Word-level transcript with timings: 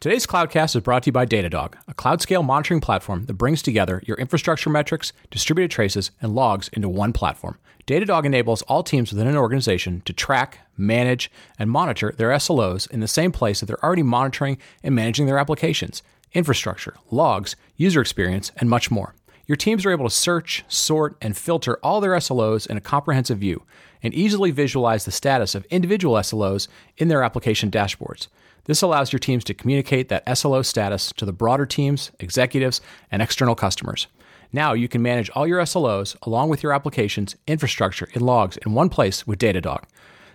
Today's 0.00 0.26
Cloudcast 0.26 0.74
is 0.76 0.82
brought 0.82 1.02
to 1.02 1.08
you 1.08 1.12
by 1.12 1.26
Datadog, 1.26 1.74
a 1.86 1.92
cloud 1.92 2.22
scale 2.22 2.42
monitoring 2.42 2.80
platform 2.80 3.26
that 3.26 3.34
brings 3.34 3.60
together 3.60 4.02
your 4.06 4.16
infrastructure 4.16 4.70
metrics, 4.70 5.12
distributed 5.30 5.70
traces, 5.70 6.10
and 6.22 6.34
logs 6.34 6.68
into 6.68 6.88
one 6.88 7.12
platform. 7.12 7.58
Datadog 7.86 8.24
enables 8.24 8.62
all 8.62 8.82
teams 8.82 9.12
within 9.12 9.26
an 9.26 9.36
organization 9.36 10.00
to 10.06 10.14
track, 10.14 10.60
manage, 10.74 11.30
and 11.58 11.70
monitor 11.70 12.14
their 12.16 12.30
SLOs 12.30 12.90
in 12.90 13.00
the 13.00 13.06
same 13.06 13.30
place 13.30 13.60
that 13.60 13.66
they're 13.66 13.84
already 13.84 14.02
monitoring 14.02 14.56
and 14.82 14.94
managing 14.94 15.26
their 15.26 15.36
applications, 15.36 16.02
infrastructure, 16.32 16.96
logs, 17.10 17.54
user 17.76 18.00
experience, 18.00 18.52
and 18.56 18.70
much 18.70 18.90
more. 18.90 19.14
Your 19.46 19.56
teams 19.56 19.84
are 19.84 19.92
able 19.92 20.08
to 20.08 20.14
search, 20.14 20.64
sort, 20.66 21.14
and 21.20 21.36
filter 21.36 21.78
all 21.82 22.00
their 22.00 22.12
SLOs 22.12 22.66
in 22.66 22.78
a 22.78 22.80
comprehensive 22.80 23.36
view 23.36 23.64
and 24.02 24.14
easily 24.14 24.50
visualize 24.50 25.04
the 25.04 25.10
status 25.10 25.54
of 25.54 25.66
individual 25.66 26.14
SLOs 26.14 26.68
in 26.96 27.08
their 27.08 27.22
application 27.22 27.70
dashboards. 27.70 28.28
This 28.64 28.82
allows 28.82 29.12
your 29.12 29.20
teams 29.20 29.44
to 29.44 29.54
communicate 29.54 30.08
that 30.08 30.38
SLO 30.38 30.62
status 30.62 31.12
to 31.16 31.24
the 31.24 31.32
broader 31.32 31.66
teams, 31.66 32.10
executives, 32.20 32.80
and 33.10 33.22
external 33.22 33.54
customers. 33.54 34.06
Now 34.52 34.72
you 34.72 34.88
can 34.88 35.02
manage 35.02 35.30
all 35.30 35.46
your 35.46 35.60
SLOs 35.60 36.16
along 36.22 36.48
with 36.48 36.62
your 36.62 36.72
applications, 36.72 37.36
infrastructure, 37.46 38.08
and 38.14 38.22
logs 38.22 38.56
in 38.58 38.74
one 38.74 38.88
place 38.88 39.26
with 39.26 39.38
Datadog. 39.38 39.84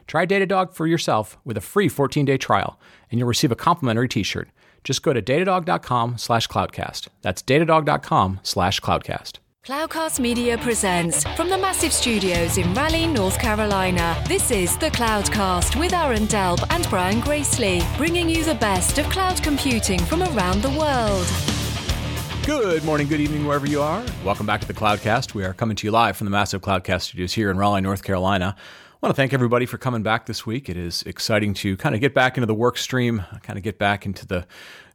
Try 0.07 0.25
Datadog 0.25 0.73
for 0.73 0.87
yourself 0.87 1.37
with 1.43 1.57
a 1.57 1.61
free 1.61 1.89
14-day 1.89 2.37
trial, 2.37 2.79
and 3.09 3.19
you'll 3.19 3.27
receive 3.27 3.51
a 3.51 3.55
complimentary 3.55 4.07
t-shirt. 4.07 4.49
Just 4.83 5.01
go 5.01 5.13
to 5.13 5.21
datadog.com 5.21 6.17
slash 6.17 6.47
cloudcast. 6.47 7.07
That's 7.21 7.41
datadog.com 7.41 8.39
slash 8.43 8.79
cloudcast. 8.79 9.39
Cloudcast 9.65 10.19
Media 10.19 10.59
presents 10.59 11.23
from 11.35 11.49
the 11.49 11.57
massive 11.57 11.91
studios 11.91 12.59
in 12.59 12.71
Raleigh, 12.75 13.07
North 13.07 13.39
Carolina. 13.39 14.15
This 14.27 14.51
is 14.51 14.77
the 14.77 14.91
Cloudcast 14.91 15.79
with 15.79 15.91
Aaron 15.91 16.27
Delp 16.27 16.63
and 16.69 16.87
Brian 16.87 17.19
Gracely, 17.19 17.81
bringing 17.97 18.29
you 18.29 18.43
the 18.43 18.53
best 18.53 18.99
of 18.99 19.09
cloud 19.09 19.41
computing 19.41 19.97
from 19.97 20.21
around 20.21 20.61
the 20.61 20.69
world. 20.69 21.25
Good 22.45 22.83
morning, 22.83 23.07
good 23.07 23.19
evening, 23.19 23.47
wherever 23.47 23.65
you 23.65 23.81
are. 23.81 24.05
Welcome 24.23 24.45
back 24.45 24.61
to 24.61 24.67
the 24.67 24.73
Cloudcast. 24.75 25.33
We 25.33 25.43
are 25.43 25.53
coming 25.55 25.75
to 25.77 25.87
you 25.87 25.89
live 25.89 26.15
from 26.15 26.25
the 26.25 26.31
massive 26.31 26.61
Cloudcast 26.61 27.01
studios 27.01 27.33
here 27.33 27.49
in 27.49 27.57
Raleigh, 27.57 27.81
North 27.81 28.03
Carolina. 28.03 28.55
I 28.59 29.07
want 29.07 29.15
to 29.15 29.19
thank 29.19 29.33
everybody 29.33 29.65
for 29.65 29.79
coming 29.79 30.03
back 30.03 30.27
this 30.27 30.45
week. 30.45 30.69
It 30.69 30.77
is 30.77 31.01
exciting 31.03 31.55
to 31.55 31.75
kind 31.75 31.95
of 31.95 32.01
get 32.01 32.13
back 32.13 32.37
into 32.37 32.45
the 32.45 32.53
work 32.53 32.77
stream, 32.77 33.23
kind 33.41 33.57
of 33.57 33.63
get 33.63 33.79
back 33.79 34.05
into 34.05 34.27
the 34.27 34.45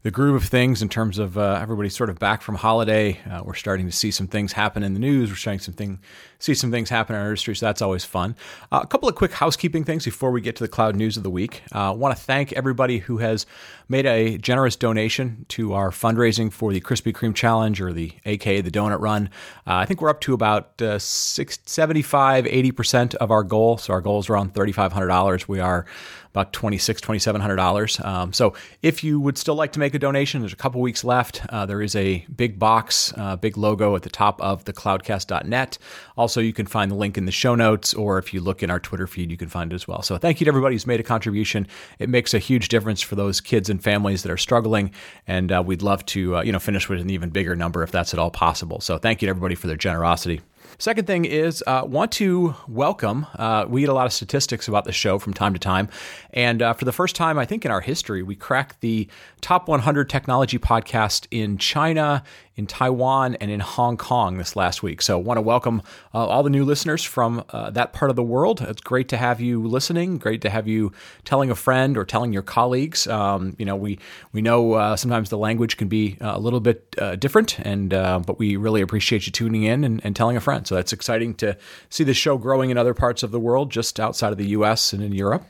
the 0.02 0.10
groove 0.10 0.34
of 0.34 0.48
things 0.48 0.80
in 0.80 0.88
terms 0.88 1.18
of 1.18 1.36
uh, 1.36 1.58
everybody 1.60 1.90
sort 1.90 2.08
of 2.08 2.18
back 2.18 2.40
from 2.40 2.54
holiday. 2.54 3.20
Uh, 3.30 3.42
we're 3.44 3.54
starting 3.54 3.84
to 3.84 3.92
see 3.92 4.10
some 4.10 4.26
things 4.26 4.52
happen 4.52 4.82
in 4.82 4.94
the 4.94 5.00
news. 5.00 5.28
We're 5.28 5.36
starting 5.36 5.60
some 5.60 5.74
thing, 5.74 6.00
see 6.38 6.54
some 6.54 6.70
things 6.70 6.88
happen 6.88 7.14
in 7.14 7.20
our 7.20 7.28
industry, 7.28 7.54
so 7.54 7.66
that's 7.66 7.82
always 7.82 8.04
fun. 8.04 8.34
Uh, 8.72 8.80
a 8.82 8.86
couple 8.86 9.10
of 9.10 9.14
quick 9.14 9.32
housekeeping 9.32 9.84
things 9.84 10.06
before 10.06 10.30
we 10.30 10.40
get 10.40 10.56
to 10.56 10.64
the 10.64 10.68
cloud 10.68 10.96
news 10.96 11.18
of 11.18 11.22
the 11.22 11.30
week. 11.30 11.62
I 11.72 11.90
want 11.90 12.16
to 12.16 12.22
thank 12.22 12.52
everybody 12.54 12.98
who 12.98 13.18
has 13.18 13.44
made 13.90 14.06
a 14.06 14.38
generous 14.38 14.74
donation 14.74 15.44
to 15.48 15.74
our 15.74 15.90
fundraising 15.90 16.50
for 16.50 16.72
the 16.72 16.80
Krispy 16.80 17.12
Kreme 17.12 17.34
Challenge 17.34 17.78
or 17.82 17.92
the 17.92 18.12
AK, 18.24 18.44
the 18.44 18.70
Donut 18.70 19.00
Run. 19.00 19.28
Uh, 19.66 19.74
I 19.74 19.84
think 19.84 20.00
we're 20.00 20.08
up 20.08 20.20
to 20.22 20.32
about 20.32 20.80
uh, 20.80 20.98
six, 20.98 21.58
75, 21.66 22.46
80% 22.46 23.16
of 23.16 23.30
our 23.30 23.42
goal. 23.42 23.76
So 23.76 23.92
our 23.92 24.00
goal 24.00 24.18
is 24.20 24.30
around 24.30 24.54
$3,500. 24.54 25.46
We 25.46 25.60
are 25.60 25.84
about 26.30 26.52
$2,600, 26.52 27.00
$2,700. 27.00 28.04
Um, 28.04 28.32
so 28.32 28.54
if 28.82 29.02
you 29.02 29.20
would 29.20 29.36
still 29.36 29.54
like 29.54 29.72
to 29.72 29.80
make 29.80 29.94
a 29.94 29.98
donation, 29.98 30.40
there's 30.40 30.52
a 30.52 30.56
couple 30.56 30.80
weeks 30.80 31.04
left. 31.04 31.42
Uh, 31.48 31.66
there 31.66 31.82
is 31.82 31.96
a 31.96 32.24
big 32.34 32.58
box, 32.58 33.12
uh, 33.16 33.36
big 33.36 33.56
logo 33.56 33.96
at 33.96 34.02
the 34.02 34.10
top 34.10 34.40
of 34.40 34.64
the 34.64 34.72
cloudcast.net. 34.72 35.78
Also, 36.16 36.40
you 36.40 36.52
can 36.52 36.66
find 36.66 36.90
the 36.90 36.94
link 36.94 37.18
in 37.18 37.24
the 37.24 37.32
show 37.32 37.54
notes, 37.54 37.94
or 37.94 38.18
if 38.18 38.32
you 38.32 38.40
look 38.40 38.62
in 38.62 38.70
our 38.70 38.80
Twitter 38.80 39.06
feed, 39.06 39.30
you 39.30 39.36
can 39.36 39.48
find 39.48 39.72
it 39.72 39.74
as 39.74 39.88
well. 39.88 40.02
So 40.02 40.16
thank 40.18 40.40
you 40.40 40.44
to 40.44 40.48
everybody 40.48 40.74
who's 40.74 40.86
made 40.86 41.00
a 41.00 41.04
contribution. 41.04 41.66
It 41.98 42.08
makes 42.08 42.32
a 42.34 42.38
huge 42.38 42.68
difference 42.68 43.00
for 43.00 43.16
those 43.16 43.40
kids 43.40 43.68
and 43.68 43.82
families 43.82 44.22
that 44.22 44.30
are 44.30 44.36
struggling, 44.36 44.92
and 45.26 45.50
uh, 45.50 45.62
we'd 45.64 45.82
love 45.82 46.04
to 46.06 46.36
uh, 46.36 46.42
you 46.42 46.52
know 46.52 46.58
finish 46.58 46.88
with 46.88 47.00
an 47.00 47.10
even 47.10 47.30
bigger 47.30 47.56
number 47.56 47.82
if 47.82 47.90
that's 47.90 48.12
at 48.12 48.20
all 48.20 48.30
possible. 48.30 48.80
So 48.80 48.98
thank 48.98 49.22
you 49.22 49.26
to 49.26 49.30
everybody 49.30 49.54
for 49.54 49.66
their 49.66 49.76
generosity. 49.76 50.40
Second 50.80 51.06
thing 51.06 51.26
is, 51.26 51.62
uh, 51.66 51.82
want 51.84 52.10
to 52.12 52.54
welcome. 52.66 53.26
Uh, 53.34 53.66
we 53.68 53.82
get 53.82 53.90
a 53.90 53.92
lot 53.92 54.06
of 54.06 54.14
statistics 54.14 54.66
about 54.66 54.86
the 54.86 54.92
show 54.92 55.18
from 55.18 55.34
time 55.34 55.52
to 55.52 55.58
time, 55.58 55.90
and 56.32 56.62
uh, 56.62 56.72
for 56.72 56.86
the 56.86 56.92
first 56.92 57.14
time, 57.14 57.38
I 57.38 57.44
think 57.44 57.66
in 57.66 57.70
our 57.70 57.82
history, 57.82 58.22
we 58.22 58.34
cracked 58.34 58.80
the 58.80 59.06
top 59.40 59.68
100 59.68 60.08
technology 60.08 60.58
podcast 60.58 61.26
in 61.30 61.58
China, 61.58 62.22
in 62.56 62.66
Taiwan, 62.66 63.36
and 63.36 63.50
in 63.50 63.60
Hong 63.60 63.96
Kong 63.96 64.38
this 64.38 64.56
last 64.56 64.82
week. 64.82 65.02
So, 65.02 65.18
I 65.18 65.22
want 65.22 65.38
to 65.38 65.42
welcome 65.42 65.82
uh, 66.14 66.26
all 66.26 66.42
the 66.42 66.50
new 66.50 66.64
listeners 66.64 67.02
from 67.02 67.44
uh, 67.50 67.70
that 67.70 67.92
part 67.92 68.10
of 68.10 68.16
the 68.16 68.22
world. 68.22 68.60
It's 68.60 68.80
great 68.80 69.08
to 69.08 69.16
have 69.16 69.40
you 69.40 69.66
listening. 69.66 70.18
Great 70.18 70.42
to 70.42 70.50
have 70.50 70.68
you 70.68 70.92
telling 71.24 71.50
a 71.50 71.54
friend 71.54 71.96
or 71.96 72.04
telling 72.04 72.32
your 72.32 72.42
colleagues. 72.42 73.06
Um, 73.06 73.56
you 73.58 73.64
know, 73.64 73.76
we 73.76 73.98
we 74.32 74.42
know 74.42 74.74
uh, 74.74 74.96
sometimes 74.96 75.30
the 75.30 75.38
language 75.38 75.76
can 75.76 75.88
be 75.88 76.18
a 76.20 76.38
little 76.38 76.60
bit 76.60 76.90
different, 77.18 77.58
and 77.60 77.90
but 77.90 78.38
we 78.38 78.56
really 78.56 78.80
appreciate 78.80 79.26
you 79.26 79.32
tuning 79.32 79.62
in 79.62 79.84
and, 79.84 80.00
and 80.04 80.14
telling 80.14 80.36
a 80.36 80.40
friend. 80.40 80.66
So 80.66 80.74
that's 80.74 80.92
exciting 80.92 81.34
to 81.36 81.56
see 81.88 82.04
the 82.04 82.14
show 82.14 82.36
growing 82.38 82.70
in 82.70 82.78
other 82.78 82.94
parts 82.94 83.22
of 83.22 83.30
the 83.30 83.40
world, 83.40 83.70
just 83.70 83.98
outside 83.98 84.32
of 84.32 84.38
the 84.38 84.48
U.S. 84.48 84.92
and 84.92 85.02
in 85.02 85.12
Europe. 85.12 85.44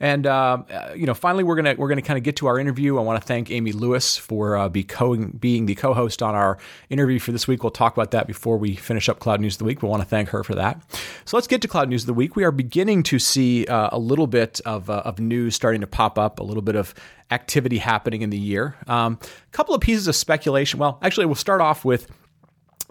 And 0.00 0.26
uh, 0.26 0.62
you 0.94 1.06
know, 1.06 1.14
finally, 1.14 1.44
we're 1.44 1.56
gonna 1.56 1.74
we're 1.76 1.88
gonna 1.88 2.02
kind 2.02 2.18
of 2.18 2.24
get 2.24 2.36
to 2.36 2.46
our 2.46 2.58
interview. 2.58 2.98
I 2.98 3.02
want 3.02 3.20
to 3.20 3.26
thank 3.26 3.50
Amy 3.50 3.72
Lewis 3.72 4.16
for 4.16 4.56
uh, 4.56 4.68
be 4.68 4.84
co- 4.84 5.16
being 5.16 5.66
the 5.66 5.74
co-host 5.74 6.22
on 6.22 6.34
our 6.34 6.58
interview 6.90 7.18
for 7.18 7.32
this 7.32 7.46
week. 7.46 7.62
We'll 7.62 7.70
talk 7.70 7.96
about 7.96 8.10
that 8.12 8.26
before 8.26 8.58
we 8.58 8.74
finish 8.74 9.08
up 9.08 9.18
Cloud 9.18 9.40
News 9.40 9.54
of 9.54 9.60
the 9.60 9.64
Week. 9.64 9.82
We 9.82 9.88
want 9.88 10.02
to 10.02 10.08
thank 10.08 10.30
her 10.30 10.42
for 10.42 10.54
that. 10.54 10.82
So 11.24 11.36
let's 11.36 11.46
get 11.46 11.62
to 11.62 11.68
Cloud 11.68 11.88
News 11.88 12.02
of 12.02 12.06
the 12.08 12.14
Week. 12.14 12.36
We 12.36 12.44
are 12.44 12.52
beginning 12.52 13.02
to 13.04 13.18
see 13.18 13.66
uh, 13.66 13.90
a 13.92 13.98
little 13.98 14.26
bit 14.26 14.60
of 14.64 14.90
uh, 14.90 15.02
of 15.04 15.18
news 15.18 15.54
starting 15.54 15.80
to 15.80 15.86
pop 15.86 16.18
up, 16.18 16.40
a 16.40 16.42
little 16.44 16.62
bit 16.62 16.76
of 16.76 16.94
activity 17.30 17.78
happening 17.78 18.22
in 18.22 18.30
the 18.30 18.38
year. 18.38 18.76
A 18.86 18.92
um, 18.92 19.18
couple 19.52 19.74
of 19.74 19.80
pieces 19.80 20.08
of 20.08 20.16
speculation. 20.16 20.78
Well, 20.78 20.98
actually, 21.02 21.26
we'll 21.26 21.34
start 21.34 21.60
off 21.60 21.84
with 21.84 22.10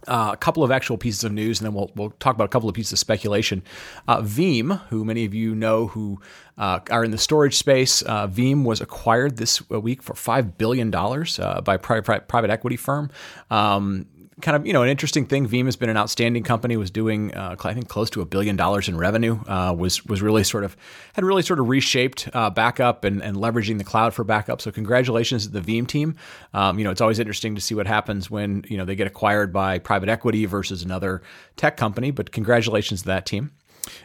uh, 0.08 0.32
a 0.34 0.38
couple 0.38 0.64
of 0.64 0.72
actual 0.72 0.98
pieces 0.98 1.24
of 1.24 1.32
news, 1.32 1.60
and 1.60 1.66
then 1.66 1.74
we'll 1.74 1.92
we'll 1.96 2.12
talk 2.20 2.36
about 2.36 2.46
a 2.46 2.50
couple 2.50 2.70
of 2.70 2.76
pieces 2.76 2.94
of 2.94 3.00
speculation. 3.00 3.64
Uh, 4.08 4.22
Veeam, 4.22 4.80
who 4.90 5.06
many 5.06 5.26
of 5.26 5.34
you 5.34 5.56
know 5.56 5.88
who 5.88 6.20
uh, 6.58 6.80
are 6.90 7.04
in 7.04 7.12
the 7.12 7.18
storage 7.18 7.56
space, 7.56 8.02
uh, 8.04 8.28
Veeam 8.28 8.64
was 8.64 8.82
acquired 8.82 9.38
this 9.38 9.68
week 9.70 10.02
for 10.04 10.14
five 10.14 10.58
billion 10.58 10.92
dollars 10.92 11.40
uh, 11.40 11.62
by 11.62 11.76
a 11.76 11.80
private 11.80 12.28
private 12.28 12.50
equity 12.50 12.78
firm. 12.78 13.10
Um, 13.50 14.08
kind 14.42 14.56
of 14.56 14.66
you 14.66 14.74
know 14.74 14.84
an 14.84 14.90
interesting 14.90 15.26
thing. 15.26 15.48
Veeam 15.48 15.66
has 15.66 15.76
been 15.76 15.90
an 15.90 15.98
outstanding 15.98 16.44
company. 16.44 16.78
Was 16.78 16.92
doing 16.92 17.34
uh, 17.34 17.56
I 17.64 17.74
think 17.74 17.88
close 17.88 18.10
to 18.12 18.22
a 18.22 18.26
billion 18.26 18.56
dollars 18.56 18.88
in 18.88 18.98
revenue. 18.98 19.40
Uh, 19.48 19.76
was 19.78 20.06
was 20.06 20.22
really 20.22 20.44
sort 20.44 20.64
of 20.64 20.76
had 21.14 21.24
really 21.24 21.42
sort 21.42 21.60
of 21.60 21.68
reshaped 21.68 22.30
uh, 22.34 22.50
backup 22.50 23.04
and, 23.04 23.22
and 23.22 23.38
leveraging 23.38 23.78
the 23.78 23.84
cloud 23.84 24.14
for 24.14 24.24
backup. 24.24 24.62
So 24.62 24.72
congratulations 24.72 25.48
to 25.48 25.60
the 25.60 25.62
Veeam 25.62 25.88
team. 25.88 26.16
Um, 26.54 26.78
you 26.78 26.84
know 26.84 26.92
it's 26.92 27.02
always 27.02 27.20
interesting 27.20 27.56
to 27.56 27.62
see 27.62 27.76
what 27.76 27.88
happens 27.88 28.30
when 28.30 28.64
you 28.68 28.78
know 28.78 28.86
they 28.86 28.96
get 28.96 29.08
acquired 29.08 29.54
by 29.54 29.80
private 29.80 30.10
equity 30.10 30.46
versus 30.46 30.84
another 30.84 31.22
tech 31.56 31.78
company. 31.78 32.12
But 32.12 32.32
congratulations 32.32 33.02
to 33.02 33.08
that 33.08 33.26
team. 33.26 33.52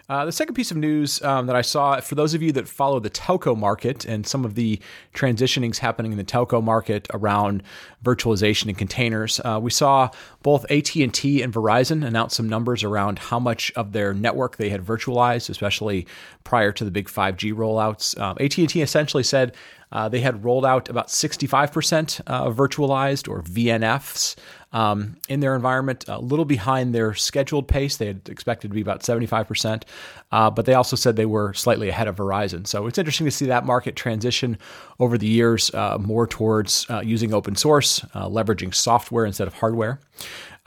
Uh, 0.08 0.24
the 0.24 0.32
second 0.32 0.54
piece 0.54 0.70
of 0.70 0.76
news 0.76 1.22
um, 1.22 1.46
that 1.46 1.56
I 1.56 1.62
saw, 1.62 2.00
for 2.00 2.14
those 2.14 2.34
of 2.34 2.42
you 2.42 2.52
that 2.52 2.68
follow 2.68 2.98
the 2.98 3.10
telco 3.10 3.56
market 3.56 4.04
and 4.04 4.26
some 4.26 4.44
of 4.44 4.54
the 4.54 4.80
transitionings 5.14 5.78
happening 5.78 6.12
in 6.12 6.18
the 6.18 6.24
telco 6.24 6.62
market 6.62 7.06
around 7.12 7.62
virtualization 8.04 8.68
and 8.68 8.78
containers, 8.78 9.40
uh, 9.44 9.58
we 9.62 9.70
saw 9.70 10.10
both 10.42 10.64
AT&T 10.70 11.42
and 11.42 11.52
Verizon 11.52 12.06
announce 12.06 12.36
some 12.36 12.48
numbers 12.48 12.82
around 12.82 13.18
how 13.18 13.38
much 13.38 13.70
of 13.76 13.92
their 13.92 14.14
network 14.14 14.56
they 14.56 14.70
had 14.70 14.84
virtualized, 14.84 15.50
especially 15.50 16.06
prior 16.44 16.72
to 16.72 16.84
the 16.84 16.90
big 16.90 17.08
5G 17.08 17.52
rollouts. 17.52 18.18
Um, 18.18 18.36
AT&T 18.40 18.80
essentially 18.80 19.22
said 19.22 19.54
uh, 19.90 20.08
they 20.08 20.20
had 20.20 20.44
rolled 20.44 20.66
out 20.66 20.88
about 20.88 21.08
65% 21.08 22.20
uh, 22.26 22.50
virtualized 22.50 23.28
or 23.28 23.42
VNFs 23.42 24.36
um, 24.72 25.16
in 25.28 25.40
their 25.40 25.54
environment, 25.56 26.04
a 26.08 26.20
little 26.20 26.44
behind 26.44 26.94
their 26.94 27.14
scheduled 27.14 27.68
pace. 27.68 27.96
They 27.96 28.06
had 28.06 28.28
expected 28.28 28.68
to 28.68 28.74
be 28.74 28.80
about 28.80 29.00
75%, 29.00 29.84
uh, 30.30 30.50
but 30.50 30.66
they 30.66 30.74
also 30.74 30.96
said 30.96 31.16
they 31.16 31.26
were 31.26 31.54
slightly 31.54 31.88
ahead 31.88 32.08
of 32.08 32.16
Verizon. 32.16 32.66
So 32.66 32.86
it's 32.86 32.98
interesting 32.98 33.24
to 33.26 33.30
see 33.30 33.46
that 33.46 33.64
market 33.64 33.96
transition 33.96 34.58
over 35.00 35.16
the 35.16 35.26
years 35.26 35.72
uh, 35.74 35.98
more 35.98 36.26
towards 36.26 36.86
uh, 36.90 37.00
using 37.00 37.32
open 37.32 37.56
source, 37.56 38.04
uh, 38.14 38.28
leveraging 38.28 38.74
software 38.74 39.24
instead 39.24 39.48
of 39.48 39.54
hardware. 39.54 40.00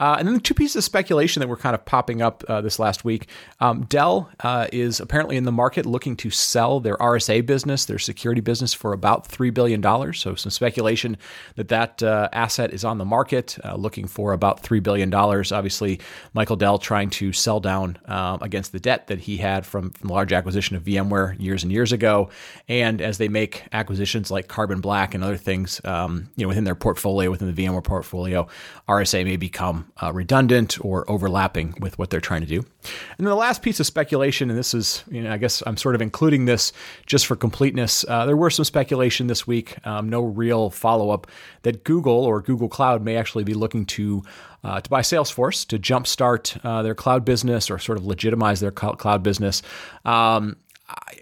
Uh, 0.02 0.16
and 0.18 0.26
then 0.26 0.34
the 0.34 0.40
two 0.40 0.52
pieces 0.52 0.74
of 0.74 0.82
speculation 0.82 1.38
that 1.38 1.48
were 1.48 1.56
kind 1.56 1.76
of 1.76 1.84
popping 1.84 2.20
up 2.20 2.42
uh, 2.48 2.60
this 2.60 2.80
last 2.80 3.04
week. 3.04 3.28
Um, 3.60 3.84
Dell 3.84 4.28
uh, 4.40 4.66
is 4.72 4.98
apparently 4.98 5.36
in 5.36 5.44
the 5.44 5.52
market 5.52 5.86
looking 5.86 6.16
to 6.16 6.30
sell 6.30 6.80
their 6.80 6.96
RSA 6.96 7.46
business, 7.46 7.84
their 7.84 8.00
security 8.00 8.40
business, 8.40 8.74
for 8.74 8.92
about 8.92 9.28
$3 9.28 9.54
billion. 9.54 9.80
So, 10.12 10.34
some 10.34 10.50
speculation 10.50 11.16
that 11.54 11.68
that 11.68 12.02
uh, 12.02 12.28
asset 12.32 12.72
is 12.74 12.84
on 12.84 12.98
the 12.98 13.04
market, 13.04 13.56
uh, 13.64 13.76
looking 13.76 14.08
for 14.08 14.32
about 14.32 14.64
$3 14.64 14.82
billion. 14.82 15.14
Obviously, 15.14 16.00
Michael 16.34 16.56
Dell 16.56 16.78
trying 16.78 17.10
to 17.10 17.32
sell 17.32 17.60
down 17.60 17.96
um, 18.06 18.38
against 18.42 18.72
the 18.72 18.80
debt 18.80 19.06
that 19.06 19.20
he 19.20 19.36
had 19.36 19.64
from, 19.64 19.90
from 19.90 20.08
the 20.08 20.14
large 20.14 20.32
acquisition 20.32 20.74
of 20.74 20.82
VMware 20.82 21.40
years 21.40 21.62
and 21.62 21.70
years 21.70 21.92
ago. 21.92 22.28
And 22.66 23.00
as 23.00 23.18
they 23.18 23.28
make 23.28 23.62
acquisitions 23.70 24.32
like 24.32 24.48
Carbon 24.48 24.80
Black 24.80 25.14
and 25.14 25.22
other 25.22 25.36
things 25.36 25.80
um, 25.84 26.28
you 26.34 26.44
know, 26.44 26.48
within 26.48 26.64
their 26.64 26.74
portfolio, 26.74 27.30
within 27.30 27.54
the 27.54 27.64
VMware 27.64 27.84
portfolio, 27.84 28.48
RSA 28.88 29.24
may 29.24 29.36
become 29.36 29.91
uh, 30.00 30.12
redundant 30.12 30.82
or 30.84 31.08
overlapping 31.10 31.74
with 31.80 31.98
what 31.98 32.10
they're 32.10 32.20
trying 32.20 32.40
to 32.40 32.46
do. 32.46 32.58
And 32.58 33.18
then 33.18 33.26
the 33.26 33.34
last 33.34 33.62
piece 33.62 33.78
of 33.78 33.86
speculation, 33.86 34.50
and 34.50 34.58
this 34.58 34.74
is, 34.74 35.04
you 35.10 35.22
know, 35.22 35.32
I 35.32 35.36
guess 35.36 35.62
I'm 35.66 35.76
sort 35.76 35.94
of 35.94 36.02
including 36.02 36.46
this 36.46 36.72
just 37.06 37.26
for 37.26 37.36
completeness. 37.36 38.04
Uh, 38.08 38.26
there 38.26 38.36
were 38.36 38.50
some 38.50 38.64
speculation 38.64 39.26
this 39.26 39.46
week, 39.46 39.84
um, 39.86 40.08
no 40.08 40.22
real 40.22 40.70
follow 40.70 41.10
up, 41.10 41.26
that 41.62 41.84
Google 41.84 42.24
or 42.24 42.40
Google 42.40 42.68
Cloud 42.68 43.02
may 43.02 43.16
actually 43.16 43.44
be 43.44 43.54
looking 43.54 43.84
to 43.86 44.22
uh, 44.64 44.80
to 44.80 44.88
buy 44.88 45.00
Salesforce 45.00 45.66
to 45.66 45.76
jumpstart 45.76 46.64
uh, 46.64 46.82
their 46.82 46.94
cloud 46.94 47.24
business 47.24 47.68
or 47.68 47.80
sort 47.80 47.98
of 47.98 48.06
legitimize 48.06 48.60
their 48.60 48.70
cloud 48.70 49.20
business. 49.20 49.60
Um, 50.04 50.56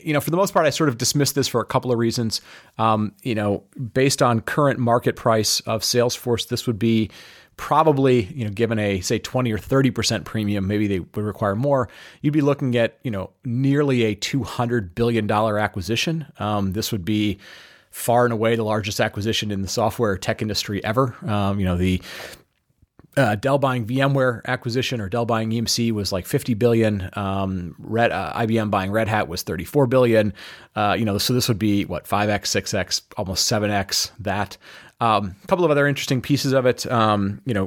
you 0.02 0.12
know, 0.12 0.20
for 0.20 0.30
the 0.30 0.36
most 0.36 0.52
part, 0.52 0.66
I 0.66 0.70
sort 0.70 0.88
of 0.88 0.98
dismissed 0.98 1.34
this 1.34 1.48
for 1.48 1.60
a 1.60 1.64
couple 1.64 1.92
of 1.92 1.98
reasons. 1.98 2.40
Um, 2.78 3.12
you 3.22 3.34
know, 3.34 3.64
based 3.94 4.22
on 4.22 4.40
current 4.40 4.78
market 4.78 5.16
price 5.16 5.60
of 5.60 5.82
Salesforce, 5.82 6.48
this 6.48 6.66
would 6.66 6.78
be 6.78 7.10
probably, 7.60 8.22
you 8.22 8.42
know, 8.42 8.50
given 8.50 8.78
a 8.78 9.02
say 9.02 9.18
20 9.18 9.52
or 9.52 9.58
30% 9.58 10.24
premium, 10.24 10.66
maybe 10.66 10.86
they 10.86 11.00
would 11.00 11.16
require 11.18 11.54
more. 11.54 11.90
You'd 12.22 12.32
be 12.32 12.40
looking 12.40 12.74
at, 12.74 12.98
you 13.02 13.10
know, 13.10 13.30
nearly 13.44 14.04
a 14.04 14.16
$200 14.16 14.94
billion 14.94 15.30
acquisition. 15.30 16.26
Um, 16.38 16.72
this 16.72 16.90
would 16.90 17.04
be 17.04 17.38
far 17.90 18.24
and 18.24 18.32
away 18.32 18.56
the 18.56 18.64
largest 18.64 18.98
acquisition 18.98 19.50
in 19.50 19.60
the 19.60 19.68
software 19.68 20.16
tech 20.16 20.40
industry 20.40 20.82
ever. 20.82 21.14
Um, 21.26 21.60
you 21.60 21.66
know, 21.66 21.76
the 21.76 22.00
uh, 23.18 23.34
Dell 23.34 23.58
buying 23.58 23.84
VMware 23.84 24.42
acquisition 24.46 24.98
or 24.98 25.10
Dell 25.10 25.26
buying 25.26 25.50
EMC 25.50 25.92
was 25.92 26.12
like 26.12 26.26
50 26.26 26.54
billion. 26.54 27.10
Um, 27.12 27.74
Red, 27.78 28.10
uh, 28.10 28.32
IBM 28.36 28.70
buying 28.70 28.90
Red 28.90 29.06
Hat 29.06 29.28
was 29.28 29.42
34 29.42 29.86
billion. 29.86 30.32
Uh, 30.74 30.96
you 30.98 31.04
know, 31.04 31.18
so 31.18 31.34
this 31.34 31.46
would 31.48 31.58
be 31.58 31.84
what 31.84 32.06
5x, 32.06 32.42
6x, 32.42 33.02
almost 33.18 33.52
7x 33.52 34.12
that. 34.20 34.56
Um, 35.00 35.34
a 35.42 35.46
couple 35.46 35.64
of 35.64 35.70
other 35.70 35.86
interesting 35.86 36.20
pieces 36.20 36.52
of 36.52 36.66
it. 36.66 36.90
Um, 36.90 37.40
you 37.46 37.54
know, 37.54 37.66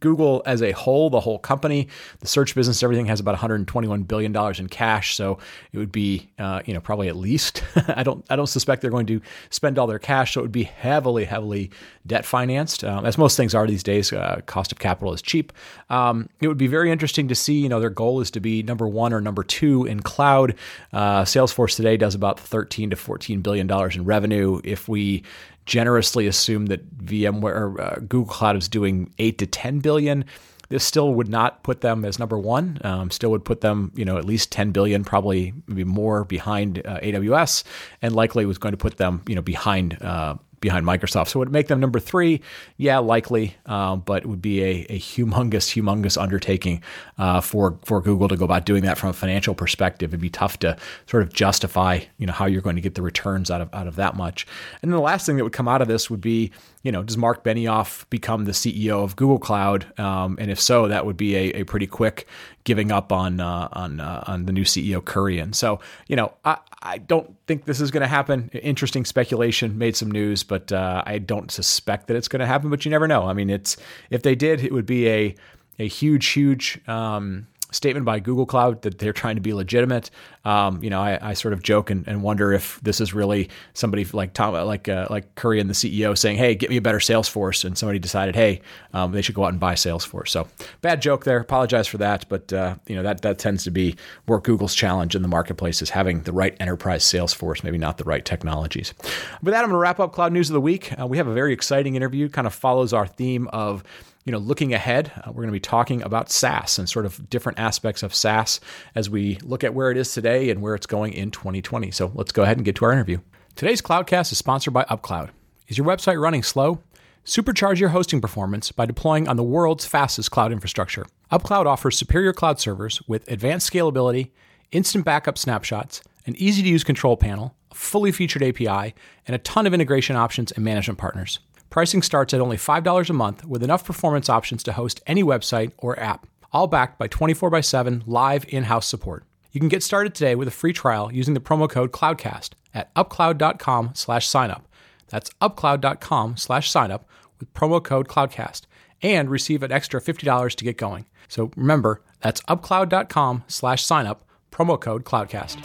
Google 0.00 0.42
as 0.46 0.62
a 0.62 0.72
whole, 0.72 1.10
the 1.10 1.20
whole 1.20 1.38
company, 1.38 1.88
the 2.20 2.26
search 2.26 2.54
business, 2.54 2.82
everything 2.82 3.06
has 3.06 3.20
about 3.20 3.32
121 3.32 4.02
billion 4.04 4.32
dollars 4.32 4.58
in 4.58 4.68
cash. 4.68 5.14
So 5.14 5.38
it 5.72 5.78
would 5.78 5.92
be, 5.92 6.30
uh, 6.38 6.62
you 6.64 6.72
know, 6.72 6.80
probably 6.80 7.08
at 7.08 7.16
least. 7.16 7.62
I 7.88 8.02
don't, 8.02 8.24
I 8.30 8.36
don't 8.36 8.46
suspect 8.46 8.82
they're 8.82 8.90
going 8.90 9.06
to 9.06 9.20
spend 9.50 9.78
all 9.78 9.86
their 9.86 9.98
cash. 9.98 10.34
So 10.34 10.40
it 10.40 10.44
would 10.44 10.52
be 10.52 10.64
heavily, 10.64 11.24
heavily 11.24 11.70
debt 12.06 12.24
financed, 12.24 12.82
um, 12.82 13.04
as 13.04 13.18
most 13.18 13.36
things 13.36 13.54
are 13.54 13.66
these 13.66 13.82
days. 13.82 14.12
Uh, 14.12 14.40
cost 14.46 14.72
of 14.72 14.78
capital 14.78 15.12
is 15.12 15.20
cheap. 15.20 15.52
Um, 15.90 16.28
it 16.40 16.48
would 16.48 16.56
be 16.58 16.66
very 16.66 16.90
interesting 16.90 17.28
to 17.28 17.34
see. 17.34 17.60
You 17.60 17.68
know, 17.68 17.80
their 17.80 17.90
goal 17.90 18.20
is 18.20 18.30
to 18.32 18.40
be 18.40 18.62
number 18.62 18.88
one 18.88 19.12
or 19.12 19.20
number 19.20 19.42
two 19.42 19.84
in 19.84 20.00
cloud. 20.00 20.54
Uh, 20.92 21.22
Salesforce 21.22 21.76
today 21.76 21.96
does 21.96 22.14
about 22.14 22.40
13 22.40 22.90
to 22.90 22.96
14 22.96 23.42
billion 23.42 23.66
dollars 23.66 23.96
in 23.96 24.04
revenue. 24.04 24.60
If 24.64 24.88
we 24.88 25.24
generously 25.66 26.26
assume 26.26 26.66
that 26.66 26.98
VMware 26.98 27.44
or 27.44 27.80
uh, 27.80 27.94
Google 28.00 28.26
Cloud 28.26 28.56
is 28.56 28.68
doing 28.68 29.12
eight 29.18 29.38
to 29.38 29.46
ten 29.46 29.80
billion. 29.80 30.24
This 30.70 30.84
still 30.84 31.14
would 31.14 31.28
not 31.28 31.64
put 31.64 31.80
them 31.80 32.04
as 32.04 32.18
number 32.20 32.38
one. 32.38 32.78
Um, 32.82 33.10
still 33.10 33.30
would 33.30 33.44
put 33.44 33.60
them, 33.60 33.90
you 33.96 34.04
know, 34.04 34.18
at 34.18 34.24
least 34.24 34.52
10 34.52 34.70
billion, 34.70 35.02
probably 35.02 35.52
maybe 35.66 35.82
more 35.82 36.24
behind 36.24 36.80
uh, 36.86 37.00
AWS, 37.00 37.64
and 38.00 38.14
likely 38.14 38.46
was 38.46 38.56
going 38.56 38.70
to 38.70 38.78
put 38.78 38.96
them, 38.96 39.22
you 39.26 39.34
know, 39.34 39.42
behind 39.42 40.00
uh, 40.00 40.36
behind 40.60 40.86
Microsoft. 40.86 41.28
So 41.28 41.38
would 41.38 41.50
make 41.50 41.68
them 41.68 41.80
number 41.80 41.98
three? 41.98 42.40
Yeah, 42.76 42.98
likely, 42.98 43.56
um, 43.66 44.00
but 44.00 44.22
it 44.22 44.26
would 44.26 44.42
be 44.42 44.62
a, 44.62 44.86
a 44.90 44.98
humongous, 44.98 45.74
humongous 45.74 46.20
undertaking 46.20 46.82
uh, 47.18 47.40
for 47.40 47.78
for 47.84 48.00
Google 48.00 48.28
to 48.28 48.36
go 48.36 48.44
about 48.44 48.66
doing 48.66 48.84
that 48.84 48.98
from 48.98 49.10
a 49.10 49.12
financial 49.12 49.54
perspective. 49.54 50.10
It'd 50.10 50.20
be 50.20 50.30
tough 50.30 50.58
to 50.60 50.76
sort 51.06 51.22
of 51.22 51.32
justify, 51.32 52.00
you 52.18 52.26
know, 52.26 52.32
how 52.32 52.46
you're 52.46 52.62
going 52.62 52.76
to 52.76 52.82
get 52.82 52.94
the 52.94 53.02
returns 53.02 53.50
out 53.50 53.60
of 53.60 53.72
out 53.72 53.86
of 53.86 53.96
that 53.96 54.16
much. 54.16 54.46
And 54.82 54.90
then 54.90 54.96
the 54.96 55.02
last 55.02 55.26
thing 55.26 55.36
that 55.36 55.44
would 55.44 55.52
come 55.52 55.68
out 55.68 55.82
of 55.82 55.88
this 55.88 56.10
would 56.10 56.20
be, 56.20 56.50
you 56.82 56.92
know, 56.92 57.02
does 57.02 57.16
Mark 57.16 57.44
Benioff 57.44 58.08
become 58.10 58.44
the 58.44 58.52
CEO 58.52 59.02
of 59.02 59.16
Google 59.16 59.38
Cloud? 59.38 59.98
Um, 59.98 60.36
and 60.40 60.50
if 60.50 60.60
so, 60.60 60.88
that 60.88 61.06
would 61.06 61.16
be 61.16 61.36
a, 61.36 61.60
a 61.60 61.64
pretty 61.64 61.86
quick 61.86 62.26
giving 62.64 62.92
up 62.92 63.12
on 63.12 63.40
uh, 63.40 63.68
on 63.72 64.00
uh, 64.00 64.24
on 64.26 64.46
the 64.46 64.52
new 64.52 64.64
CEO 64.64 65.00
Kurian. 65.00 65.54
So 65.54 65.80
you 66.08 66.16
know, 66.16 66.32
I, 66.44 66.58
I 66.82 66.98
don't 66.98 67.36
think 67.46 67.64
this 67.64 67.80
is 67.80 67.90
going 67.90 68.02
to 68.02 68.06
happen. 68.06 68.50
Interesting 68.52 69.04
speculation 69.04 69.78
made 69.78 69.96
some 69.96 70.10
news, 70.10 70.42
but 70.50 70.72
uh, 70.72 71.04
I 71.06 71.18
don't 71.18 71.48
suspect 71.48 72.08
that 72.08 72.16
it's 72.16 72.26
going 72.26 72.40
to 72.40 72.46
happen. 72.46 72.70
But 72.70 72.84
you 72.84 72.90
never 72.90 73.06
know. 73.06 73.28
I 73.28 73.32
mean, 73.32 73.48
it's 73.48 73.76
if 74.10 74.22
they 74.22 74.34
did, 74.34 74.64
it 74.64 74.72
would 74.72 74.84
be 74.84 75.08
a 75.08 75.34
a 75.78 75.86
huge, 75.86 76.26
huge 76.26 76.80
um, 76.88 77.46
statement 77.72 78.06
by 78.06 78.20
Google 78.20 78.46
Cloud 78.46 78.82
that 78.82 78.98
they're 78.98 79.12
trying 79.12 79.36
to 79.36 79.40
be 79.40 79.52
legitimate. 79.52 80.10
Um, 80.44 80.82
you 80.82 80.88
know, 80.88 81.00
I, 81.00 81.30
I, 81.30 81.32
sort 81.34 81.52
of 81.52 81.62
joke 81.62 81.90
and, 81.90 82.08
and, 82.08 82.22
wonder 82.22 82.50
if 82.50 82.80
this 82.80 82.98
is 82.98 83.12
really 83.12 83.50
somebody 83.74 84.06
like 84.06 84.32
Tom, 84.32 84.54
like 84.54 84.88
uh, 84.88 85.06
like 85.10 85.34
Kurian, 85.34 85.66
the 85.66 85.74
CEO, 85.74 86.16
saying, 86.16 86.38
"Hey, 86.38 86.54
get 86.54 86.70
me 86.70 86.78
a 86.78 86.80
better 86.80 86.98
Salesforce," 86.98 87.62
and 87.62 87.76
somebody 87.76 87.98
decided, 87.98 88.34
"Hey, 88.34 88.62
um, 88.94 89.12
they 89.12 89.20
should 89.20 89.34
go 89.34 89.44
out 89.44 89.50
and 89.50 89.60
buy 89.60 89.74
Salesforce." 89.74 90.28
So 90.28 90.48
bad 90.80 91.02
joke 91.02 91.24
there. 91.24 91.38
Apologize 91.38 91.86
for 91.86 91.98
that, 91.98 92.24
but 92.30 92.50
uh, 92.54 92.76
you 92.86 92.96
know 92.96 93.02
that 93.02 93.20
that 93.20 93.38
tends 93.38 93.64
to 93.64 93.70
be 93.70 93.96
where 94.24 94.40
Google's 94.40 94.74
challenge 94.74 95.14
in 95.14 95.20
the 95.20 95.28
marketplace 95.28 95.82
is 95.82 95.90
having 95.90 96.22
the 96.22 96.32
right 96.32 96.56
enterprise 96.58 97.04
Salesforce, 97.04 97.62
maybe 97.62 97.76
not 97.76 97.98
the 97.98 98.04
right 98.04 98.24
technologies. 98.24 98.94
With 99.42 99.52
that, 99.52 99.58
I'm 99.62 99.68
going 99.68 99.72
to 99.72 99.76
wrap 99.78 100.00
up 100.00 100.14
Cloud 100.14 100.32
News 100.32 100.48
of 100.48 100.54
the 100.54 100.60
Week. 100.60 100.98
Uh, 100.98 101.06
we 101.06 101.18
have 101.18 101.26
a 101.26 101.34
very 101.34 101.52
exciting 101.52 101.96
interview, 101.96 102.30
kind 102.30 102.46
of 102.46 102.54
follows 102.54 102.94
our 102.94 103.06
theme 103.06 103.46
of 103.48 103.84
you 104.24 104.32
know, 104.32 104.38
looking 104.38 104.74
ahead, 104.74 105.12
uh, 105.16 105.28
we're 105.28 105.42
going 105.42 105.48
to 105.48 105.52
be 105.52 105.60
talking 105.60 106.02
about 106.02 106.30
SaaS 106.30 106.78
and 106.78 106.88
sort 106.88 107.06
of 107.06 107.30
different 107.30 107.58
aspects 107.58 108.02
of 108.02 108.14
SaaS 108.14 108.60
as 108.94 109.08
we 109.08 109.38
look 109.42 109.64
at 109.64 109.74
where 109.74 109.90
it 109.90 109.96
is 109.96 110.12
today 110.12 110.50
and 110.50 110.60
where 110.60 110.74
it's 110.74 110.86
going 110.86 111.12
in 111.12 111.30
2020. 111.30 111.90
So 111.90 112.12
let's 112.14 112.32
go 112.32 112.42
ahead 112.42 112.58
and 112.58 112.64
get 112.64 112.76
to 112.76 112.84
our 112.84 112.92
interview. 112.92 113.18
Today's 113.56 113.82
Cloudcast 113.82 114.32
is 114.32 114.38
sponsored 114.38 114.74
by 114.74 114.84
UpCloud. 114.84 115.30
Is 115.68 115.78
your 115.78 115.86
website 115.86 116.20
running 116.20 116.42
slow? 116.42 116.80
Supercharge 117.24 117.78
your 117.78 117.90
hosting 117.90 118.20
performance 118.20 118.72
by 118.72 118.86
deploying 118.86 119.28
on 119.28 119.36
the 119.36 119.42
world's 119.42 119.84
fastest 119.84 120.30
cloud 120.30 120.52
infrastructure. 120.52 121.06
UpCloud 121.30 121.66
offers 121.66 121.96
superior 121.96 122.32
cloud 122.32 122.58
servers 122.58 123.02
with 123.06 123.30
advanced 123.30 123.70
scalability, 123.70 124.30
instant 124.72 125.04
backup 125.04 125.36
snapshots, 125.36 126.02
an 126.26 126.34
easy 126.36 126.62
to 126.62 126.68
use 126.68 126.84
control 126.84 127.16
panel, 127.16 127.54
a 127.70 127.74
fully 127.74 128.12
featured 128.12 128.42
API, 128.42 128.94
and 129.26 129.34
a 129.34 129.38
ton 129.38 129.66
of 129.66 129.74
integration 129.74 130.16
options 130.16 130.50
and 130.52 130.64
management 130.64 130.98
partners. 130.98 131.40
Pricing 131.70 132.02
starts 132.02 132.34
at 132.34 132.40
only 132.40 132.56
$5 132.56 133.08
a 133.08 133.12
month 133.12 133.46
with 133.46 133.62
enough 133.62 133.84
performance 133.84 134.28
options 134.28 134.64
to 134.64 134.72
host 134.72 135.00
any 135.06 135.22
website 135.22 135.70
or 135.78 135.98
app, 136.00 136.26
all 136.52 136.66
backed 136.66 136.98
by 136.98 137.06
24 137.06 137.54
x 137.54 137.68
7 137.68 138.02
live 138.06 138.44
in 138.48 138.64
house 138.64 138.88
support. 138.88 139.24
You 139.52 139.60
can 139.60 139.68
get 139.68 139.84
started 139.84 140.12
today 140.12 140.34
with 140.34 140.48
a 140.48 140.52
free 140.52 140.72
trial 140.72 141.12
using 141.12 141.34
the 141.34 141.40
promo 141.40 141.70
code 141.70 141.92
CLOUDCAST 141.92 142.50
at 142.74 142.92
upcloud.com 142.94 143.92
slash 143.94 144.28
signup. 144.28 144.62
That's 145.08 145.30
upcloud.com 145.40 146.36
slash 146.36 146.70
signup 146.70 147.02
with 147.38 147.54
promo 147.54 147.82
code 147.82 148.08
CLOUDCAST 148.08 148.62
and 149.02 149.30
receive 149.30 149.62
an 149.62 149.72
extra 149.72 150.00
$50 150.00 150.54
to 150.56 150.64
get 150.64 150.76
going. 150.76 151.06
So 151.28 151.52
remember, 151.56 152.02
that's 152.20 152.42
upcloud.com 152.42 153.44
slash 153.46 153.86
signup, 153.86 154.18
promo 154.50 154.80
code 154.80 155.04
CLOUDCAST. 155.04 155.64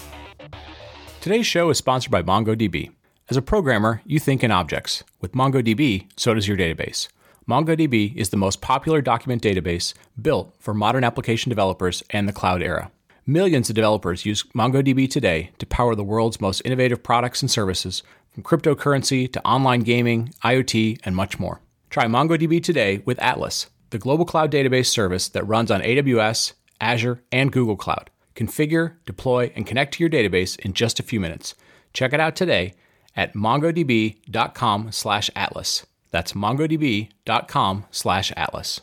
Today's 1.19 1.47
show 1.47 1.71
is 1.71 1.79
sponsored 1.79 2.11
by 2.11 2.21
MongoDB. 2.21 2.91
As 3.27 3.37
a 3.37 3.41
programmer, 3.41 4.03
you 4.05 4.19
think 4.19 4.43
in 4.43 4.51
objects. 4.51 5.03
With 5.19 5.31
MongoDB, 5.31 6.09
so 6.15 6.35
does 6.35 6.47
your 6.47 6.57
database. 6.57 7.07
MongoDB 7.49 8.15
is 8.15 8.29
the 8.29 8.37
most 8.37 8.61
popular 8.61 9.01
document 9.01 9.41
database 9.41 9.95
built 10.21 10.53
for 10.59 10.75
modern 10.75 11.03
application 11.03 11.49
developers 11.49 12.03
and 12.11 12.29
the 12.29 12.33
cloud 12.33 12.61
era. 12.61 12.91
Millions 13.25 13.67
of 13.67 13.75
developers 13.75 14.27
use 14.27 14.43
MongoDB 14.53 15.09
today 15.09 15.49
to 15.57 15.65
power 15.65 15.95
the 15.95 16.03
world's 16.03 16.39
most 16.39 16.61
innovative 16.63 17.01
products 17.01 17.41
and 17.41 17.49
services, 17.49 18.03
from 18.29 18.43
cryptocurrency 18.43 19.31
to 19.33 19.43
online 19.43 19.79
gaming, 19.79 20.31
IoT, 20.43 20.99
and 21.03 21.15
much 21.15 21.39
more. 21.39 21.61
Try 21.89 22.05
MongoDB 22.05 22.61
today 22.61 23.01
with 23.05 23.19
Atlas, 23.23 23.71
the 23.89 23.97
global 23.97 24.25
cloud 24.25 24.51
database 24.51 24.85
service 24.85 25.29
that 25.29 25.47
runs 25.47 25.71
on 25.71 25.81
AWS, 25.81 26.53
Azure, 26.79 27.23
and 27.31 27.51
Google 27.51 27.75
Cloud. 27.75 28.11
Configure, 28.35 28.97
deploy, 29.07 29.51
and 29.55 29.65
connect 29.65 29.95
to 29.95 30.03
your 30.03 30.11
database 30.11 30.59
in 30.59 30.73
just 30.73 30.99
a 30.99 31.03
few 31.03 31.19
minutes. 31.19 31.55
Check 31.91 32.13
it 32.13 32.19
out 32.19 32.35
today 32.35 32.75
at 33.15 33.33
mongodb.com 33.33 34.91
slash 34.91 35.29
atlas. 35.35 35.85
That's 36.11 36.33
mongodb.com 36.33 37.85
slash 37.91 38.31
atlas. 38.35 38.81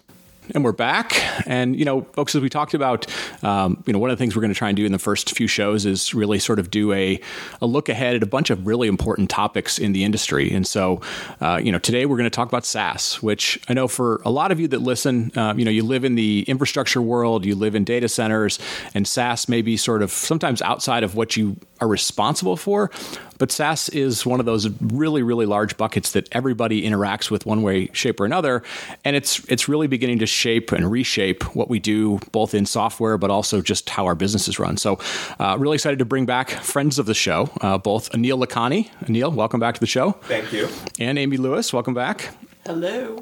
And 0.55 0.65
we're 0.65 0.73
back. 0.73 1.15
And, 1.47 1.79
you 1.79 1.85
know, 1.85 2.03
folks, 2.03 2.35
as 2.35 2.43
we 2.43 2.49
talked 2.49 2.75
about, 2.75 3.07
um, 3.45 3.83
you 3.87 3.93
know, 3.93 4.01
one 4.01 4.11
of 4.11 4.19
the 4.19 4.23
things 4.23 4.35
we're 4.35 4.43
going 4.43 4.53
to 4.53 4.59
try 4.59 4.69
and 4.69 4.77
do 4.77 4.85
in 4.85 4.91
the 4.91 4.99
first 4.99 5.37
few 5.37 5.47
shows 5.47 5.87
is 5.87 6.15
really 6.15 6.41
sort 6.41 6.59
of 6.59 6.69
do 6.69 6.93
a, 6.93 7.21
a 7.61 7.67
look 7.67 7.89
ahead 7.89 8.17
at 8.17 8.25
a 8.25 8.27
bunch 8.27 8.51
of 8.51 8.67
really 8.67 8.89
important 8.89 9.31
topics 9.31 9.79
in 9.79 9.93
the 9.93 10.03
industry. 10.03 10.53
And 10.53 10.67
so, 10.67 11.01
uh, 11.41 11.61
you 11.63 11.71
know, 11.71 11.79
today 11.79 12.07
we're 12.07 12.17
going 12.17 12.29
to 12.29 12.35
talk 12.35 12.49
about 12.49 12.67
SaaS, 12.67 13.23
which 13.23 13.61
I 13.69 13.75
know 13.75 13.87
for 13.87 14.21
a 14.25 14.31
lot 14.31 14.51
of 14.51 14.59
you 14.59 14.67
that 14.69 14.81
listen, 14.81 15.31
um, 15.37 15.61
you 15.61 15.65
know, 15.65 15.71
you 15.71 15.85
live 15.85 16.05
in 16.05 16.17
the 16.17 16.45
infrastructure 16.49 17.01
world, 17.01 17.47
you 17.47 17.55
live 17.55 17.77
in 17.77 17.85
data 17.85 18.09
centers, 18.09 18.59
and 18.95 19.07
SaaS 19.07 19.49
may 19.49 19.63
be 19.63 19.77
sort 19.77 20.03
of 20.03 20.11
sometimes 20.11 20.61
outside 20.61 21.05
of 21.05 21.15
what 21.15 21.37
you 21.37 21.57
are 21.83 21.89
responsible 21.89 22.57
for. 22.57 22.91
But 23.39 23.51
SaaS 23.51 23.89
is 23.89 24.25
one 24.25 24.39
of 24.39 24.47
those 24.47 24.69
really, 24.81 25.23
really 25.25 25.47
large 25.47 25.77
buckets 25.77 26.13
that 26.13 26.29
everybody 26.31 26.83
interacts 26.89 27.29
with 27.29 27.45
one 27.45 27.63
way, 27.63 27.89
shape, 27.93 28.21
or 28.21 28.25
another. 28.25 28.63
And 29.05 29.17
it's 29.17 29.41
it's 29.49 29.69
really 29.69 29.89
beginning 29.89 30.21
to 30.21 30.27
shape 30.27 30.71
and 30.71 30.89
reshape 30.89 31.43
what 31.57 31.69
we 31.69 31.81
do, 31.81 32.21
both 32.31 32.55
in 32.55 32.67
software, 32.67 33.19
but 33.19 33.31
also 33.31 33.61
just 33.61 33.91
how 33.91 34.07
our 34.07 34.15
businesses 34.15 34.61
run. 34.61 34.77
So, 34.77 35.01
uh, 35.41 35.57
really 35.59 35.75
excited 35.75 35.99
to 35.99 36.05
bring 36.05 36.25
back 36.25 36.51
friends 36.51 37.01
of 37.01 37.07
the 37.07 37.15
show, 37.15 37.51
uh, 37.61 37.79
both 37.79 38.11
Aneel 38.13 38.45
Lakhani. 38.45 38.89
Aneel, 39.07 39.35
welcome 39.35 39.59
back 39.59 39.75
to 39.75 39.81
the 39.81 39.87
show. 39.87 40.13
Thank 40.23 40.53
you. 40.53 40.69
And 41.01 41.19
Amy 41.19 41.37
Lewis, 41.37 41.73
welcome 41.73 41.95
back. 41.95 42.33
Hello. 42.65 43.19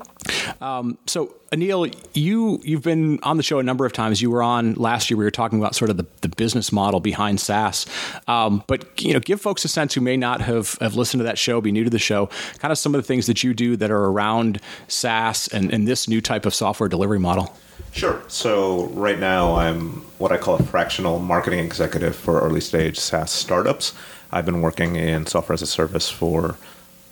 Um, 0.61 0.99
so 1.07 1.35
Aneel, 1.51 1.95
you 2.13 2.61
you've 2.63 2.83
been 2.83 3.19
on 3.23 3.39
the 3.39 3.43
show 3.43 3.59
a 3.59 3.63
number 3.63 3.87
of 3.87 3.93
times. 3.93 4.21
You 4.21 4.31
were 4.31 4.43
on 4.43 4.75
last 4.75 5.11
year. 5.11 5.17
We 5.17 5.25
were 5.25 5.31
talking 5.31 5.59
about 5.59 5.75
sort 5.75 5.91
of 5.91 5.97
the, 5.97 6.07
the 6.21 6.29
business 6.29 6.71
model 6.71 7.01
behind 7.01 7.41
SaaS. 7.41 7.87
Um, 8.29 8.63
but 8.67 9.03
you 9.03 9.15
know, 9.15 9.21
give 9.21 9.41
folks 9.41 9.65
a 9.65 9.69
sense 9.69 9.95
who 9.95 10.03
may 10.03 10.19
not 10.19 10.43
have, 10.43 10.75
have 10.83 10.95
listened 10.95 11.21
to 11.21 11.25
that 11.25 11.39
show, 11.39 11.61
be 11.63 11.73
new 11.73 11.85
to 11.85 11.91
the 11.91 11.99
show, 11.99 12.29
kind 12.59 12.71
of 12.71 12.77
some 12.77 12.95
of 12.95 13.01
the 13.01 13.07
things 13.07 13.27
that 13.27 13.43
you 13.43 13.55
do 13.55 13.77
that 13.77 13.91
are 13.91 14.05
around 14.05 14.61
SaaS 14.89 15.49
and, 15.49 15.73
and 15.73 15.89
this 15.89 16.07
new 16.07 16.21
type 16.21 16.45
of 16.45 16.55
software 16.55 16.89
delivery 16.89 17.19
model. 17.19 17.57
Sure. 17.93 18.23
So 18.29 18.89
right 18.89 19.19
now 19.19 19.55
I'm 19.55 20.03
what 20.19 20.33
I 20.33 20.37
call 20.37 20.57
a 20.57 20.63
fractional 20.63 21.19
marketing 21.19 21.61
executive 21.61 22.15
for 22.15 22.41
early 22.41 22.61
stage 22.61 22.99
SaaS 22.99 23.31
startups. 23.31 23.95
I've 24.31 24.45
been 24.45 24.61
working 24.61 24.97
in 24.97 25.25
software 25.25 25.55
as 25.55 25.63
a 25.63 25.67
service 25.67 26.11
for 26.11 26.57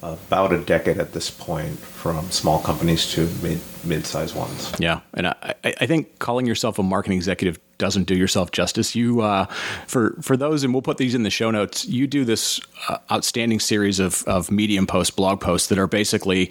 about 0.03 0.53
a 0.53 0.59
decade 0.59 0.99
at 0.99 1.13
this 1.13 1.31
point, 1.31 1.79
from 1.79 2.31
small 2.31 2.61
companies 2.61 3.11
to 3.13 3.29
mid 3.43 3.61
mid-sized 3.85 4.35
ones. 4.35 4.73
Yeah, 4.79 5.01
and 5.15 5.29
I, 5.29 5.55
I 5.65 5.87
think 5.87 6.19
calling 6.19 6.47
yourself 6.47 6.79
a 6.79 6.83
marketing 6.83 7.17
executive 7.17 7.59
doesn't 7.79 8.05
do 8.05 8.17
yourself 8.17 8.53
justice. 8.53 8.95
You, 8.95 9.23
uh, 9.23 9.47
for 9.87 10.17
for 10.23 10.37
those, 10.37 10.63
and 10.63 10.73
we'll 10.73 10.83
put 10.83 10.99
these 10.99 11.15
in 11.15 11.25
the 11.25 11.31
show 11.31 11.51
notes. 11.51 11.85
You 11.87 12.07
do 12.07 12.25
this 12.25 12.61
uh, 12.89 12.99
outstanding 13.11 13.61
series 13.61 13.99
of 13.99 14.23
of 14.25 14.51
Medium 14.51 14.87
posts, 14.87 15.11
blog 15.11 15.41
posts 15.41 15.69
that 15.69 15.79
are 15.79 15.89
basically, 15.89 16.51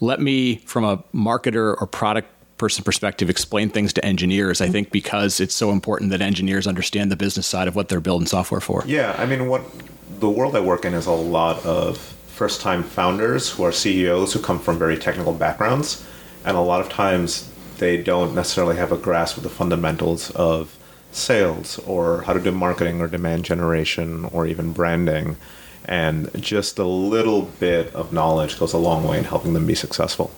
let 0.00 0.20
me 0.20 0.56
from 0.66 0.84
a 0.84 0.98
marketer 1.14 1.76
or 1.80 1.86
product 1.86 2.30
person 2.56 2.82
perspective 2.82 3.28
explain 3.28 3.68
things 3.68 3.92
to 3.92 4.02
engineers 4.02 4.62
i 4.62 4.66
think 4.66 4.90
because 4.90 5.40
it's 5.40 5.54
so 5.54 5.72
important 5.72 6.08
that 6.08 6.22
engineers 6.22 6.66
understand 6.66 7.12
the 7.12 7.16
business 7.16 7.46
side 7.46 7.68
of 7.68 7.76
what 7.76 7.90
they're 7.90 8.00
building 8.00 8.26
software 8.26 8.62
for 8.62 8.82
yeah 8.86 9.14
i 9.18 9.26
mean 9.26 9.46
what 9.46 9.62
the 10.20 10.30
world 10.30 10.56
i 10.56 10.60
work 10.60 10.86
in 10.86 10.94
is 10.94 11.04
a 11.04 11.12
lot 11.12 11.62
of 11.66 12.15
first 12.36 12.60
time 12.60 12.82
founders 12.82 13.48
who 13.48 13.64
are 13.64 13.72
CEOs 13.72 14.34
who 14.34 14.38
come 14.38 14.58
from 14.58 14.78
very 14.78 14.98
technical 14.98 15.32
backgrounds. 15.32 16.06
And 16.44 16.54
a 16.54 16.60
lot 16.60 16.82
of 16.82 16.90
times 16.90 17.50
they 17.78 17.96
don't 17.96 18.34
necessarily 18.34 18.76
have 18.76 18.92
a 18.92 18.98
grasp 18.98 19.38
of 19.38 19.42
the 19.42 19.48
fundamentals 19.48 20.30
of 20.32 20.76
sales 21.12 21.78
or 21.86 22.20
how 22.22 22.34
to 22.34 22.40
do 22.40 22.52
marketing 22.52 23.00
or 23.00 23.08
demand 23.08 23.46
generation 23.46 24.26
or 24.26 24.46
even 24.46 24.74
branding. 24.74 25.38
And 25.86 26.30
just 26.42 26.78
a 26.78 26.84
little 26.84 27.40
bit 27.58 27.94
of 27.94 28.12
knowledge 28.12 28.58
goes 28.58 28.74
a 28.74 28.78
long 28.78 29.04
way 29.04 29.16
in 29.16 29.24
helping 29.24 29.54
them 29.54 29.66
be 29.66 29.74
successful 29.74 30.30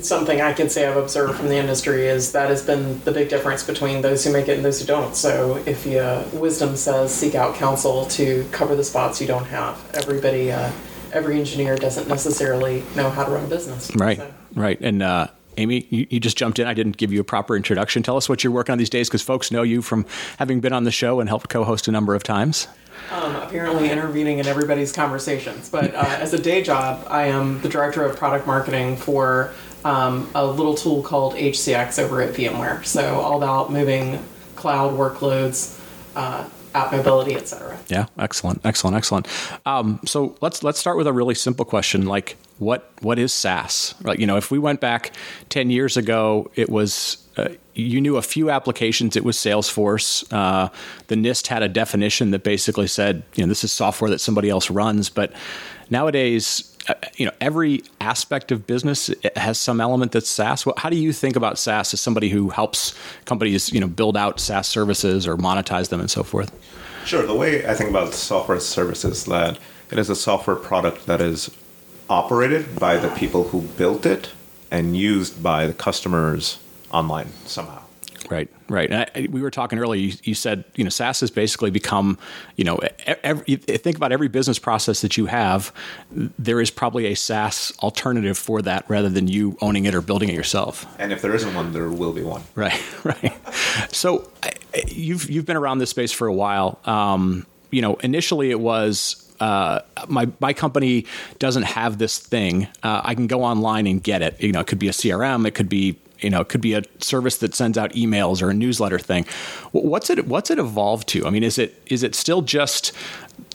something 0.00 0.40
I 0.40 0.52
can 0.52 0.68
say 0.68 0.88
I've 0.88 0.96
observed 0.96 1.34
from 1.34 1.48
the 1.48 1.56
industry 1.56 2.06
is 2.06 2.32
that 2.32 2.48
has 2.48 2.64
been 2.64 3.00
the 3.04 3.12
big 3.12 3.28
difference 3.28 3.62
between 3.62 4.00
those 4.00 4.24
who 4.24 4.32
make 4.32 4.48
it 4.48 4.56
and 4.56 4.64
those 4.64 4.80
who 4.80 4.86
don't. 4.86 5.14
So 5.14 5.62
if 5.66 5.84
you, 5.84 5.98
uh, 5.98 6.26
wisdom 6.32 6.76
says 6.76 7.14
seek 7.14 7.34
out 7.34 7.54
counsel 7.56 8.06
to 8.06 8.46
cover 8.52 8.74
the 8.74 8.84
spots 8.84 9.20
you 9.20 9.26
don't 9.26 9.44
have. 9.46 9.78
Everybody, 9.94 10.50
uh, 10.50 10.72
every 11.12 11.38
engineer 11.38 11.76
doesn't 11.76 12.08
necessarily 12.08 12.82
know 12.96 13.10
how 13.10 13.24
to 13.24 13.30
run 13.30 13.44
a 13.44 13.48
business. 13.48 13.94
Right, 13.94 14.16
so. 14.16 14.32
right. 14.54 14.80
And 14.80 15.02
uh, 15.02 15.28
Amy, 15.58 15.86
you, 15.90 16.06
you, 16.08 16.20
just 16.20 16.38
jumped 16.38 16.58
in. 16.58 16.66
I 16.66 16.74
didn't 16.74 16.96
give 16.96 17.12
you 17.12 17.20
a 17.20 17.24
proper 17.24 17.56
introduction. 17.56 18.02
Tell 18.02 18.16
us 18.16 18.28
what 18.28 18.42
you're 18.42 18.52
working 18.52 18.72
on 18.72 18.78
these 18.78 18.90
days 18.90 19.08
because 19.08 19.22
folks 19.22 19.50
know 19.50 19.62
you 19.62 19.82
from 19.82 20.06
having 20.38 20.60
been 20.60 20.72
on 20.72 20.84
the 20.84 20.90
show 20.90 21.20
and 21.20 21.28
helped 21.28 21.50
co 21.50 21.64
host 21.64 21.88
a 21.88 21.92
number 21.92 22.14
of 22.14 22.22
times. 22.22 22.68
Um, 23.10 23.36
apparently 23.36 23.90
intervening 23.90 24.38
in 24.38 24.46
everybody's 24.46 24.92
conversations. 24.92 25.68
But 25.68 25.94
uh, 25.94 26.04
as 26.18 26.32
a 26.32 26.38
day 26.38 26.62
job, 26.62 27.06
I 27.10 27.24
am 27.24 27.60
the 27.60 27.68
director 27.68 28.04
of 28.04 28.16
product 28.16 28.46
marketing 28.46 28.96
for 28.96 29.52
um, 29.84 30.28
a 30.34 30.46
little 30.46 30.74
tool 30.74 31.02
called 31.02 31.34
HCX 31.34 32.02
over 32.02 32.22
at 32.22 32.34
VMware. 32.34 32.84
So 32.84 33.20
all 33.20 33.36
about 33.36 33.72
moving 33.72 34.22
cloud 34.54 34.94
workloads, 34.94 35.78
uh, 36.14 36.48
app 36.74 36.92
mobility, 36.92 37.34
etc. 37.34 37.78
Yeah, 37.88 38.06
excellent, 38.18 38.60
excellent, 38.64 38.96
excellent. 38.96 39.28
Um, 39.66 40.00
so 40.04 40.36
let's 40.40 40.62
let's 40.62 40.78
start 40.78 40.96
with 40.96 41.06
a 41.06 41.12
really 41.12 41.34
simple 41.34 41.64
question, 41.64 42.06
like 42.06 42.36
what 42.58 42.92
what 43.00 43.18
is 43.18 43.32
SaaS? 43.32 43.94
Right, 44.02 44.18
you 44.18 44.26
know, 44.26 44.36
if 44.36 44.50
we 44.50 44.58
went 44.58 44.80
back 44.80 45.12
ten 45.48 45.70
years 45.70 45.96
ago, 45.96 46.50
it 46.54 46.70
was 46.70 47.18
uh, 47.36 47.48
you 47.74 48.00
knew 48.00 48.16
a 48.16 48.22
few 48.22 48.50
applications. 48.50 49.16
It 49.16 49.24
was 49.24 49.36
Salesforce. 49.36 50.24
Uh, 50.30 50.68
the 51.06 51.14
NIST 51.14 51.46
had 51.46 51.62
a 51.62 51.68
definition 51.68 52.30
that 52.32 52.42
basically 52.42 52.86
said, 52.86 53.22
you 53.34 53.44
know, 53.44 53.48
this 53.48 53.64
is 53.64 53.72
software 53.72 54.10
that 54.10 54.20
somebody 54.20 54.50
else 54.50 54.70
runs. 54.70 55.08
But 55.08 55.32
nowadays, 55.88 56.71
Uh, 56.88 56.94
you 57.16 57.24
know 57.24 57.32
every 57.40 57.82
aspect 58.00 58.50
of 58.50 58.66
business 58.66 59.10
has 59.36 59.60
some 59.60 59.80
element 59.80 60.12
that's 60.12 60.28
SaaS. 60.28 60.66
How 60.76 60.90
do 60.90 60.96
you 60.96 61.12
think 61.12 61.36
about 61.36 61.58
SaaS 61.58 61.94
as 61.94 62.00
somebody 62.00 62.28
who 62.28 62.50
helps 62.50 62.94
companies 63.24 63.72
you 63.72 63.80
know 63.80 63.86
build 63.86 64.16
out 64.16 64.40
SaaS 64.40 64.66
services 64.66 65.26
or 65.26 65.36
monetize 65.36 65.90
them 65.90 66.00
and 66.00 66.10
so 66.10 66.22
forth? 66.22 66.50
Sure. 67.04 67.26
The 67.26 67.34
way 67.34 67.66
I 67.66 67.74
think 67.74 67.90
about 67.90 68.14
software 68.14 68.60
services 68.60 69.24
that 69.26 69.58
it 69.90 69.98
is 69.98 70.08
a 70.08 70.16
software 70.16 70.56
product 70.56 71.06
that 71.06 71.20
is 71.20 71.50
operated 72.08 72.78
by 72.78 72.96
the 72.96 73.08
people 73.10 73.44
who 73.44 73.62
built 73.62 74.06
it 74.06 74.30
and 74.70 74.96
used 74.96 75.42
by 75.42 75.66
the 75.66 75.74
customers 75.74 76.58
online 76.90 77.28
somehow. 77.46 77.81
Right, 78.30 78.48
right. 78.68 78.90
And 78.90 79.10
I, 79.14 79.28
we 79.30 79.42
were 79.42 79.50
talking 79.50 79.78
earlier. 79.78 80.00
You, 80.00 80.12
you, 80.22 80.34
said 80.34 80.64
you 80.74 80.84
know 80.84 80.90
SaaS 80.90 81.20
has 81.20 81.30
basically 81.30 81.70
become 81.70 82.18
you 82.56 82.64
know 82.64 82.80
every, 83.22 83.56
think 83.56 83.96
about 83.96 84.12
every 84.12 84.28
business 84.28 84.58
process 84.58 85.00
that 85.02 85.16
you 85.16 85.26
have. 85.26 85.72
There 86.10 86.60
is 86.60 86.70
probably 86.70 87.06
a 87.06 87.14
SaaS 87.14 87.72
alternative 87.80 88.38
for 88.38 88.62
that 88.62 88.84
rather 88.88 89.08
than 89.08 89.28
you 89.28 89.56
owning 89.60 89.84
it 89.84 89.94
or 89.94 90.00
building 90.00 90.28
it 90.28 90.34
yourself. 90.34 90.86
And 90.98 91.12
if 91.12 91.22
there 91.22 91.34
isn't 91.34 91.54
one, 91.54 91.72
there 91.72 91.88
will 91.88 92.12
be 92.12 92.22
one. 92.22 92.42
Right, 92.54 92.80
right. 93.04 93.32
So 93.94 94.30
you've 94.86 95.30
you've 95.30 95.46
been 95.46 95.56
around 95.56 95.78
this 95.78 95.90
space 95.90 96.12
for 96.12 96.26
a 96.26 96.34
while. 96.34 96.78
Um, 96.84 97.46
you 97.70 97.82
know, 97.82 97.94
initially 97.96 98.50
it 98.50 98.60
was 98.60 99.32
uh, 99.40 99.80
my 100.06 100.28
my 100.40 100.52
company 100.52 101.06
doesn't 101.38 101.64
have 101.64 101.98
this 101.98 102.18
thing. 102.18 102.68
Uh, 102.82 103.00
I 103.04 103.14
can 103.14 103.26
go 103.26 103.42
online 103.42 103.86
and 103.86 104.02
get 104.02 104.22
it. 104.22 104.40
You 104.40 104.52
know, 104.52 104.60
it 104.60 104.66
could 104.66 104.78
be 104.78 104.88
a 104.88 104.92
CRM, 104.92 105.46
it 105.46 105.52
could 105.52 105.68
be 105.68 105.98
you 106.22 106.30
know, 106.30 106.40
it 106.40 106.48
could 106.48 106.60
be 106.60 106.74
a 106.74 106.82
service 106.98 107.38
that 107.38 107.54
sends 107.54 107.76
out 107.76 107.92
emails 107.92 108.42
or 108.42 108.50
a 108.50 108.54
newsletter 108.54 108.98
thing. 108.98 109.24
What's 109.72 110.10
it 110.10 110.26
what's 110.26 110.50
it 110.50 110.58
evolved 110.58 111.08
to? 111.08 111.26
I 111.26 111.30
mean, 111.30 111.42
is 111.42 111.58
it 111.58 111.80
is 111.86 112.02
it 112.02 112.14
still 112.14 112.42
just 112.42 112.92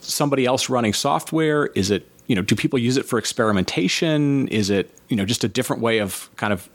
somebody 0.02 0.46
else 0.46 0.70
running 0.70 0.94
software? 0.94 1.68
Is 1.68 1.92
it 1.92 2.08
you 2.28 2.36
know, 2.36 2.42
do 2.42 2.56
people 2.56 2.78
use 2.78 2.98
it 2.98 3.06
for 3.06 3.18
experimentation? 3.18 4.48
Is 4.50 4.70
it 4.70 4.92
you 5.08 5.16
know 5.16 5.26
just 5.26 5.44
a 5.44 5.48
different 5.48 5.82
way 5.82 6.00
of 6.00 6.30
kind 6.36 6.54
of 6.54 6.70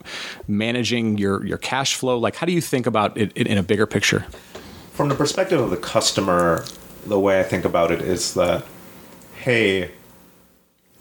managing 0.47 1.17
your 1.17 1.45
your 1.45 1.57
cash 1.57 1.95
flow? 1.95 2.17
Like, 2.17 2.35
how 2.35 2.45
do 2.45 2.51
you 2.51 2.61
think 2.61 2.87
about 2.87 3.17
it 3.17 3.35
in 3.37 3.57
a 3.57 3.63
bigger 3.63 3.85
picture? 3.85 4.25
From 4.93 5.09
the 5.09 5.15
perspective 5.15 5.59
of 5.59 5.69
the 5.69 5.77
customer, 5.77 6.65
the 7.05 7.19
way 7.19 7.39
I 7.39 7.43
think 7.43 7.65
about 7.65 7.91
it 7.91 8.01
is 8.01 8.33
that, 8.35 8.63
hey, 9.35 9.91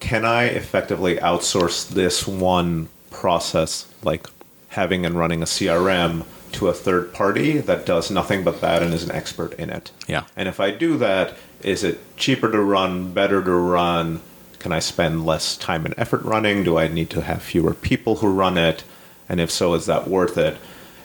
can 0.00 0.24
I 0.24 0.44
effectively 0.44 1.16
outsource 1.16 1.88
this 1.88 2.26
one 2.26 2.88
process 3.10 3.86
like 4.02 4.26
having 4.72 5.06
and 5.06 5.18
running 5.18 5.42
a 5.42 5.46
CRM 5.46 6.24
to 6.52 6.68
a 6.68 6.72
third 6.72 7.12
party 7.12 7.58
that 7.58 7.86
does 7.86 8.10
nothing 8.10 8.44
but 8.44 8.60
that 8.60 8.82
and 8.82 8.92
is 8.92 9.02
an 9.02 9.12
expert 9.12 9.54
in 9.54 9.70
it. 9.70 9.90
Yeah. 10.06 10.24
And 10.36 10.48
if 10.48 10.60
I 10.60 10.70
do 10.70 10.98
that, 10.98 11.36
is 11.62 11.84
it 11.84 12.16
cheaper 12.16 12.50
to 12.50 12.60
run, 12.60 13.12
better 13.12 13.42
to 13.42 13.52
run? 13.52 14.20
Can 14.58 14.72
I 14.72 14.78
spend 14.78 15.26
less 15.26 15.56
time 15.56 15.84
and 15.84 15.94
effort 15.96 16.22
running? 16.22 16.62
Do 16.62 16.78
I 16.78 16.88
need 16.88 17.10
to 17.10 17.22
have 17.22 17.42
fewer 17.42 17.74
people 17.74 18.16
who 18.16 18.32
run 18.32 18.58
it? 18.58 18.84
And 19.28 19.40
if 19.40 19.50
so, 19.50 19.74
is 19.74 19.86
that 19.86 20.08
worth 20.08 20.36
it? 20.36 20.56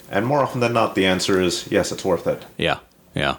And 0.09 0.25
more 0.25 0.39
often 0.39 0.59
than 0.61 0.73
not, 0.73 0.95
the 0.95 1.05
answer 1.05 1.41
is 1.41 1.69
yes, 1.71 1.91
it's 1.91 2.05
worth 2.05 2.27
it. 2.27 2.45
Yeah, 2.57 2.79
yeah. 3.13 3.37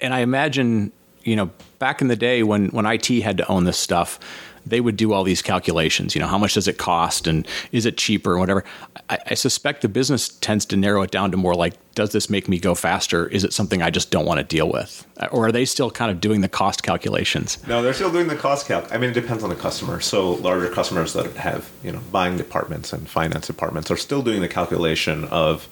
And 0.00 0.12
I 0.12 0.20
imagine, 0.20 0.92
you 1.22 1.36
know, 1.36 1.50
back 1.78 2.00
in 2.00 2.08
the 2.08 2.16
day 2.16 2.42
when 2.42 2.68
when 2.68 2.84
IT 2.86 3.06
had 3.22 3.38
to 3.38 3.46
own 3.48 3.64
this 3.64 3.78
stuff, 3.78 4.18
they 4.66 4.80
would 4.80 4.96
do 4.96 5.12
all 5.12 5.24
these 5.24 5.42
calculations. 5.42 6.14
You 6.14 6.20
know, 6.20 6.26
how 6.26 6.38
much 6.38 6.54
does 6.54 6.68
it 6.68 6.78
cost, 6.78 7.26
and 7.26 7.46
is 7.72 7.86
it 7.86 7.96
cheaper, 7.96 8.32
and 8.32 8.40
whatever. 8.40 8.64
I, 9.10 9.18
I 9.30 9.34
suspect 9.34 9.82
the 9.82 9.88
business 9.88 10.28
tends 10.28 10.64
to 10.66 10.76
narrow 10.76 11.02
it 11.02 11.10
down 11.10 11.30
to 11.30 11.36
more 11.36 11.54
like, 11.54 11.74
does 11.94 12.12
this 12.12 12.28
make 12.28 12.48
me 12.48 12.58
go 12.58 12.74
faster? 12.74 13.26
Is 13.28 13.44
it 13.44 13.52
something 13.52 13.82
I 13.82 13.90
just 13.90 14.10
don't 14.10 14.26
want 14.26 14.38
to 14.38 14.44
deal 14.44 14.70
with, 14.70 15.06
or 15.30 15.46
are 15.46 15.52
they 15.52 15.64
still 15.64 15.90
kind 15.90 16.10
of 16.10 16.20
doing 16.20 16.40
the 16.40 16.48
cost 16.48 16.82
calculations? 16.82 17.58
No, 17.66 17.82
they're 17.82 17.94
still 17.94 18.12
doing 18.12 18.28
the 18.28 18.36
cost 18.36 18.66
calc. 18.66 18.92
I 18.92 18.98
mean, 18.98 19.10
it 19.10 19.14
depends 19.14 19.42
on 19.42 19.50
the 19.50 19.56
customer. 19.56 20.00
So 20.00 20.32
larger 20.32 20.68
customers 20.70 21.12
that 21.12 21.26
have 21.36 21.70
you 21.82 21.92
know 21.92 22.00
buying 22.10 22.36
departments 22.36 22.92
and 22.92 23.08
finance 23.08 23.46
departments 23.46 23.90
are 23.90 23.96
still 23.96 24.22
doing 24.22 24.40
the 24.40 24.48
calculation 24.48 25.24
of, 25.26 25.68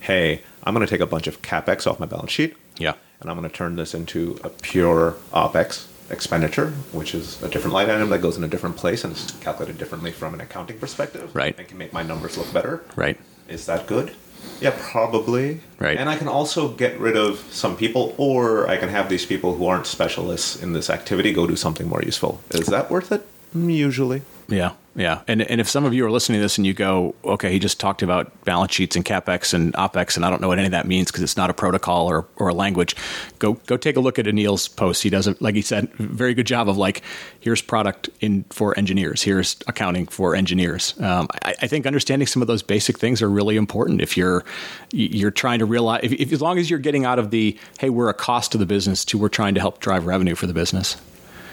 hey, 0.00 0.42
I'm 0.64 0.74
going 0.74 0.86
to 0.86 0.90
take 0.90 1.00
a 1.00 1.06
bunch 1.06 1.26
of 1.26 1.42
capex 1.42 1.86
off 1.86 2.00
my 2.00 2.06
balance 2.06 2.32
sheet. 2.32 2.56
Yeah. 2.78 2.94
And 3.20 3.30
I'm 3.30 3.36
going 3.36 3.48
to 3.48 3.54
turn 3.54 3.76
this 3.76 3.92
into 3.92 4.40
a 4.42 4.48
pure 4.48 5.14
opex 5.32 5.86
expenditure, 6.10 6.70
which 6.92 7.14
is 7.14 7.42
a 7.42 7.48
different 7.48 7.74
line 7.74 7.88
item 7.88 8.10
that 8.10 8.20
goes 8.20 8.36
in 8.36 8.44
a 8.44 8.48
different 8.48 8.76
place 8.76 9.04
and 9.04 9.14
is 9.14 9.30
calculated 9.40 9.78
differently 9.78 10.10
from 10.10 10.34
an 10.34 10.40
accounting 10.40 10.78
perspective. 10.78 11.34
Right. 11.34 11.58
I 11.58 11.64
can 11.64 11.78
make 11.78 11.92
my 11.92 12.02
numbers 12.02 12.36
look 12.36 12.52
better. 12.52 12.84
Right. 12.96 13.18
Is 13.48 13.66
that 13.66 13.86
good? 13.86 14.14
Yeah, 14.60 14.74
probably. 14.78 15.60
Right. 15.78 15.98
And 15.98 16.08
I 16.08 16.16
can 16.16 16.28
also 16.28 16.68
get 16.68 16.98
rid 16.98 17.16
of 17.16 17.38
some 17.50 17.76
people, 17.76 18.14
or 18.18 18.68
I 18.68 18.76
can 18.76 18.88
have 18.88 19.08
these 19.08 19.26
people 19.26 19.54
who 19.56 19.66
aren't 19.66 19.86
specialists 19.86 20.62
in 20.62 20.72
this 20.72 20.90
activity 20.90 21.32
go 21.32 21.46
do 21.46 21.56
something 21.56 21.88
more 21.88 22.02
useful. 22.02 22.40
Is 22.50 22.66
that 22.66 22.90
worth 22.90 23.12
it? 23.12 23.26
Usually. 23.54 24.22
Yeah, 24.48 24.72
yeah. 24.96 25.22
And 25.28 25.42
and 25.42 25.60
if 25.60 25.68
some 25.68 25.84
of 25.84 25.94
you 25.94 26.04
are 26.04 26.10
listening 26.10 26.38
to 26.38 26.42
this 26.42 26.58
and 26.58 26.66
you 26.66 26.74
go, 26.74 27.14
okay, 27.24 27.52
he 27.52 27.58
just 27.58 27.78
talked 27.78 28.02
about 28.02 28.44
balance 28.44 28.72
sheets 28.72 28.96
and 28.96 29.04
capex 29.04 29.54
and 29.54 29.72
opex, 29.74 30.16
and 30.16 30.24
I 30.24 30.30
don't 30.30 30.40
know 30.40 30.48
what 30.48 30.58
any 30.58 30.66
of 30.66 30.72
that 30.72 30.86
means 30.86 31.10
because 31.10 31.22
it's 31.22 31.36
not 31.36 31.50
a 31.50 31.54
protocol 31.54 32.08
or, 32.08 32.26
or 32.36 32.48
a 32.48 32.54
language. 32.54 32.96
Go 33.38 33.54
go 33.66 33.76
take 33.76 33.96
a 33.96 34.00
look 34.00 34.18
at 34.18 34.26
Aneel's 34.26 34.66
post. 34.66 35.02
He 35.02 35.10
does 35.10 35.28
a, 35.28 35.36
like 35.40 35.54
he 35.54 35.62
said, 35.62 35.92
very 35.94 36.34
good 36.34 36.46
job 36.46 36.68
of 36.68 36.76
like, 36.76 37.02
here's 37.38 37.62
product 37.62 38.10
in 38.20 38.44
for 38.50 38.76
engineers, 38.76 39.22
here's 39.22 39.56
accounting 39.68 40.06
for 40.06 40.34
engineers. 40.34 40.98
Um, 41.00 41.28
I, 41.44 41.54
I, 41.62 41.66
think 41.68 41.86
understanding 41.86 42.26
some 42.26 42.42
of 42.42 42.48
those 42.48 42.62
basic 42.62 42.98
things 42.98 43.22
are 43.22 43.30
really 43.30 43.56
important 43.56 44.00
if 44.00 44.16
you're 44.16 44.44
you're 44.92 45.30
trying 45.30 45.60
to 45.60 45.66
realize 45.66 46.00
if, 46.02 46.12
if 46.12 46.32
as 46.32 46.42
long 46.42 46.58
as 46.58 46.68
you're 46.68 46.80
getting 46.80 47.04
out 47.04 47.20
of 47.20 47.30
the 47.30 47.56
hey, 47.78 47.90
we're 47.90 48.08
a 48.08 48.14
cost 48.14 48.52
to 48.52 48.58
the 48.58 48.66
business 48.66 49.04
to 49.06 49.18
we're 49.18 49.28
trying 49.28 49.54
to 49.54 49.60
help 49.60 49.78
drive 49.78 50.06
revenue 50.06 50.34
for 50.34 50.46
the 50.46 50.54
business. 50.54 50.96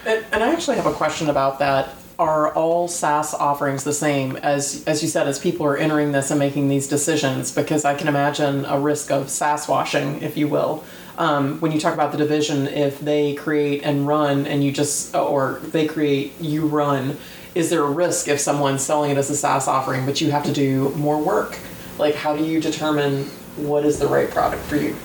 And, 0.08 0.24
and 0.32 0.42
I 0.42 0.54
actually 0.54 0.76
have 0.76 0.86
a 0.86 0.92
question 0.94 1.28
about 1.28 1.58
that 1.58 1.94
are 2.18 2.52
all 2.54 2.88
SaaS 2.88 3.34
offerings 3.34 3.84
the 3.84 3.92
same 3.92 4.36
as 4.36 4.82
as 4.86 5.02
you 5.02 5.08
said 5.08 5.28
as 5.28 5.38
people 5.38 5.66
are 5.66 5.76
entering 5.76 6.12
this 6.12 6.30
and 6.30 6.40
making 6.40 6.68
these 6.68 6.88
decisions? 6.88 7.52
Because 7.52 7.84
I 7.84 7.94
can 7.94 8.08
imagine 8.08 8.64
a 8.64 8.80
risk 8.80 9.10
of 9.10 9.28
SaaS 9.28 9.68
washing, 9.68 10.22
if 10.22 10.36
you 10.36 10.48
will. 10.48 10.82
Um, 11.18 11.60
when 11.60 11.72
you 11.72 11.78
talk 11.78 11.92
about 11.92 12.10
the 12.10 12.18
division, 12.18 12.66
if 12.68 12.98
they 13.00 13.34
create 13.34 13.82
and 13.84 14.06
run, 14.08 14.46
and 14.46 14.64
you 14.64 14.72
just 14.72 15.14
or 15.14 15.60
they 15.62 15.86
create, 15.86 16.40
you 16.40 16.66
run, 16.66 17.18
is 17.54 17.68
there 17.68 17.82
a 17.82 17.90
risk 17.90 18.28
if 18.28 18.40
someone's 18.40 18.82
selling 18.82 19.10
it 19.10 19.18
as 19.18 19.28
a 19.28 19.36
SaaS 19.36 19.68
offering, 19.68 20.06
but 20.06 20.22
you 20.22 20.30
have 20.30 20.44
to 20.44 20.52
do 20.52 20.88
more 20.90 21.22
work? 21.22 21.58
Like, 21.98 22.14
how 22.14 22.34
do 22.34 22.44
you 22.44 22.62
determine 22.62 23.24
what 23.56 23.84
is 23.84 23.98
the 23.98 24.06
right 24.06 24.30
product 24.30 24.62
for 24.62 24.76
you? 24.76 24.96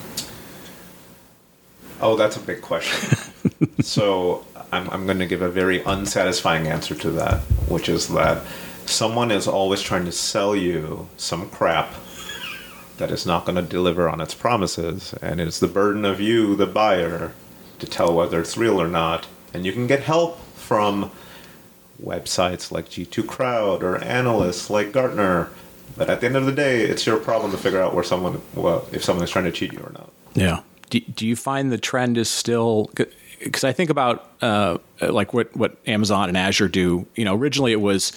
Oh, 1.99 2.15
that's 2.15 2.37
a 2.37 2.39
big 2.39 2.61
question. 2.61 3.17
so 3.81 4.45
I'm, 4.73 4.89
I'm 4.89 5.05
going 5.05 5.19
to 5.19 5.27
give 5.27 5.43
a 5.43 5.49
very 5.49 5.83
unsatisfying 5.83 6.67
answer 6.67 6.95
to 6.95 7.11
that, 7.11 7.41
which 7.69 7.87
is 7.87 8.07
that 8.09 8.43
someone 8.85 9.29
is 9.29 9.47
always 9.47 9.81
trying 9.81 10.05
to 10.05 10.11
sell 10.11 10.55
you 10.55 11.07
some 11.15 11.49
crap 11.49 11.93
that 12.97 13.11
is 13.11 13.25
not 13.25 13.45
going 13.45 13.55
to 13.55 13.61
deliver 13.61 14.09
on 14.09 14.19
its 14.19 14.33
promises, 14.33 15.13
and 15.21 15.39
it's 15.39 15.59
the 15.59 15.67
burden 15.67 16.05
of 16.05 16.19
you, 16.19 16.55
the 16.55 16.65
buyer, 16.65 17.33
to 17.79 17.85
tell 17.85 18.15
whether 18.15 18.41
it's 18.41 18.57
real 18.57 18.81
or 18.81 18.87
not. 18.87 19.27
And 19.53 19.63
you 19.65 19.73
can 19.73 19.85
get 19.85 20.01
help 20.01 20.39
from 20.55 21.11
websites 22.03 22.71
like 22.71 22.89
G2 22.89 23.27
Crowd 23.27 23.83
or 23.83 24.03
analysts 24.03 24.71
like 24.71 24.91
Gartner, 24.91 25.49
but 25.95 26.09
at 26.09 26.21
the 26.21 26.27
end 26.27 26.35
of 26.35 26.47
the 26.47 26.51
day, 26.51 26.81
it's 26.81 27.05
your 27.05 27.17
problem 27.17 27.51
to 27.51 27.57
figure 27.57 27.81
out 27.81 27.93
where 27.93 28.03
someone, 28.03 28.41
well, 28.55 28.87
if 28.91 29.03
someone 29.03 29.23
is 29.23 29.29
trying 29.29 29.45
to 29.45 29.51
cheat 29.51 29.73
you 29.73 29.79
or 29.79 29.91
not. 29.91 30.11
Yeah. 30.33 30.61
Do, 30.89 30.99
do 30.99 31.27
you 31.27 31.35
find 31.35 31.71
the 31.71 31.77
trend 31.77 32.17
is 32.17 32.29
still 32.29 32.89
because 33.43 33.63
I 33.63 33.73
think 33.73 33.89
about 33.89 34.29
uh, 34.41 34.77
like 35.01 35.33
what 35.33 35.55
what 35.55 35.77
Amazon 35.85 36.29
and 36.29 36.37
Azure 36.37 36.67
do. 36.67 37.05
You 37.15 37.25
know, 37.25 37.35
originally 37.35 37.71
it 37.71 37.81
was, 37.81 38.11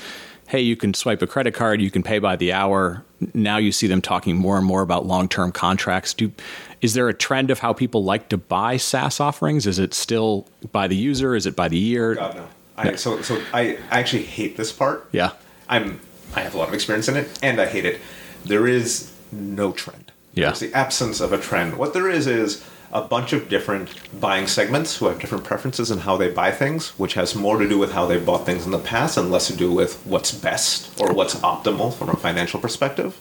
hey, 0.48 0.60
you 0.60 0.76
can 0.76 0.94
swipe 0.94 1.22
a 1.22 1.26
credit 1.26 1.54
card, 1.54 1.80
you 1.80 1.90
can 1.90 2.02
pay 2.02 2.18
by 2.18 2.36
the 2.36 2.52
hour. 2.52 3.04
Now 3.34 3.56
you 3.56 3.72
see 3.72 3.86
them 3.86 4.02
talking 4.02 4.36
more 4.36 4.56
and 4.58 4.66
more 4.66 4.82
about 4.82 5.06
long 5.06 5.28
term 5.28 5.52
contracts. 5.52 6.14
Do 6.14 6.32
is 6.80 6.94
there 6.94 7.08
a 7.08 7.14
trend 7.14 7.50
of 7.50 7.58
how 7.58 7.72
people 7.72 8.04
like 8.04 8.28
to 8.28 8.36
buy 8.36 8.76
SaaS 8.76 9.20
offerings? 9.20 9.66
Is 9.66 9.78
it 9.78 9.94
still 9.94 10.46
by 10.72 10.86
the 10.86 10.96
user? 10.96 11.34
Is 11.34 11.46
it 11.46 11.56
by 11.56 11.68
the 11.68 11.78
year? 11.78 12.14
God 12.14 12.36
no. 12.36 12.48
I, 12.76 12.94
so 12.96 13.22
so 13.22 13.40
I 13.52 13.78
actually 13.90 14.24
hate 14.24 14.56
this 14.56 14.72
part. 14.72 15.08
Yeah. 15.12 15.32
I'm 15.68 16.00
I 16.34 16.40
have 16.40 16.54
a 16.54 16.58
lot 16.58 16.68
of 16.68 16.74
experience 16.74 17.08
in 17.08 17.16
it, 17.16 17.38
and 17.42 17.60
I 17.60 17.66
hate 17.66 17.84
it. 17.84 18.00
There 18.44 18.66
is 18.66 19.12
no 19.32 19.72
trend. 19.72 20.12
Yeah. 20.34 20.50
It's 20.50 20.60
the 20.60 20.72
absence 20.74 21.20
of 21.20 21.32
a 21.32 21.38
trend. 21.38 21.76
What 21.78 21.94
there 21.94 22.10
is 22.10 22.26
is 22.26 22.62
a 22.96 23.02
bunch 23.02 23.34
of 23.34 23.50
different 23.50 23.90
buying 24.18 24.46
segments 24.46 24.96
who 24.96 25.04
have 25.04 25.20
different 25.20 25.44
preferences 25.44 25.90
in 25.90 25.98
how 25.98 26.16
they 26.16 26.30
buy 26.30 26.50
things, 26.50 26.98
which 26.98 27.12
has 27.12 27.34
more 27.34 27.58
to 27.58 27.68
do 27.68 27.78
with 27.78 27.92
how 27.92 28.06
they 28.06 28.18
bought 28.18 28.46
things 28.46 28.64
in 28.64 28.72
the 28.72 28.78
past 28.78 29.18
and 29.18 29.30
less 29.30 29.48
to 29.48 29.54
do 29.54 29.70
with 29.70 30.00
what's 30.06 30.32
best 30.32 30.98
or 30.98 31.12
what's 31.12 31.34
optimal 31.36 31.92
from 31.92 32.08
a 32.08 32.16
financial 32.16 32.58
perspective. 32.58 33.20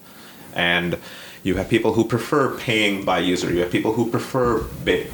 And 0.53 0.98
you 1.44 1.55
have 1.58 1.67
people 1.67 1.91
who 1.91 2.05
prefer 2.05 2.58
paying 2.58 3.03
by 3.03 3.20
user. 3.20 3.51
You 3.51 3.60
have 3.60 3.72
people 3.72 3.91
who 3.91 4.10
prefer 4.10 4.63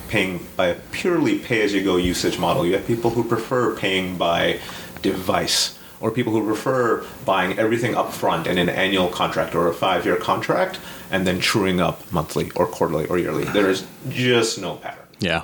paying 0.09 0.45
by 0.55 0.67
a 0.67 0.75
purely 0.91 1.39
pay 1.39 1.63
as 1.63 1.73
you 1.73 1.83
go 1.83 1.97
usage 1.97 2.37
model. 2.37 2.63
You 2.63 2.73
have 2.73 2.85
people 2.85 3.09
who 3.09 3.23
prefer 3.23 3.75
paying 3.75 4.15
by 4.15 4.59
device 5.01 5.79
or 5.99 6.11
people 6.11 6.33
who 6.33 6.45
prefer 6.45 7.03
buying 7.25 7.57
everything 7.57 7.95
up 7.95 8.13
front 8.13 8.45
in 8.45 8.59
an 8.59 8.69
annual 8.69 9.07
contract 9.07 9.55
or 9.55 9.67
a 9.67 9.73
five 9.73 10.05
year 10.05 10.17
contract 10.17 10.79
and 11.11 11.27
then 11.27 11.39
truing 11.39 11.79
up 11.79 12.11
monthly 12.11 12.51
or 12.55 12.65
quarterly 12.65 13.05
or 13.07 13.17
yearly. 13.17 13.43
There 13.43 13.69
is 13.69 13.85
just 14.09 14.59
no 14.59 14.75
pattern. 14.75 15.05
Yeah. 15.19 15.43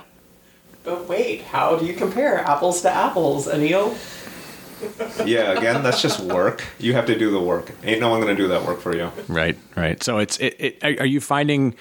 But 0.83 1.07
wait, 1.07 1.41
how 1.43 1.77
do 1.77 1.85
you 1.85 1.93
compare 1.93 2.39
apples 2.39 2.81
to 2.81 2.89
apples, 2.89 3.47
Aneel? 3.47 3.95
yeah, 5.25 5.51
again, 5.51 5.83
that's 5.83 6.01
just 6.01 6.19
work. 6.19 6.63
You 6.79 6.93
have 6.93 7.05
to 7.07 7.17
do 7.17 7.31
the 7.31 7.39
work. 7.39 7.71
Ain't 7.83 7.99
no 7.99 8.09
one 8.09 8.21
going 8.21 8.35
to 8.35 8.41
do 8.41 8.47
that 8.49 8.63
work 8.63 8.79
for 8.79 8.95
you. 8.95 9.11
Right, 9.27 9.57
right. 9.75 10.01
So 10.01 10.19
it's 10.19 10.37
it, 10.37 10.55
it, 10.59 10.99
are 10.99 11.05
you 11.05 11.19
finding 11.19 11.75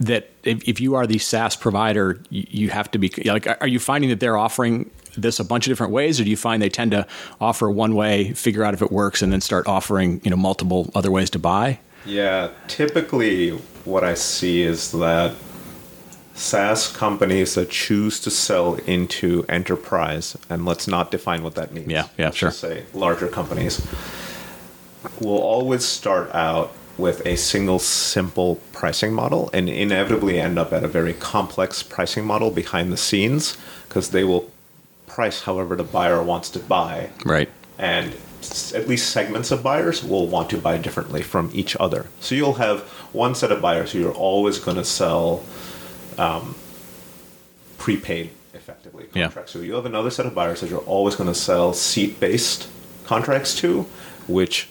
that 0.00 0.30
if, 0.44 0.66
if 0.68 0.80
you 0.80 0.94
are 0.94 1.06
the 1.06 1.18
SaaS 1.18 1.56
provider, 1.56 2.22
you, 2.30 2.46
you 2.48 2.70
have 2.70 2.90
to 2.92 2.98
be 2.98 3.10
like 3.24 3.46
are 3.60 3.66
you 3.66 3.80
finding 3.80 4.10
that 4.10 4.20
they're 4.20 4.38
offering 4.38 4.90
this 5.16 5.40
a 5.40 5.44
bunch 5.44 5.66
of 5.66 5.70
different 5.70 5.92
ways, 5.92 6.20
or 6.20 6.24
do 6.24 6.30
you 6.30 6.36
find 6.36 6.62
they 6.62 6.68
tend 6.68 6.92
to 6.92 7.06
offer 7.40 7.68
one 7.70 7.94
way, 7.94 8.32
figure 8.32 8.64
out 8.64 8.72
if 8.72 8.82
it 8.82 8.92
works, 8.92 9.20
and 9.20 9.32
then 9.32 9.40
start 9.40 9.66
offering 9.66 10.20
you 10.24 10.30
know 10.30 10.36
multiple 10.36 10.90
other 10.94 11.10
ways 11.10 11.30
to 11.30 11.38
buy? 11.38 11.80
Yeah, 12.08 12.50
typically 12.66 13.50
what 13.84 14.02
I 14.02 14.14
see 14.14 14.62
is 14.62 14.92
that 14.92 15.34
SaaS 16.34 16.90
companies 16.90 17.54
that 17.54 17.68
choose 17.68 18.18
to 18.20 18.30
sell 18.30 18.74
into 18.86 19.44
enterprise, 19.48 20.36
and 20.48 20.64
let's 20.64 20.88
not 20.88 21.10
define 21.10 21.42
what 21.42 21.54
that 21.56 21.72
means. 21.72 21.88
Yeah, 21.88 22.06
yeah, 22.16 22.26
let's 22.26 22.36
sure. 22.38 22.50
say 22.50 22.84
larger 22.94 23.28
companies 23.28 23.86
will 25.20 25.38
always 25.38 25.84
start 25.84 26.34
out 26.34 26.72
with 26.96 27.24
a 27.26 27.36
single 27.36 27.78
simple 27.78 28.56
pricing 28.72 29.12
model 29.12 29.50
and 29.52 29.68
inevitably 29.68 30.40
end 30.40 30.58
up 30.58 30.72
at 30.72 30.82
a 30.82 30.88
very 30.88 31.12
complex 31.12 31.82
pricing 31.82 32.24
model 32.24 32.50
behind 32.50 32.92
the 32.92 32.96
scenes 32.96 33.56
because 33.88 34.10
they 34.10 34.24
will 34.24 34.50
price 35.06 35.42
however 35.42 35.76
the 35.76 35.84
buyer 35.84 36.22
wants 36.22 36.50
to 36.50 36.58
buy. 36.58 37.10
Right. 37.24 37.48
And 37.78 38.14
at 38.74 38.88
least 38.88 39.10
segments 39.10 39.50
of 39.50 39.62
buyers 39.62 40.04
will 40.04 40.26
want 40.26 40.50
to 40.50 40.58
buy 40.58 40.78
differently 40.78 41.22
from 41.22 41.50
each 41.52 41.76
other. 41.80 42.06
So 42.20 42.34
you'll 42.34 42.54
have 42.54 42.80
one 43.12 43.34
set 43.34 43.50
of 43.52 43.60
buyers 43.60 43.92
who 43.92 43.98
you're 43.98 44.12
always 44.12 44.58
going 44.58 44.76
to 44.76 44.84
sell 44.84 45.42
um, 46.18 46.54
prepaid 47.78 48.30
effectively 48.54 49.04
contracts 49.04 49.54
yeah. 49.54 49.60
So 49.60 49.64
you 49.64 49.74
have 49.74 49.86
another 49.86 50.10
set 50.10 50.26
of 50.26 50.34
buyers 50.34 50.60
that 50.60 50.70
you're 50.70 50.80
always 50.80 51.14
going 51.14 51.28
to 51.28 51.34
sell 51.34 51.72
seat 51.72 52.20
based 52.20 52.68
contracts 53.04 53.54
to, 53.56 53.82
which 54.26 54.68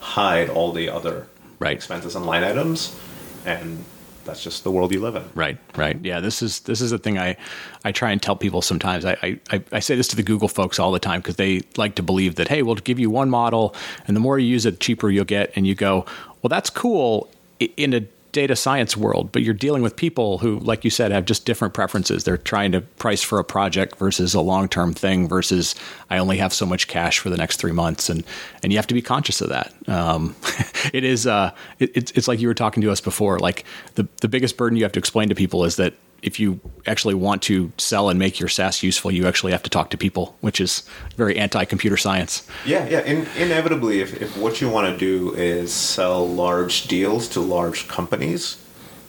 hide 0.00 0.48
all 0.48 0.72
the 0.72 0.88
other 0.88 1.28
right. 1.58 1.72
expenses 1.72 2.16
and 2.16 2.26
line 2.26 2.44
items. 2.44 2.98
And 3.44 3.84
that's 4.28 4.44
just 4.44 4.62
the 4.62 4.70
world 4.70 4.92
you 4.92 5.00
live 5.00 5.16
in. 5.16 5.24
Right, 5.34 5.56
right. 5.74 5.98
Yeah, 6.02 6.20
this 6.20 6.42
is 6.42 6.60
this 6.60 6.80
is 6.80 6.90
the 6.90 6.98
thing 6.98 7.18
I 7.18 7.36
I 7.84 7.92
try 7.92 8.10
and 8.12 8.22
tell 8.22 8.36
people 8.36 8.62
sometimes. 8.62 9.04
I 9.04 9.40
I, 9.50 9.62
I 9.72 9.80
say 9.80 9.96
this 9.96 10.06
to 10.08 10.16
the 10.16 10.22
Google 10.22 10.48
folks 10.48 10.78
all 10.78 10.92
the 10.92 11.00
time 11.00 11.20
because 11.20 11.36
they 11.36 11.62
like 11.76 11.94
to 11.96 12.02
believe 12.02 12.34
that 12.36 12.48
hey, 12.48 12.62
we'll 12.62 12.76
give 12.76 12.98
you 12.98 13.10
one 13.10 13.30
model, 13.30 13.74
and 14.06 14.14
the 14.14 14.20
more 14.20 14.38
you 14.38 14.46
use 14.46 14.66
it, 14.66 14.72
the 14.72 14.76
cheaper 14.76 15.10
you'll 15.10 15.24
get. 15.24 15.50
And 15.56 15.66
you 15.66 15.74
go, 15.74 16.04
well, 16.42 16.48
that's 16.48 16.70
cool 16.70 17.28
in 17.58 17.94
a 17.94 18.06
data 18.38 18.54
science 18.54 18.96
world, 18.96 19.32
but 19.32 19.42
you're 19.42 19.52
dealing 19.52 19.82
with 19.82 19.96
people 19.96 20.38
who, 20.38 20.60
like 20.60 20.84
you 20.84 20.90
said, 20.90 21.10
have 21.10 21.24
just 21.24 21.44
different 21.44 21.74
preferences. 21.74 22.22
They're 22.22 22.36
trying 22.36 22.70
to 22.70 22.82
price 22.82 23.20
for 23.20 23.40
a 23.40 23.44
project 23.44 23.96
versus 23.96 24.32
a 24.32 24.40
long 24.40 24.68
term 24.68 24.94
thing 24.94 25.26
versus 25.26 25.74
I 26.08 26.18
only 26.18 26.36
have 26.36 26.52
so 26.52 26.64
much 26.64 26.86
cash 26.86 27.18
for 27.18 27.30
the 27.30 27.36
next 27.36 27.56
three 27.56 27.72
months, 27.72 28.08
and 28.08 28.22
and 28.62 28.72
you 28.72 28.78
have 28.78 28.86
to 28.86 28.94
be 28.94 29.02
conscious 29.02 29.40
of 29.40 29.48
that. 29.48 29.74
Um, 29.88 30.36
it 30.94 31.02
is 31.02 31.26
uh, 31.26 31.50
it, 31.80 31.90
it's 31.96 32.12
it's 32.12 32.28
like 32.28 32.38
you 32.38 32.46
were 32.46 32.54
talking 32.54 32.80
to 32.82 32.92
us 32.92 33.00
before. 33.00 33.40
Like 33.40 33.64
the 33.96 34.06
the 34.20 34.28
biggest 34.28 34.56
burden 34.56 34.76
you 34.76 34.84
have 34.84 34.92
to 34.92 35.00
explain 35.00 35.30
to 35.30 35.34
people 35.34 35.64
is 35.64 35.74
that 35.74 35.94
if 36.22 36.40
you 36.40 36.60
actually 36.86 37.14
want 37.14 37.42
to 37.42 37.72
sell 37.78 38.08
and 38.08 38.18
make 38.18 38.40
your 38.40 38.48
SaaS 38.48 38.82
useful, 38.82 39.10
you 39.10 39.26
actually 39.26 39.52
have 39.52 39.62
to 39.62 39.70
talk 39.70 39.90
to 39.90 39.96
people, 39.96 40.36
which 40.40 40.60
is 40.60 40.82
very 41.16 41.38
anti-computer 41.38 41.96
science. 41.96 42.46
Yeah, 42.64 42.88
yeah. 42.88 43.00
In, 43.00 43.26
inevitably, 43.36 44.00
if, 44.00 44.20
if 44.20 44.36
what 44.36 44.60
you 44.60 44.68
want 44.68 44.92
to 44.92 44.98
do 44.98 45.34
is 45.34 45.72
sell 45.72 46.28
large 46.28 46.88
deals 46.88 47.28
to 47.30 47.40
large 47.40 47.88
companies, 47.88 48.56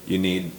you 0.05 0.17
need 0.17 0.51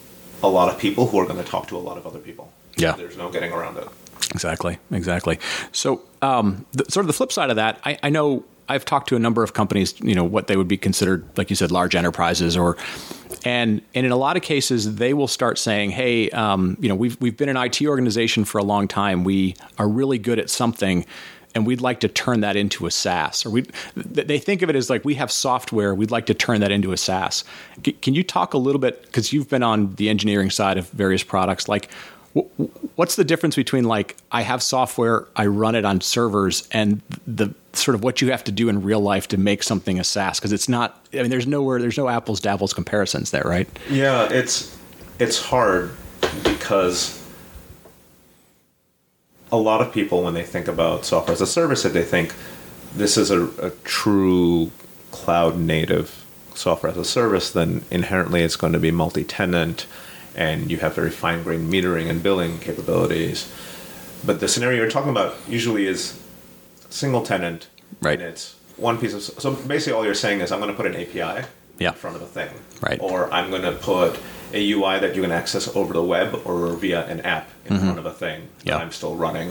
a 0.42 0.48
lot 0.48 0.72
of 0.72 0.78
people 0.78 1.06
who 1.06 1.18
are 1.18 1.26
going 1.26 1.42
to 1.42 1.48
talk 1.48 1.68
to 1.68 1.76
a 1.76 1.78
lot 1.78 1.98
of 1.98 2.06
other 2.06 2.18
people. 2.18 2.52
Yeah, 2.76 2.92
there's 2.92 3.16
no 3.16 3.30
getting 3.30 3.52
around 3.52 3.76
it. 3.76 3.88
Exactly, 4.32 4.78
exactly. 4.90 5.38
So, 5.72 6.02
um, 6.22 6.66
the, 6.72 6.84
sort 6.88 7.04
of 7.04 7.08
the 7.08 7.12
flip 7.12 7.32
side 7.32 7.50
of 7.50 7.56
that, 7.56 7.80
I, 7.84 7.98
I 8.02 8.10
know 8.10 8.44
I've 8.70 8.84
talked 8.84 9.08
to 9.08 9.16
a 9.16 9.18
number 9.18 9.42
of 9.42 9.52
companies, 9.52 9.98
you 10.00 10.14
know, 10.14 10.22
what 10.22 10.46
they 10.46 10.56
would 10.56 10.68
be 10.68 10.76
considered, 10.76 11.26
like 11.36 11.50
you 11.50 11.56
said, 11.56 11.72
large 11.72 11.96
enterprises, 11.96 12.56
or 12.56 12.76
and 13.44 13.82
and 13.94 14.06
in 14.06 14.12
a 14.12 14.16
lot 14.16 14.36
of 14.36 14.44
cases, 14.44 14.94
they 14.94 15.12
will 15.12 15.26
start 15.26 15.58
saying, 15.58 15.90
"Hey, 15.90 16.30
um, 16.30 16.76
you 16.80 16.88
know, 16.88 16.94
we've 16.94 17.20
we've 17.20 17.36
been 17.36 17.48
an 17.48 17.56
IT 17.56 17.82
organization 17.82 18.44
for 18.44 18.58
a 18.58 18.62
long 18.62 18.86
time. 18.86 19.24
We 19.24 19.56
are 19.78 19.88
really 19.88 20.18
good 20.18 20.38
at 20.38 20.48
something." 20.48 21.04
and 21.52 21.66
we'd 21.66 21.80
like 21.80 21.98
to 21.98 22.06
turn 22.06 22.42
that 22.42 22.54
into 22.54 22.86
a 22.86 22.92
SaaS. 22.92 23.44
Or 23.44 23.50
we, 23.50 23.62
they 23.96 24.38
think 24.38 24.62
of 24.62 24.70
it 24.70 24.76
as 24.76 24.88
like 24.88 25.04
we 25.04 25.14
have 25.14 25.32
software, 25.32 25.92
we'd 25.96 26.12
like 26.12 26.26
to 26.26 26.34
turn 26.34 26.60
that 26.60 26.70
into 26.70 26.92
a 26.92 26.96
SaaS. 26.96 27.42
Can 28.02 28.14
you 28.14 28.22
talk 28.22 28.54
a 28.54 28.56
little 28.56 28.78
bit 28.78 29.02
because 29.02 29.32
you've 29.32 29.48
been 29.48 29.64
on 29.64 29.96
the 29.96 30.08
engineering 30.08 30.50
side 30.50 30.78
of 30.78 30.88
various 30.90 31.24
products, 31.24 31.68
like 31.68 31.90
What's 32.32 33.16
the 33.16 33.24
difference 33.24 33.56
between 33.56 33.84
like 33.84 34.16
I 34.30 34.42
have 34.42 34.62
software, 34.62 35.26
I 35.34 35.46
run 35.46 35.74
it 35.74 35.84
on 35.84 36.00
servers, 36.00 36.68
and 36.70 37.02
the 37.26 37.52
sort 37.72 37.96
of 37.96 38.04
what 38.04 38.20
you 38.20 38.30
have 38.30 38.44
to 38.44 38.52
do 38.52 38.68
in 38.68 38.82
real 38.82 39.00
life 39.00 39.26
to 39.28 39.36
make 39.36 39.64
something 39.64 39.98
a 39.98 40.04
SaaS? 40.04 40.38
Because 40.38 40.52
it's 40.52 40.68
not. 40.68 41.04
I 41.12 41.22
mean, 41.22 41.30
there's 41.30 41.46
nowhere, 41.46 41.80
there's 41.80 41.98
no 41.98 42.08
apples 42.08 42.40
to 42.40 42.50
apples 42.50 42.72
comparisons 42.72 43.32
there, 43.32 43.42
right? 43.44 43.68
Yeah, 43.88 44.28
it's 44.30 44.76
it's 45.18 45.42
hard 45.42 45.90
because 46.44 47.20
a 49.50 49.56
lot 49.56 49.80
of 49.80 49.92
people 49.92 50.22
when 50.22 50.34
they 50.34 50.44
think 50.44 50.68
about 50.68 51.04
software 51.04 51.32
as 51.32 51.40
a 51.40 51.46
service, 51.46 51.82
that 51.82 51.92
they 51.92 52.04
think 52.04 52.34
this 52.94 53.16
is 53.16 53.30
a, 53.30 53.46
a 53.60 53.70
true 53.82 54.70
cloud 55.10 55.58
native 55.58 56.24
software 56.54 56.92
as 56.92 56.98
a 56.98 57.04
service, 57.04 57.50
then 57.50 57.84
inherently 57.90 58.42
it's 58.42 58.56
going 58.56 58.72
to 58.72 58.78
be 58.78 58.90
multi-tenant 58.90 59.86
and 60.36 60.70
you 60.70 60.78
have 60.78 60.94
very 60.94 61.10
fine-grained 61.10 61.72
metering 61.72 62.08
and 62.08 62.22
billing 62.22 62.58
capabilities. 62.58 63.52
But 64.24 64.40
the 64.40 64.48
scenario 64.48 64.78
you're 64.80 64.90
talking 64.90 65.10
about 65.10 65.36
usually 65.48 65.86
is 65.86 66.22
single 66.90 67.22
tenant, 67.22 67.68
right? 68.00 68.20
And 68.20 68.28
it's 68.28 68.56
one 68.76 68.98
piece 68.98 69.14
of 69.14 69.22
so 69.22 69.52
basically 69.54 69.94
all 69.94 70.04
you're 70.04 70.14
saying 70.14 70.40
is 70.40 70.52
I'm 70.52 70.60
going 70.60 70.70
to 70.70 70.76
put 70.76 70.86
an 70.86 70.96
API 70.96 71.46
yeah. 71.78 71.88
in 71.88 71.94
front 71.94 72.16
of 72.16 72.22
a 72.22 72.26
thing, 72.26 72.50
right? 72.80 72.98
Or 73.00 73.32
I'm 73.32 73.50
going 73.50 73.62
to 73.62 73.72
put 73.72 74.18
a 74.52 74.72
UI 74.72 74.98
that 74.98 75.14
you 75.14 75.22
can 75.22 75.32
access 75.32 75.74
over 75.74 75.92
the 75.92 76.02
web 76.02 76.40
or 76.44 76.68
via 76.74 77.06
an 77.06 77.20
app 77.20 77.48
in 77.66 77.76
mm-hmm. 77.76 77.84
front 77.84 77.98
of 77.98 78.06
a 78.06 78.12
thing 78.12 78.48
yeah. 78.64 78.74
that 78.74 78.82
I'm 78.82 78.92
still 78.92 79.16
running, 79.16 79.50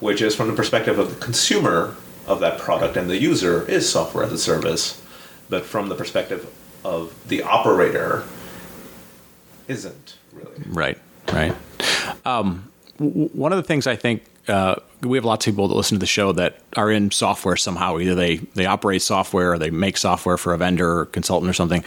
which 0.00 0.22
is 0.22 0.34
from 0.34 0.48
the 0.48 0.54
perspective 0.54 0.98
of 0.98 1.10
the 1.10 1.24
consumer 1.24 1.96
of 2.26 2.40
that 2.40 2.58
product 2.58 2.96
and 2.96 3.08
the 3.08 3.16
user 3.16 3.68
is 3.68 3.88
software 3.88 4.24
as 4.24 4.32
a 4.32 4.38
service, 4.38 5.00
but 5.48 5.64
from 5.64 5.88
the 5.88 5.94
perspective 5.94 6.52
of 6.84 7.14
the 7.28 7.42
operator, 7.42 8.24
isn't 9.68 10.16
really. 10.32 10.62
Right, 10.66 10.98
right. 11.32 11.54
Um, 12.24 12.70
w- 12.98 13.28
one 13.28 13.52
of 13.52 13.56
the 13.56 13.62
things 13.62 13.86
I 13.86 13.96
think 13.96 14.24
uh, 14.48 14.76
we 15.02 15.18
have 15.18 15.24
lots 15.24 15.46
of 15.46 15.52
people 15.52 15.68
that 15.68 15.74
listen 15.74 15.96
to 15.96 16.00
the 16.00 16.06
show 16.06 16.32
that 16.32 16.60
are 16.76 16.90
in 16.90 17.10
software 17.10 17.56
somehow. 17.56 17.98
Either 17.98 18.14
they 18.14 18.36
they 18.36 18.66
operate 18.66 19.02
software 19.02 19.52
or 19.52 19.58
they 19.58 19.70
make 19.70 19.96
software 19.96 20.36
for 20.36 20.54
a 20.54 20.58
vendor 20.58 21.00
or 21.00 21.06
consultant 21.06 21.50
or 21.50 21.52
something. 21.52 21.84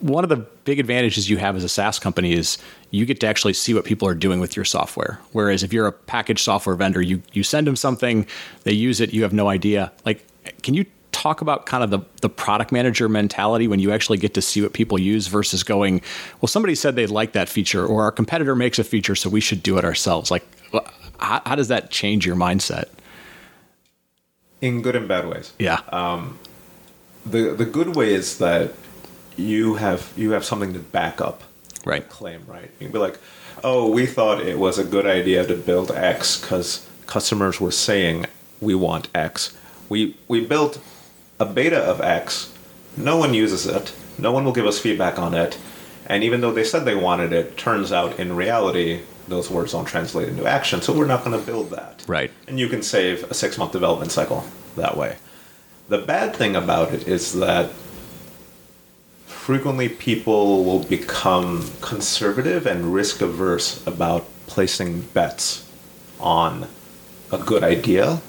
One 0.00 0.22
of 0.22 0.30
the 0.30 0.36
big 0.36 0.78
advantages 0.78 1.28
you 1.28 1.38
have 1.38 1.56
as 1.56 1.64
a 1.64 1.68
SaaS 1.68 1.98
company 1.98 2.32
is 2.34 2.56
you 2.92 3.04
get 3.04 3.18
to 3.20 3.26
actually 3.26 3.52
see 3.52 3.74
what 3.74 3.84
people 3.84 4.06
are 4.06 4.14
doing 4.14 4.38
with 4.38 4.54
your 4.54 4.64
software. 4.64 5.18
Whereas 5.32 5.64
if 5.64 5.72
you're 5.72 5.88
a 5.88 5.92
packaged 5.92 6.40
software 6.40 6.76
vendor, 6.76 7.02
you 7.02 7.22
you 7.32 7.42
send 7.42 7.66
them 7.66 7.76
something, 7.76 8.26
they 8.62 8.72
use 8.72 9.00
it, 9.00 9.12
you 9.12 9.22
have 9.22 9.32
no 9.32 9.48
idea. 9.48 9.92
Like, 10.04 10.24
can 10.62 10.74
you 10.74 10.86
talk 11.12 11.40
about 11.40 11.66
kind 11.66 11.84
of 11.84 11.90
the, 11.90 12.00
the 12.20 12.28
product 12.28 12.72
manager 12.72 13.08
mentality 13.08 13.68
when 13.68 13.78
you 13.78 13.92
actually 13.92 14.18
get 14.18 14.34
to 14.34 14.42
see 14.42 14.62
what 14.62 14.72
people 14.72 14.98
use 14.98 15.26
versus 15.28 15.62
going, 15.62 16.00
well, 16.40 16.48
somebody 16.48 16.74
said 16.74 16.96
they 16.96 17.06
like 17.06 17.32
that 17.32 17.48
feature, 17.48 17.86
or 17.86 18.02
our 18.02 18.10
competitor 18.10 18.56
makes 18.56 18.78
a 18.78 18.84
feature, 18.84 19.14
so 19.14 19.30
we 19.30 19.40
should 19.40 19.62
do 19.62 19.78
it 19.78 19.84
ourselves. 19.84 20.30
Like, 20.30 20.44
how, 21.18 21.40
how 21.46 21.54
does 21.54 21.68
that 21.68 21.90
change 21.90 22.26
your 22.26 22.36
mindset? 22.36 22.86
In 24.60 24.82
good 24.82 24.96
and 24.96 25.06
bad 25.06 25.28
ways. 25.28 25.52
Yeah. 25.58 25.80
Um, 25.90 26.38
the 27.24 27.54
the 27.54 27.64
good 27.64 27.94
way 27.94 28.12
is 28.12 28.38
that 28.38 28.72
you 29.36 29.74
have 29.74 30.12
you 30.16 30.32
have 30.32 30.44
something 30.44 30.72
to 30.72 30.78
back 30.78 31.20
up 31.20 31.42
right 31.84 32.08
claim 32.08 32.44
right 32.46 32.70
you 32.78 32.86
can 32.86 32.92
be 32.92 32.98
like 32.98 33.18
oh 33.64 33.88
we 33.88 34.06
thought 34.06 34.40
it 34.40 34.58
was 34.58 34.78
a 34.78 34.84
good 34.84 35.06
idea 35.06 35.46
to 35.46 35.56
build 35.56 35.90
x 35.92 36.40
because 36.40 36.86
customers 37.06 37.60
were 37.60 37.70
saying 37.70 38.26
we 38.60 38.74
want 38.74 39.08
x 39.14 39.56
we 39.88 40.16
we 40.28 40.44
built 40.44 40.80
a 41.42 41.46
beta 41.46 41.78
of 41.78 42.00
x 42.00 42.52
no 42.96 43.16
one 43.16 43.34
uses 43.34 43.66
it 43.66 43.94
no 44.18 44.32
one 44.32 44.44
will 44.44 44.52
give 44.52 44.66
us 44.66 44.78
feedback 44.78 45.18
on 45.18 45.34
it 45.34 45.58
and 46.06 46.22
even 46.24 46.40
though 46.40 46.52
they 46.52 46.64
said 46.64 46.84
they 46.84 46.94
wanted 46.94 47.32
it 47.32 47.56
turns 47.56 47.92
out 47.92 48.18
in 48.18 48.36
reality 48.36 49.00
those 49.28 49.50
words 49.50 49.72
don't 49.72 49.84
translate 49.84 50.28
into 50.28 50.46
action 50.46 50.80
so 50.80 50.92
we're 50.92 51.06
not 51.06 51.24
going 51.24 51.38
to 51.38 51.44
build 51.44 51.70
that. 51.70 52.04
Right. 52.06 52.30
And 52.48 52.58
you 52.58 52.68
can 52.68 52.82
save 52.82 53.30
a 53.30 53.34
six 53.34 53.58
month 53.58 53.72
development 53.72 54.12
cycle 54.12 54.44
that 54.76 54.96
way. 54.96 55.16
The 55.88 55.98
bad 55.98 56.34
thing 56.34 56.56
about 56.56 56.92
it 56.92 57.06
is 57.06 57.38
that 57.38 57.70
frequently 59.26 59.88
people 59.88 60.64
will 60.64 60.84
become 60.84 61.68
conservative 61.80 62.66
and 62.66 62.94
risk 62.94 63.20
averse 63.20 63.84
about 63.86 64.26
placing 64.46 65.02
bets 65.02 65.68
on 66.20 66.68
a 67.32 67.38
good 67.38 67.64
idea 67.64 68.20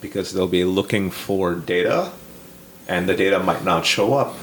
because 0.00 0.32
they'll 0.32 0.48
be 0.48 0.64
looking 0.64 1.10
for 1.10 1.54
data 1.54 2.12
and 2.88 3.08
the 3.08 3.14
data 3.14 3.38
might 3.38 3.64
not 3.64 3.86
show 3.86 4.14
up 4.14 4.34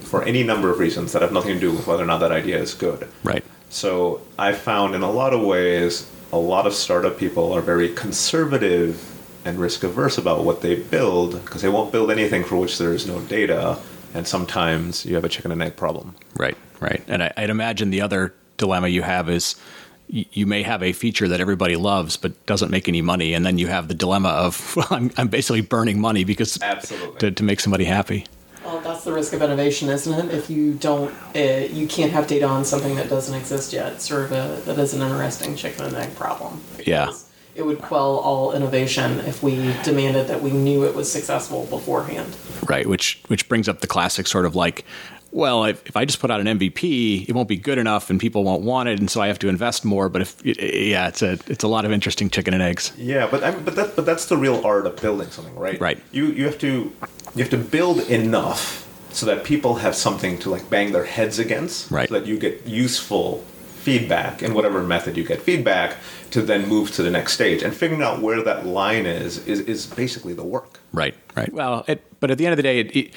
for 0.00 0.22
any 0.24 0.42
number 0.42 0.70
of 0.70 0.78
reasons 0.78 1.12
that 1.12 1.22
have 1.22 1.32
nothing 1.32 1.54
to 1.54 1.60
do 1.60 1.72
with 1.72 1.86
whether 1.86 2.02
or 2.02 2.06
not 2.06 2.18
that 2.18 2.32
idea 2.32 2.58
is 2.58 2.74
good. 2.74 3.08
Right. 3.22 3.44
So 3.70 4.20
I 4.38 4.52
found 4.52 4.94
in 4.94 5.02
a 5.02 5.10
lot 5.10 5.32
of 5.32 5.40
ways 5.40 6.10
a 6.32 6.38
lot 6.38 6.66
of 6.66 6.74
startup 6.74 7.18
people 7.18 7.52
are 7.52 7.60
very 7.60 7.88
conservative 7.94 9.10
and 9.44 9.58
risk 9.58 9.82
averse 9.82 10.18
about 10.18 10.44
what 10.44 10.62
they 10.62 10.76
build 10.76 11.42
because 11.44 11.62
they 11.62 11.68
won't 11.68 11.92
build 11.92 12.10
anything 12.10 12.44
for 12.44 12.56
which 12.56 12.78
there 12.78 12.92
is 12.92 13.06
no 13.06 13.20
data 13.20 13.78
and 14.14 14.26
sometimes 14.26 15.04
you 15.04 15.14
have 15.16 15.24
a 15.24 15.28
chicken 15.28 15.50
and 15.50 15.62
egg 15.62 15.76
problem. 15.76 16.14
Right, 16.36 16.56
right. 16.80 17.02
And 17.08 17.22
I, 17.22 17.32
would 17.36 17.50
imagine 17.50 17.90
the 17.90 18.00
other 18.00 18.32
dilemma 18.56 18.88
you 18.88 19.02
have 19.02 19.28
is 19.28 19.56
you 20.14 20.46
may 20.46 20.62
have 20.62 20.82
a 20.82 20.92
feature 20.92 21.26
that 21.28 21.40
everybody 21.40 21.76
loves 21.76 22.16
but 22.16 22.46
doesn't 22.46 22.70
make 22.70 22.88
any 22.88 23.02
money, 23.02 23.34
and 23.34 23.44
then 23.44 23.58
you 23.58 23.66
have 23.66 23.88
the 23.88 23.94
dilemma 23.94 24.28
of 24.28 24.76
well, 24.76 24.86
I'm, 24.90 25.10
I'm 25.16 25.28
basically 25.28 25.60
burning 25.60 26.00
money 26.00 26.24
because 26.24 26.60
absolutely 26.62 27.18
to, 27.18 27.30
to 27.32 27.42
make 27.42 27.60
somebody 27.60 27.84
happy. 27.84 28.26
Well, 28.64 28.80
that's 28.80 29.04
the 29.04 29.12
risk 29.12 29.34
of 29.34 29.42
innovation, 29.42 29.90
isn't 29.90 30.30
it? 30.30 30.34
If 30.34 30.48
you 30.48 30.72
don't, 30.74 31.14
uh, 31.36 31.66
you 31.70 31.86
can't 31.86 32.12
have 32.12 32.26
data 32.26 32.46
on 32.46 32.64
something 32.64 32.94
that 32.96 33.10
doesn't 33.10 33.34
exist 33.34 33.74
yet. 33.74 33.92
It's 33.92 34.08
sort 34.08 34.24
of 34.24 34.32
a 34.32 34.62
that 34.64 34.78
is 34.78 34.94
an 34.94 35.02
interesting 35.02 35.56
chicken 35.56 35.84
and 35.84 35.96
egg 35.96 36.14
problem. 36.16 36.62
Yeah 36.84 37.12
it 37.54 37.64
would 37.64 37.80
quell 37.80 38.16
all 38.18 38.52
innovation 38.52 39.20
if 39.20 39.42
we 39.42 39.74
demanded 39.84 40.26
that 40.28 40.42
we 40.42 40.50
knew 40.50 40.84
it 40.84 40.94
was 40.94 41.10
successful 41.10 41.66
beforehand. 41.66 42.36
Right, 42.68 42.86
which 42.86 43.22
which 43.28 43.48
brings 43.48 43.68
up 43.68 43.80
the 43.80 43.86
classic 43.86 44.26
sort 44.26 44.46
of 44.46 44.56
like, 44.56 44.84
well, 45.34 45.64
if, 45.64 45.84
if 45.84 45.96
I 45.96 46.04
just 46.04 46.20
put 46.20 46.30
out 46.30 46.40
an 46.40 46.46
MVP, 46.46 47.28
it 47.28 47.32
won't 47.32 47.48
be 47.48 47.56
good 47.56 47.76
enough, 47.76 48.08
and 48.08 48.20
people 48.20 48.44
won't 48.44 48.62
want 48.62 48.88
it, 48.88 49.00
and 49.00 49.10
so 49.10 49.20
I 49.20 49.26
have 49.26 49.38
to 49.40 49.48
invest 49.48 49.84
more. 49.84 50.08
But 50.08 50.22
if 50.22 50.36
yeah, 50.44 51.08
it's 51.08 51.22
a 51.22 51.32
it's 51.48 51.64
a 51.64 51.68
lot 51.68 51.84
of 51.84 51.90
interesting 51.90 52.30
chicken 52.30 52.54
and 52.54 52.62
eggs. 52.62 52.92
Yeah, 52.96 53.26
but 53.28 53.42
I 53.42 53.50
mean, 53.50 53.64
but 53.64 53.74
that 53.74 53.96
but 53.96 54.06
that's 54.06 54.26
the 54.26 54.36
real 54.36 54.64
art 54.64 54.86
of 54.86 54.96
building 55.00 55.28
something, 55.30 55.54
right? 55.56 55.78
Right. 55.80 56.00
You 56.12 56.26
you 56.26 56.44
have 56.44 56.58
to 56.58 56.92
you 57.34 57.42
have 57.42 57.50
to 57.50 57.58
build 57.58 58.00
enough 58.08 58.88
so 59.10 59.26
that 59.26 59.44
people 59.44 59.76
have 59.76 59.96
something 59.96 60.38
to 60.38 60.50
like 60.50 60.70
bang 60.70 60.92
their 60.92 61.04
heads 61.04 61.40
against, 61.40 61.90
right? 61.90 62.08
So 62.08 62.18
that 62.20 62.26
you 62.26 62.38
get 62.38 62.64
useful 62.64 63.44
feedback 63.84 64.42
in 64.42 64.54
whatever 64.54 64.82
method 64.82 65.16
you 65.16 65.24
get 65.24 65.42
feedback 65.42 65.96
to 66.30 66.40
then 66.40 66.66
move 66.68 66.90
to 66.92 67.02
the 67.02 67.10
next 67.10 67.34
stage 67.34 67.62
and 67.62 67.74
figuring 67.74 68.02
out 68.02 68.22
where 68.22 68.42
that 68.42 68.64
line 68.64 69.04
is 69.04 69.46
is, 69.46 69.60
is 69.60 69.86
basically 69.86 70.32
the 70.32 70.42
work 70.42 70.80
right 70.94 71.14
right 71.36 71.52
well 71.52 71.84
it, 71.86 72.02
but 72.18 72.30
at 72.30 72.38
the 72.38 72.46
end 72.46 72.54
of 72.54 72.56
the 72.56 72.62
day 72.62 72.80
it, 72.80 72.96
it, 72.96 73.12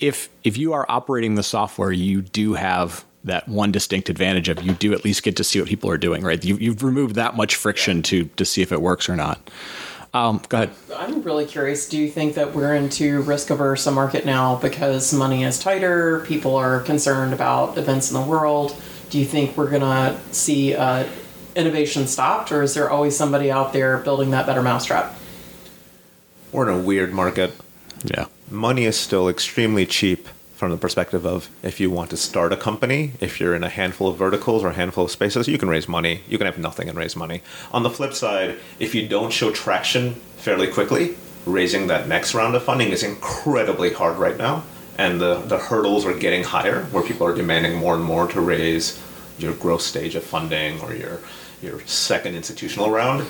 if 0.00 0.28
if 0.44 0.56
you 0.56 0.72
are 0.72 0.86
operating 0.88 1.34
the 1.34 1.42
software 1.42 1.92
you 1.92 2.22
do 2.22 2.54
have 2.54 3.04
that 3.24 3.46
one 3.48 3.70
distinct 3.70 4.08
advantage 4.08 4.48
of 4.48 4.62
you 4.62 4.72
do 4.72 4.92
at 4.92 5.04
least 5.04 5.22
get 5.22 5.36
to 5.36 5.44
see 5.44 5.60
what 5.60 5.68
people 5.68 5.90
are 5.90 5.98
doing 5.98 6.22
right 6.22 6.44
you, 6.44 6.56
you've 6.56 6.82
removed 6.82 7.14
that 7.14 7.36
much 7.36 7.54
friction 7.54 7.98
yeah. 7.98 8.02
to 8.02 8.24
to 8.36 8.44
see 8.44 8.62
if 8.62 8.72
it 8.72 8.80
works 8.80 9.08
or 9.08 9.16
not 9.16 9.50
um, 10.12 10.42
go 10.48 10.62
ahead. 10.62 10.70
I'm 10.96 11.22
really 11.22 11.46
curious. 11.46 11.88
Do 11.88 11.96
you 11.96 12.10
think 12.10 12.34
that 12.34 12.52
we're 12.52 12.74
into 12.74 13.22
risk 13.22 13.50
averse 13.50 13.86
a 13.86 13.92
market 13.92 14.26
now 14.26 14.56
because 14.56 15.14
money 15.14 15.44
is 15.44 15.56
tighter? 15.56 16.24
People 16.26 16.56
are 16.56 16.80
concerned 16.80 17.32
about 17.32 17.78
events 17.78 18.10
in 18.10 18.20
the 18.20 18.26
world 18.26 18.74
do 19.10 19.18
you 19.18 19.24
think 19.24 19.56
we're 19.56 19.68
going 19.68 19.82
to 19.82 20.18
see 20.32 20.74
uh, 20.74 21.06
innovation 21.54 22.06
stopped, 22.06 22.52
or 22.52 22.62
is 22.62 22.74
there 22.74 22.88
always 22.88 23.16
somebody 23.16 23.50
out 23.50 23.72
there 23.72 23.98
building 23.98 24.30
that 24.30 24.46
better 24.46 24.62
mousetrap? 24.62 25.14
We're 26.52 26.70
in 26.70 26.78
a 26.78 26.82
weird 26.82 27.12
market. 27.12 27.52
Yeah. 28.04 28.26
Money 28.50 28.84
is 28.84 28.98
still 28.98 29.28
extremely 29.28 29.86
cheap 29.86 30.26
from 30.54 30.70
the 30.70 30.76
perspective 30.76 31.24
of 31.24 31.48
if 31.62 31.80
you 31.80 31.90
want 31.90 32.10
to 32.10 32.16
start 32.16 32.52
a 32.52 32.56
company, 32.56 33.12
if 33.20 33.40
you're 33.40 33.54
in 33.54 33.62
a 33.62 33.68
handful 33.68 34.08
of 34.08 34.16
verticals 34.16 34.62
or 34.62 34.68
a 34.68 34.74
handful 34.74 35.04
of 35.04 35.10
spaces, 35.10 35.48
you 35.48 35.56
can 35.56 35.68
raise 35.68 35.88
money. 35.88 36.20
You 36.28 36.36
can 36.36 36.46
have 36.46 36.58
nothing 36.58 36.88
and 36.88 36.98
raise 36.98 37.16
money. 37.16 37.42
On 37.72 37.82
the 37.82 37.90
flip 37.90 38.12
side, 38.12 38.58
if 38.78 38.94
you 38.94 39.08
don't 39.08 39.32
show 39.32 39.52
traction 39.52 40.14
fairly 40.36 40.66
quickly, 40.66 41.16
raising 41.46 41.86
that 41.86 42.08
next 42.08 42.34
round 42.34 42.54
of 42.54 42.62
funding 42.62 42.88
is 42.90 43.02
incredibly 43.02 43.92
hard 43.92 44.18
right 44.18 44.36
now 44.36 44.64
and 44.98 45.18
the, 45.18 45.36
the 45.46 45.56
hurdles 45.56 46.04
are 46.04 46.12
getting 46.12 46.44
higher 46.44 46.82
where 46.86 47.02
people 47.02 47.26
are 47.26 47.34
demanding 47.34 47.74
more 47.74 47.94
and 47.94 48.04
more 48.04 48.26
to 48.28 48.40
raise 48.40 49.02
your 49.38 49.54
growth 49.54 49.80
stage 49.80 50.14
of 50.14 50.22
funding 50.22 50.78
or 50.82 50.94
your 50.94 51.20
your 51.62 51.80
second 51.86 52.34
institutional 52.34 52.90
round 52.90 53.22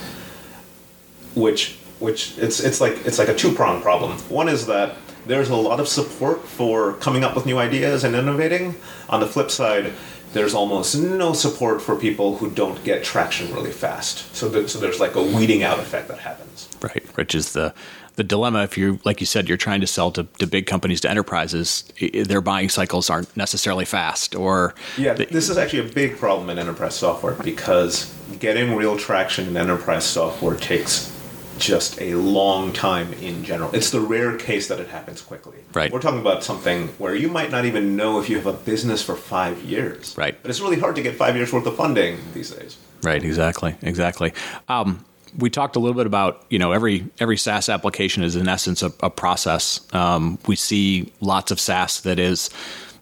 which 1.34 1.76
which 2.00 2.36
it's 2.38 2.58
it's 2.58 2.80
like 2.80 2.94
it's 3.06 3.18
like 3.18 3.28
a 3.28 3.34
two-pronged 3.34 3.82
problem 3.82 4.18
one 4.28 4.48
is 4.48 4.66
that 4.66 4.96
there's 5.26 5.50
a 5.50 5.56
lot 5.56 5.80
of 5.80 5.88
support 5.88 6.46
for 6.46 6.94
coming 6.94 7.24
up 7.24 7.34
with 7.34 7.46
new 7.46 7.58
ideas 7.58 8.04
and 8.04 8.14
innovating. 8.14 8.74
On 9.08 9.20
the 9.20 9.26
flip 9.26 9.50
side 9.50 9.92
there's 10.32 10.54
almost 10.54 10.94
no 10.94 11.32
support 11.32 11.82
for 11.82 11.96
people 11.96 12.36
who 12.36 12.48
don't 12.50 12.84
get 12.84 13.02
traction 13.02 13.52
really 13.52 13.72
fast. 13.72 14.32
So, 14.36 14.66
so 14.66 14.78
there's 14.78 15.00
like 15.00 15.16
a 15.16 15.22
weeding 15.22 15.64
out 15.64 15.80
effect 15.80 16.06
that 16.06 16.20
happens. 16.20 16.68
Right 16.80 17.04
which 17.20 17.34
is 17.34 17.52
the 17.52 17.74
the 18.16 18.24
dilemma 18.24 18.62
if 18.62 18.76
you 18.78 18.98
like 19.04 19.20
you 19.20 19.26
said 19.26 19.46
you're 19.48 19.58
trying 19.58 19.80
to 19.80 19.86
sell 19.86 20.10
to, 20.10 20.24
to 20.38 20.46
big 20.46 20.66
companies 20.66 21.00
to 21.02 21.10
enterprises 21.10 21.84
their 22.12 22.40
buying 22.40 22.68
cycles 22.68 23.10
aren't 23.10 23.34
necessarily 23.36 23.84
fast 23.84 24.34
or 24.34 24.74
Yeah, 24.96 25.12
this 25.12 25.48
is 25.48 25.58
actually 25.58 25.80
a 25.80 25.92
big 25.92 26.16
problem 26.16 26.48
in 26.50 26.58
enterprise 26.58 26.94
software 26.94 27.34
because 27.34 28.12
getting 28.38 28.74
real 28.74 28.96
traction 28.96 29.46
in 29.46 29.56
enterprise 29.56 30.04
software 30.04 30.56
takes 30.56 31.14
just 31.60 32.00
a 32.00 32.14
long 32.14 32.72
time 32.72 33.12
in 33.14 33.44
general. 33.44 33.70
It's 33.72 33.90
the 33.90 34.00
rare 34.00 34.36
case 34.36 34.68
that 34.68 34.80
it 34.80 34.88
happens 34.88 35.20
quickly. 35.22 35.58
Right. 35.74 35.92
We're 35.92 36.00
talking 36.00 36.20
about 36.20 36.42
something 36.42 36.88
where 36.98 37.14
you 37.14 37.28
might 37.28 37.50
not 37.50 37.64
even 37.64 37.96
know 37.96 38.18
if 38.18 38.28
you 38.28 38.36
have 38.36 38.46
a 38.46 38.52
business 38.52 39.02
for 39.02 39.14
five 39.14 39.62
years. 39.62 40.16
Right. 40.16 40.40
But 40.40 40.50
it's 40.50 40.60
really 40.60 40.78
hard 40.78 40.96
to 40.96 41.02
get 41.02 41.16
five 41.16 41.36
years 41.36 41.52
worth 41.52 41.66
of 41.66 41.76
funding 41.76 42.18
these 42.34 42.50
days. 42.50 42.78
Right, 43.02 43.22
exactly, 43.22 43.76
exactly. 43.82 44.32
Um, 44.68 45.04
we 45.38 45.48
talked 45.48 45.76
a 45.76 45.78
little 45.78 45.94
bit 45.94 46.06
about 46.06 46.44
you 46.50 46.58
know 46.58 46.72
every 46.72 47.06
every 47.18 47.36
SaaS 47.36 47.68
application 47.68 48.22
is 48.22 48.36
in 48.36 48.48
essence 48.48 48.82
a, 48.82 48.92
a 49.00 49.10
process. 49.10 49.80
Um, 49.94 50.38
we 50.46 50.56
see 50.56 51.12
lots 51.20 51.50
of 51.50 51.60
SaaS 51.60 52.00
that 52.02 52.18
is 52.18 52.50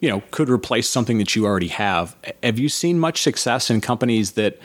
you 0.01 0.09
know 0.09 0.23
could 0.31 0.49
replace 0.49 0.89
something 0.89 1.19
that 1.19 1.35
you 1.35 1.47
already 1.47 1.69
have. 1.69 2.15
Have 2.43 2.59
you 2.59 2.69
seen 2.69 2.99
much 2.99 3.23
success 3.23 3.71
in 3.71 3.81
companies 3.81 4.33
that 4.33 4.59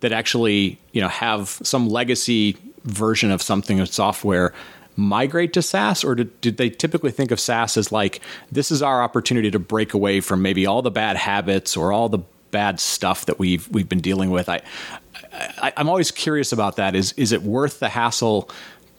that 0.00 0.12
actually 0.12 0.78
you 0.92 1.00
know 1.00 1.08
have 1.08 1.48
some 1.62 1.88
legacy 1.88 2.56
version 2.90 3.30
of 3.30 3.42
something 3.42 3.80
of 3.80 3.88
software? 3.88 4.52
migrate 4.98 5.52
to 5.52 5.62
SaaS, 5.62 6.02
or 6.02 6.16
did, 6.16 6.40
did 6.40 6.56
they 6.56 6.68
typically 6.68 7.12
think 7.12 7.30
of 7.30 7.38
SaaS 7.38 7.76
as 7.76 7.92
like 7.92 8.20
this 8.50 8.72
is 8.72 8.82
our 8.82 9.00
opportunity 9.00 9.50
to 9.52 9.58
break 9.58 9.94
away 9.94 10.20
from 10.20 10.42
maybe 10.42 10.66
all 10.66 10.82
the 10.82 10.90
bad 10.90 11.16
habits 11.16 11.76
or 11.76 11.92
all 11.92 12.08
the 12.08 12.18
bad 12.50 12.80
stuff 12.80 13.26
that 13.26 13.38
we've 13.38 13.68
we've 13.68 13.88
been 13.88 14.00
dealing 14.00 14.30
with? 14.30 14.48
I, 14.48 14.60
I 15.62 15.72
I'm 15.76 15.88
always 15.88 16.10
curious 16.10 16.52
about 16.52 16.76
that. 16.76 16.96
Is 16.96 17.12
is 17.12 17.30
it 17.30 17.42
worth 17.42 17.78
the 17.78 17.88
hassle? 17.88 18.50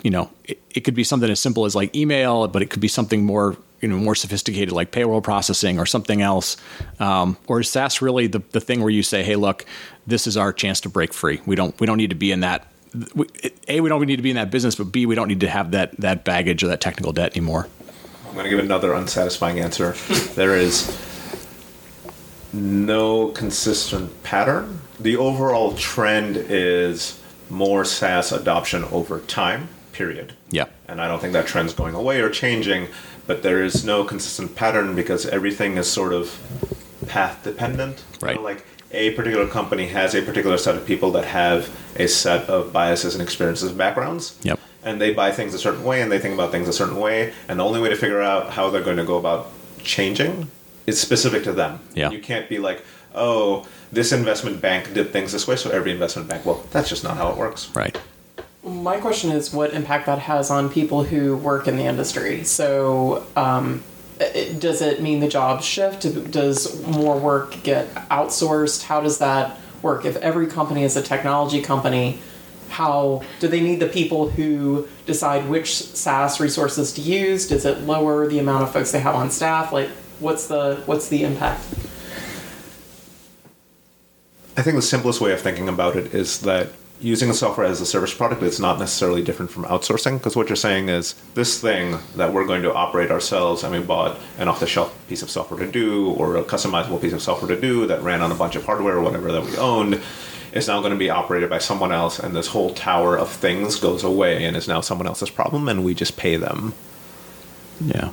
You 0.02 0.12
know, 0.12 0.32
it, 0.46 0.62
it 0.74 0.80
could 0.82 0.96
be 0.96 1.04
something 1.04 1.30
as 1.30 1.42
simple 1.42 1.66
as 1.66 1.76
like 1.76 1.94
email, 1.94 2.48
but 2.48 2.62
it 2.62 2.70
could 2.70 2.82
be 2.82 2.88
something 2.88 3.26
more 3.26 3.58
you 3.82 3.90
know 3.90 3.98
more 3.98 4.16
sophisticated 4.16 4.72
like 4.72 4.92
payroll 4.92 5.22
processing 5.22 5.80
or 5.80 5.86
something 5.86 6.22
else. 6.22 6.56
Um, 7.02 7.36
or 7.48 7.60
is 7.60 7.70
SaaS 7.70 8.02
really 8.02 8.28
the 8.28 8.42
the 8.52 8.62
thing 8.62 8.80
where 8.80 8.90
you 8.90 9.04
say, 9.04 9.22
hey, 9.22 9.36
look, 9.36 9.66
this 10.08 10.28
is 10.28 10.38
our 10.38 10.54
chance 10.54 10.80
to 10.82 10.90
break 10.90 11.14
free. 11.14 11.42
We 11.46 11.58
don't 11.58 11.78
we 11.82 11.88
don't 11.88 11.98
need 11.98 12.12
to 12.12 12.16
be 12.16 12.32
in 12.32 12.40
that 12.40 12.69
a 13.68 13.82
we 13.82 13.90
don't 13.90 14.06
need 14.06 14.16
to 14.18 14.22
be 14.22 14.30
in 14.32 14.36
that 14.36 14.52
business, 14.52 14.76
but 14.76 14.86
b 14.92 15.06
we 15.06 15.16
don't 15.16 15.28
need 15.28 15.40
to 15.42 15.50
have 15.50 15.72
that 15.72 15.96
that 15.98 16.24
baggage 16.24 16.64
or 16.64 16.68
that 16.68 16.82
technical 16.82 17.12
debt 17.14 17.36
anymore. 17.36 17.68
I'm 18.28 18.34
going 18.34 18.44
to 18.46 18.50
give 18.50 18.60
another 18.60 18.94
unsatisfying 18.94 19.60
answer. 19.60 19.92
there 20.36 20.56
is 20.56 20.96
no 22.54 23.30
consistent 23.30 24.24
pattern. 24.24 24.82
The 25.00 25.18
overall 25.18 25.74
trend 25.76 26.38
is 26.38 27.20
more 27.50 27.86
SaaS 27.86 28.32
adoption 28.32 28.84
over 28.86 29.20
time, 29.22 29.70
period. 29.94 30.34
Yeah. 30.52 30.66
And 30.88 31.02
I 31.02 31.08
don't 31.08 31.20
think 31.20 31.34
that 31.34 31.48
trend's 31.48 31.74
going 31.74 31.96
away 31.96 32.22
or 32.22 32.30
changing, 32.30 32.88
but 33.28 33.44
there 33.44 33.64
is 33.64 33.84
no 33.84 34.04
consistent 34.04 34.56
pattern 34.56 34.96
because 34.96 35.26
everything 35.26 35.78
is 35.78 35.88
sort 35.92 36.14
of 36.14 36.40
path 37.08 37.44
dependent. 37.44 38.04
You 38.22 38.28
Right. 38.28 38.36
know, 38.36 38.42
like 38.44 38.66
a 38.92 39.12
particular 39.12 39.48
company 39.48 39.88
has 39.88 40.16
a 40.16 40.22
particular 40.22 40.58
set 40.58 40.76
of 40.76 40.86
people 40.86 41.12
that 41.12 41.26
have 41.26 41.70
a 41.96 42.08
set 42.08 42.50
of 42.50 42.74
biases 42.74 43.14
and 43.16 43.22
experiences 43.22 43.70
and 43.70 43.78
backgrounds. 43.78 44.38
Yep. 44.44 44.60
And 44.84 45.00
they 45.00 45.14
buy 45.14 45.32
things 45.32 45.54
a 45.54 45.60
certain 45.60 45.84
way 45.84 46.02
and 46.02 46.12
they 46.12 46.20
think 46.20 46.34
about 46.34 46.52
things 46.52 46.68
a 46.68 46.74
certain 46.74 46.98
way. 46.98 47.34
And 47.48 47.60
the 47.60 47.66
only 47.66 47.82
way 47.82 47.90
to 47.90 47.96
figure 47.96 48.22
out 48.22 48.52
how 48.52 48.70
they're 48.70 48.84
going 48.84 48.98
to 48.98 49.04
go 49.04 49.18
about 49.18 49.52
changing 49.84 50.50
is 50.88 51.00
specific 51.00 51.44
to 51.44 51.54
them. 51.54 51.80
Yeah. 51.94 52.10
You 52.10 52.20
can't 52.20 52.50
be 52.50 52.58
like, 52.58 52.84
oh, 53.14 53.68
this 53.92 54.12
investment 54.12 54.62
bank 54.62 54.94
did 54.94 55.12
things 55.12 55.32
this 55.32 55.48
way, 55.48 55.56
so 55.56 55.70
every 55.70 55.92
investment 55.92 56.30
bank. 56.30 56.46
Well, 56.46 56.64
that's 56.72 56.90
just 56.90 57.04
not 57.04 57.18
how 57.18 57.30
it 57.30 57.38
works. 57.38 57.70
Right. 57.76 58.00
My 58.64 59.00
question 59.00 59.32
is 59.32 59.54
what 59.54 59.74
impact 59.74 60.06
that 60.06 60.20
has 60.20 60.52
on 60.52 60.70
people 60.70 61.04
who 61.04 61.38
work 61.38 61.68
in 61.68 61.78
the 61.78 61.84
industry. 61.84 62.44
So, 62.44 63.26
um, 63.36 63.84
does 64.60 64.82
it 64.82 65.02
mean 65.02 65.20
the 65.20 65.28
jobs 65.28 65.66
shift? 65.66 66.32
Does 66.32 66.86
more 66.86 67.18
work 67.18 67.64
get 67.64 67.94
outsourced? 68.10 68.84
How 68.84 69.02
does 69.02 69.20
that 69.20 69.58
work? 69.82 70.06
If 70.06 70.18
every 70.18 70.48
company 70.48 70.84
is 70.84 70.98
a 70.98 71.02
technology 71.02 71.62
company, 71.62 72.20
how 72.70 73.24
do 73.40 73.48
they 73.48 73.62
need 73.62 73.80
the 73.80 73.88
people 73.88 74.30
who 74.30 74.88
decide 75.06 75.50
which 75.50 75.76
SaaS 75.76 76.40
resources 76.40 76.94
to 76.94 77.02
use? 77.02 77.48
Does 77.48 77.66
it 77.66 77.82
lower 77.82 78.28
the 78.28 78.40
amount 78.40 78.64
of 78.64 78.72
folks 78.72 78.92
they 78.92 79.00
have 79.00 79.16
on 79.16 79.32
staff? 79.32 79.72
Like, 79.72 79.90
what's 80.20 80.48
the 80.48 80.82
what's 80.86 81.08
the 81.08 81.24
impact? 81.24 81.62
I 84.58 84.62
think 84.62 84.76
the 84.76 84.82
simplest 84.82 85.22
way 85.22 85.32
of 85.32 85.40
thinking 85.40 85.70
about 85.70 85.96
it 85.96 86.14
is 86.14 86.42
that 86.42 86.70
using 87.02 87.30
a 87.30 87.34
software 87.34 87.66
as 87.66 87.80
a 87.80 87.86
service 87.86 88.14
product 88.14 88.44
is 88.44 88.60
not 88.60 88.78
necessarily 88.78 89.24
different 89.24 89.50
from 89.50 89.64
outsourcing 89.66 90.18
because 90.18 90.36
what 90.36 90.50
you're 90.50 90.56
saying 90.56 90.90
is 90.90 91.16
this 91.34 91.60
thing 91.62 91.98
that 92.16 92.34
we're 92.34 92.46
going 92.46 92.62
to 92.62 92.74
operate 92.74 93.10
ourselves 93.10 93.64
and 93.64 93.74
we 93.74 93.80
bought 93.80 94.20
an 94.38 94.48
off-the-shelf 94.48 94.94
piece 95.08 95.22
of 95.22 95.30
software 95.30 95.60
to 95.66 95.72
do 95.72 96.12
or 96.12 96.36
a 96.36 96.44
customizable 96.44 97.02
piece 97.02 97.14
of 97.14 97.22
software 97.22 97.54
to 97.54 97.60
do 97.60 97.88
that 97.88 98.02
ran 98.02 98.22
on 98.22 98.32
a 98.32 98.36
bunch 98.36 98.56
of 98.56 98.66
hardware 98.66 98.98
or 98.98 99.02
whatever 99.02 99.32
that 99.32 99.44
we 99.44 99.56
owned 99.58 100.02
is 100.52 100.68
now 100.68 100.80
going 100.80 100.92
to 100.92 100.98
be 100.98 101.10
operated 101.10 101.50
by 101.50 101.58
someone 101.60 101.92
else 101.92 102.20
and 102.20 102.36
this 102.36 102.48
whole 102.48 102.74
tower 102.74 103.18
of 103.18 103.30
things 103.32 103.80
goes 103.80 104.04
away 104.04 104.44
and 104.44 104.58
is 104.58 104.68
now 104.68 104.82
someone 104.82 105.08
else's 105.08 105.30
problem 105.30 105.70
and 105.70 105.86
we 105.86 105.94
just 105.94 106.18
pay 106.18 106.36
them 106.36 106.74
Yeah. 107.80 108.12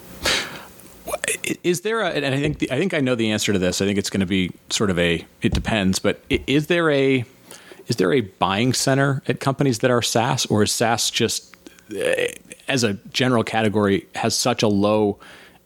Is 1.62 1.82
there 1.82 2.00
a, 2.00 2.10
and 2.10 2.24
I 2.34 2.40
think 2.40 2.58
the, 2.58 2.70
I 2.72 2.78
think 2.78 2.92
I 2.94 3.00
know 3.00 3.14
the 3.14 3.30
answer 3.30 3.52
to 3.52 3.58
this. 3.58 3.80
I 3.80 3.86
think 3.86 3.98
it's 3.98 4.10
going 4.10 4.20
to 4.20 4.26
be 4.26 4.50
sort 4.70 4.90
of 4.90 4.98
a 4.98 5.24
it 5.42 5.54
depends, 5.54 5.98
but 5.98 6.20
is 6.28 6.66
there 6.66 6.90
a 6.90 7.24
is 7.88 7.96
there 7.96 8.12
a 8.12 8.20
buying 8.22 8.72
center 8.72 9.22
at 9.28 9.40
companies 9.40 9.78
that 9.80 9.90
are 9.90 10.02
SaaS, 10.02 10.46
or 10.46 10.62
is 10.62 10.72
SaaS 10.72 11.10
just 11.10 11.56
eh, 11.96 12.32
as 12.68 12.82
a 12.84 12.94
general 13.12 13.44
category 13.44 14.06
has 14.14 14.34
such 14.34 14.62
a 14.62 14.68
low 14.68 15.18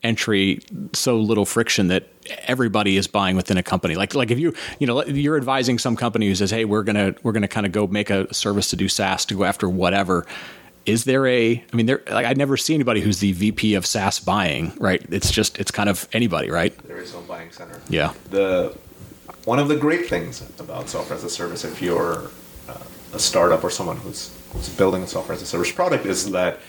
entry, 0.02 0.60
so 0.92 1.18
little 1.18 1.44
friction 1.44 1.88
that 1.88 2.08
everybody 2.46 2.96
is 2.96 3.06
buying 3.06 3.36
within 3.36 3.56
a 3.56 3.62
company. 3.62 3.94
Like 3.96 4.14
like 4.14 4.30
if 4.30 4.38
you 4.38 4.54
you 4.78 4.86
know 4.86 5.04
you're 5.04 5.36
advising 5.36 5.78
some 5.78 5.96
company 5.96 6.26
who 6.28 6.34
says, 6.34 6.50
hey, 6.50 6.64
we're 6.64 6.82
gonna 6.82 7.14
we're 7.22 7.32
gonna 7.32 7.48
kind 7.48 7.66
of 7.66 7.72
go 7.72 7.86
make 7.86 8.10
a 8.10 8.32
service 8.32 8.70
to 8.70 8.76
do 8.76 8.88
SaaS 8.88 9.24
to 9.26 9.34
go 9.34 9.44
after 9.44 9.68
whatever. 9.68 10.26
Is 10.86 11.04
there 11.04 11.26
a? 11.26 11.62
I 11.72 11.76
mean, 11.76 11.84
there. 11.84 12.02
Like, 12.10 12.24
I 12.24 12.32
never 12.32 12.56
see 12.56 12.74
anybody 12.74 13.02
who's 13.02 13.18
the 13.20 13.32
VP 13.32 13.74
of 13.74 13.84
SaaS 13.84 14.18
buying. 14.18 14.72
Right? 14.78 15.04
It's 15.10 15.30
just 15.30 15.58
it's 15.58 15.70
kind 15.70 15.90
of 15.90 16.08
anybody. 16.14 16.50
Right? 16.50 16.76
there 16.88 16.96
is 17.00 17.12
no 17.12 17.20
buying 17.20 17.52
center 17.52 17.78
Yeah. 17.90 18.14
the 18.30 18.74
one 19.44 19.58
of 19.58 19.68
the 19.68 19.76
great 19.76 20.08
things 20.08 20.42
about 20.58 20.88
software 20.88 21.16
as 21.16 21.24
a 21.24 21.30
service, 21.30 21.64
if 21.64 21.80
you're 21.80 22.30
uh, 22.68 22.76
a 23.14 23.18
startup 23.18 23.64
or 23.64 23.70
someone 23.70 23.96
who's, 23.96 24.36
who's 24.52 24.68
building 24.68 25.02
a 25.02 25.06
software 25.06 25.34
as 25.34 25.42
a 25.42 25.46
service 25.46 25.72
product, 25.72 26.06
is 26.06 26.30
that 26.32 26.60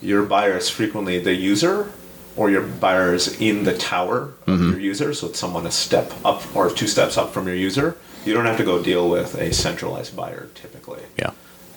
your 0.00 0.24
buyer 0.24 0.56
is 0.56 0.68
frequently 0.68 1.18
the 1.18 1.34
user 1.34 1.90
or 2.36 2.50
your 2.50 2.62
buyer 2.62 3.14
is 3.14 3.40
in 3.40 3.64
the 3.64 3.76
tower 3.76 4.34
of 4.46 4.60
your 4.60 4.78
user. 4.78 5.14
So 5.14 5.28
it's 5.28 5.38
someone 5.38 5.66
a 5.66 5.70
step 5.70 6.12
up 6.24 6.54
or 6.54 6.70
two 6.70 6.86
steps 6.86 7.16
up 7.16 7.32
from 7.32 7.46
your 7.46 7.56
user. 7.56 7.96
You 8.26 8.34
don't 8.34 8.44
have 8.44 8.58
to 8.58 8.64
go 8.64 8.82
deal 8.82 9.08
with 9.08 9.34
a 9.36 9.52
centralized 9.52 10.14
buyer 10.14 10.48
typically. 10.54 11.02
Yeah. 11.18 11.30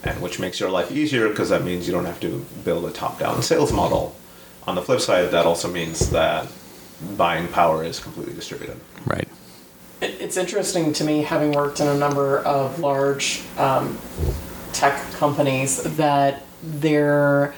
And 0.03 0.21
which 0.21 0.39
makes 0.39 0.59
your 0.59 0.69
life 0.69 0.91
easier 0.91 1.29
because 1.29 1.49
that 1.49 1.63
means 1.63 1.87
you 1.87 1.93
don't 1.93 2.05
have 2.05 2.19
to 2.21 2.45
build 2.63 2.85
a 2.85 2.91
top 2.91 3.19
down 3.19 3.41
sales 3.41 3.71
model. 3.71 4.15
On 4.67 4.75
the 4.75 4.81
flip 4.81 4.99
side, 4.99 5.31
that 5.31 5.45
also 5.45 5.69
means 5.71 6.09
that 6.11 6.47
buying 7.17 7.47
power 7.47 7.83
is 7.83 7.99
completely 7.99 8.33
distributed. 8.33 8.79
Right. 9.05 9.27
It- 10.01 10.17
It's 10.19 10.37
interesting 10.37 10.93
to 10.93 11.03
me, 11.03 11.23
having 11.23 11.51
worked 11.51 11.79
in 11.79 11.87
a 11.87 11.95
number 11.95 12.39
of 12.39 12.79
large 12.79 13.41
um, 13.57 13.97
tech 14.73 14.95
companies, 15.13 15.81
that 15.97 16.43
there, 16.63 17.53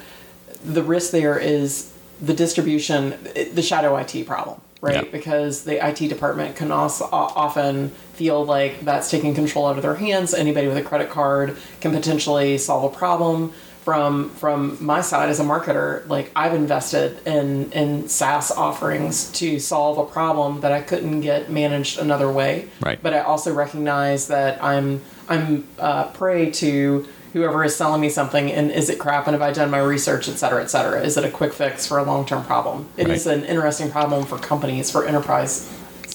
the 0.64 0.82
risk 0.82 1.10
there 1.12 1.38
is 1.38 1.90
the 2.20 2.34
distribution, 2.34 3.14
the 3.52 3.62
shadow 3.62 3.96
IT 3.96 4.24
problem, 4.26 4.60
right? 4.80 4.94
Yeah. 5.04 5.10
Because 5.10 5.64
the 5.64 5.84
IT 5.86 6.08
department 6.08 6.54
can 6.56 6.70
also 6.70 7.08
often 7.12 7.90
feel 8.14 8.44
like 8.44 8.80
that's 8.84 9.10
taking 9.10 9.34
control 9.34 9.66
out 9.66 9.76
of 9.76 9.82
their 9.82 9.96
hands. 9.96 10.32
Anybody 10.34 10.68
with 10.68 10.76
a 10.76 10.82
credit 10.82 11.10
card 11.10 11.56
can 11.80 11.90
potentially 11.92 12.58
solve 12.58 12.84
a 12.92 12.96
problem. 12.96 13.52
From 13.82 14.30
from 14.30 14.78
my 14.80 15.00
side 15.00 15.28
as 15.28 15.40
a 15.40 15.42
marketer, 15.42 16.06
like 16.08 16.30
I've 16.36 16.54
invested 16.54 17.18
in 17.26 17.72
in 17.72 18.08
SaaS 18.08 18.52
offerings 18.52 19.32
to 19.32 19.58
solve 19.58 19.98
a 19.98 20.04
problem 20.04 20.60
that 20.60 20.70
I 20.70 20.80
couldn't 20.82 21.20
get 21.22 21.50
managed 21.50 21.98
another 21.98 22.30
way. 22.30 22.68
Right. 22.80 23.02
But 23.02 23.12
I 23.12 23.20
also 23.22 23.52
recognize 23.52 24.28
that 24.28 24.62
I'm 24.62 25.00
I'm 25.28 25.66
uh, 25.80 26.04
prey 26.12 26.50
to 26.52 27.08
whoever 27.32 27.64
is 27.64 27.74
selling 27.74 28.00
me 28.00 28.08
something 28.10 28.52
and 28.52 28.70
is 28.70 28.88
it 28.88 28.98
crap 29.00 29.26
and 29.26 29.32
have 29.34 29.42
I 29.42 29.52
done 29.52 29.70
my 29.70 29.78
research, 29.80 30.28
et 30.28 30.34
cetera, 30.34 30.62
et 30.62 30.66
cetera. 30.70 31.00
Is 31.02 31.16
it 31.16 31.24
a 31.24 31.30
quick 31.30 31.52
fix 31.52 31.86
for 31.86 31.98
a 31.98 32.04
long 32.04 32.24
term 32.24 32.44
problem? 32.44 32.88
It 32.96 33.08
is 33.08 33.26
Right. 33.26 33.38
an 33.38 33.44
interesting 33.46 33.90
problem 33.90 34.26
for 34.26 34.38
companies, 34.38 34.90
for 34.92 35.06
enterprise. 35.06 35.68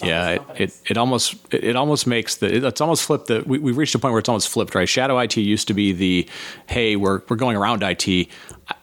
Yeah, 0.03 0.29
it, 0.29 0.41
it, 0.57 0.81
it 0.91 0.97
almost 0.97 1.35
it, 1.53 1.63
it 1.63 1.75
almost 1.75 2.07
makes 2.07 2.37
the 2.37 2.67
it's 2.67 2.81
almost 2.81 3.03
flipped 3.03 3.27
the 3.27 3.43
we, 3.45 3.59
we've 3.59 3.77
reached 3.77 3.95
a 3.95 3.99
point 3.99 4.11
where 4.11 4.19
it's 4.19 4.29
almost 4.29 4.49
flipped 4.49 4.75
right. 4.75 4.87
Shadow 4.87 5.17
IT 5.19 5.37
used 5.37 5.67
to 5.67 5.73
be 5.73 5.91
the 5.91 6.27
hey 6.67 6.95
we're 6.95 7.21
we're 7.29 7.35
going 7.35 7.55
around 7.55 7.83
IT. 7.83 8.07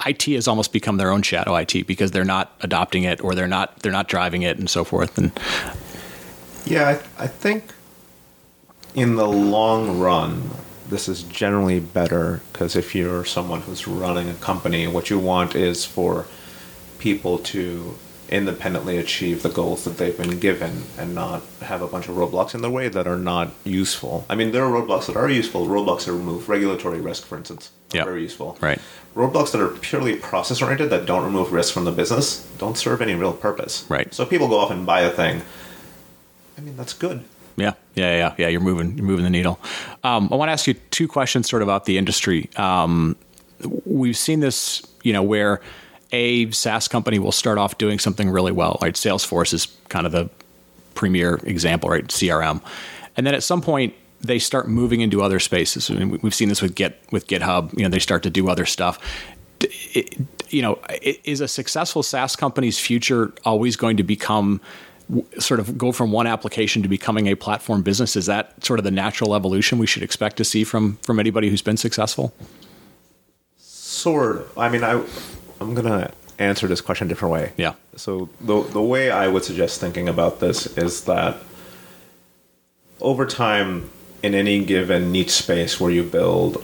IT 0.07 0.22
has 0.27 0.48
almost 0.48 0.72
become 0.72 0.96
their 0.96 1.11
own 1.11 1.22
shadow 1.22 1.55
IT 1.57 1.87
because 1.87 2.11
they're 2.11 2.24
not 2.24 2.53
adopting 2.62 3.05
it 3.05 3.22
or 3.22 3.35
they're 3.35 3.46
not 3.46 3.79
they're 3.81 3.92
not 3.92 4.09
driving 4.09 4.42
it 4.42 4.59
and 4.59 4.68
so 4.70 4.85
forth. 4.85 5.18
And 5.18 5.33
Yeah, 6.66 6.98
I, 7.18 7.24
I 7.24 7.27
think 7.27 7.74
in 8.94 9.16
the 9.16 9.29
long 9.29 9.98
run, 9.98 10.50
this 10.88 11.09
is 11.09 11.22
generally 11.24 11.81
better 11.81 12.40
because 12.53 12.77
if 12.77 12.94
you're 12.94 13.24
someone 13.24 13.62
who's 13.62 13.88
running 13.88 14.29
a 14.29 14.35
company, 14.35 14.87
what 14.87 15.11
you 15.11 15.18
want 15.18 15.55
is 15.55 15.85
for 15.85 16.27
people 16.98 17.38
to 17.38 17.96
independently 18.35 18.99
achieve 18.99 19.42
the 19.42 19.49
goals 19.49 19.85
that 19.85 19.97
they've 19.99 20.16
been 20.16 20.38
given 20.40 20.83
and 20.99 21.14
not 21.14 21.42
have 21.62 21.81
a 21.83 21.87
bunch 21.87 22.09
of 22.09 22.16
roadblocks 22.16 22.55
in 22.55 22.61
their 22.62 22.70
way 22.70 22.88
that 22.88 23.07
are 23.07 23.16
not 23.18 23.51
useful. 23.64 24.27
I 24.29 24.35
mean, 24.35 24.53
there 24.53 24.64
are 24.64 24.70
roadblocks 24.70 25.07
that 25.07 25.16
are 25.16 25.31
useful. 25.31 25.66
Roadblocks 25.66 26.05
that 26.07 26.12
remove 26.12 26.49
regulatory 26.49 27.01
risk, 27.01 27.25
for 27.27 27.37
instance, 27.38 27.70
are 27.92 27.99
Yep. 27.99 28.07
very 28.07 28.23
useful. 28.23 28.59
Right. 28.61 28.81
Roadblocks 29.14 29.53
that 29.53 29.61
are 29.61 29.68
purely 29.68 30.16
process 30.16 30.61
oriented 30.61 30.90
that 30.90 31.07
don't 31.07 31.25
remove 31.25 31.53
risk 31.53 31.73
from 31.73 31.85
the 31.85 31.92
business 31.92 32.47
don't 32.59 32.77
serve 32.77 33.01
any 33.01 33.14
real 33.14 33.33
purpose. 33.33 33.85
Right. 33.88 34.12
So 34.12 34.27
people 34.27 34.49
go 34.49 34.59
off 34.59 34.70
and 34.70 34.85
buy 34.85 35.01
a 35.03 35.11
thing. 35.11 35.42
I 36.59 36.61
mean, 36.61 36.77
that's 36.77 36.92
good. 36.92 37.25
Yeah, 37.57 37.75
yeah, 37.94 38.16
yeah, 38.16 38.35
yeah. 38.37 38.49
You're 38.49 38.61
moving, 38.61 38.97
you're 38.97 39.07
moving 39.07 39.23
the 39.25 39.31
needle. 39.31 39.61
Um, 40.03 40.29
I 40.33 40.35
want 40.35 40.49
to 40.49 40.53
ask 40.53 40.66
you 40.66 40.75
two 40.90 41.07
questions, 41.07 41.49
sort 41.49 41.62
of 41.62 41.68
about 41.68 41.85
the 41.85 41.99
industry. 41.99 42.51
Um, 42.57 43.14
we've 43.85 44.16
seen 44.16 44.40
this, 44.40 44.83
you 45.05 45.12
know, 45.12 45.23
where 45.23 45.61
a 46.14 46.50
SaaS 46.53 46.88
company 46.88 47.18
will 47.18 47.33
start 47.33 47.59
off 47.59 47.77
doing 47.79 47.98
something 47.98 48.31
really 48.31 48.53
well. 48.53 48.79
Right, 48.81 48.94
Salesforce 48.94 49.53
is 49.53 49.66
kind 49.88 50.07
of 50.07 50.12
the 50.12 50.31
premier 50.94 51.40
example, 51.44 51.90
right? 51.90 52.07
CRM, 52.07 52.61
and 53.16 53.27
then 53.27 53.35
at 53.35 53.42
some 53.42 53.61
point 53.61 53.94
they 54.20 54.38
start 54.38 54.68
moving 54.68 55.00
into 55.03 55.22
other 55.22 55.38
spaces. 55.38 55.90
I 55.90 55.94
mean, 55.94 56.11
we- 56.11 56.18
we've 56.22 56.35
seen 56.35 56.48
this 56.48 56.62
with 56.62 56.74
Git 56.74 56.98
with 57.11 57.27
GitHub. 57.27 57.77
You 57.77 57.83
know, 57.85 57.90
they 57.90 57.98
start 57.98 58.22
to 58.22 58.31
do 58.31 58.48
other 58.48 58.64
stuff. 58.64 58.98
It- 59.92 60.16
you 60.48 60.62
know, 60.62 60.79
is 61.24 61.40
a 61.40 61.48
successful 61.48 62.03
SaaS 62.03 62.37
company's 62.37 62.79
future 62.79 63.33
always 63.44 63.77
going 63.77 63.96
to 63.96 64.03
become 64.03 64.61
sort 65.38 65.61
of 65.61 65.77
go 65.77 65.92
from 65.92 66.11
one 66.12 66.27
application 66.27 66.83
to 66.83 66.88
becoming 66.88 67.27
a 67.27 67.35
platform 67.35 67.83
business? 67.83 68.16
Is 68.16 68.27
that 68.27 68.64
sort 68.64 68.79
of 68.81 68.85
the 68.85 68.90
natural 68.90 69.35
evolution 69.35 69.79
we 69.79 69.87
should 69.87 70.03
expect 70.03 70.37
to 70.38 70.44
see 70.44 70.64
from 70.64 70.96
from 71.03 71.18
anybody 71.20 71.50
who's 71.50 71.62
been 71.62 71.77
successful? 71.77 72.33
Sort 73.59 74.37
of. 74.37 74.59
I 74.59 74.68
mean, 74.70 74.83
I, 74.83 75.03
I'm 75.61 75.75
going 75.75 75.87
to 75.87 76.12
answer 76.38 76.67
this 76.67 76.81
question 76.81 77.07
a 77.07 77.09
different 77.09 77.33
way. 77.33 77.53
Yeah. 77.57 77.75
So 77.97 78.29
the 78.40 78.62
the 78.62 78.83
way 78.83 79.11
I 79.11 79.29
would 79.29 79.45
suggest 79.45 79.81
thinking 79.81 80.09
about 80.09 80.40
this 80.40 80.67
is 80.77 81.05
that 81.05 81.37
over 83.01 83.27
time, 83.27 83.90
in 84.23 84.35
any 84.35 84.64
given 84.64 85.12
niche 85.12 85.31
space 85.31 85.79
where 85.79 85.90
you 85.90 86.03
build 86.03 86.62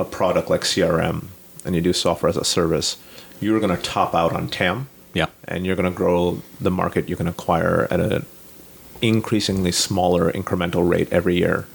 a 0.00 0.04
product 0.04 0.48
like 0.48 0.62
CRM 0.62 1.26
and 1.64 1.74
you 1.74 1.80
do 1.80 1.92
software 1.92 2.30
as 2.30 2.36
a 2.36 2.44
service, 2.44 2.96
you're 3.40 3.60
going 3.60 3.76
to 3.76 3.82
top 3.82 4.14
out 4.14 4.32
on 4.32 4.48
TAM. 4.48 4.88
Yeah. 5.14 5.26
And 5.44 5.66
you're 5.66 5.76
going 5.76 5.90
to 5.90 5.96
grow 5.96 6.40
the 6.60 6.70
market 6.70 7.08
you 7.08 7.16
can 7.16 7.28
acquire 7.28 7.86
at 7.90 8.00
an 8.00 8.24
increasingly 9.02 9.72
smaller 9.72 10.32
incremental 10.32 10.88
rate 10.88 11.12
every 11.12 11.36
year. 11.36 11.66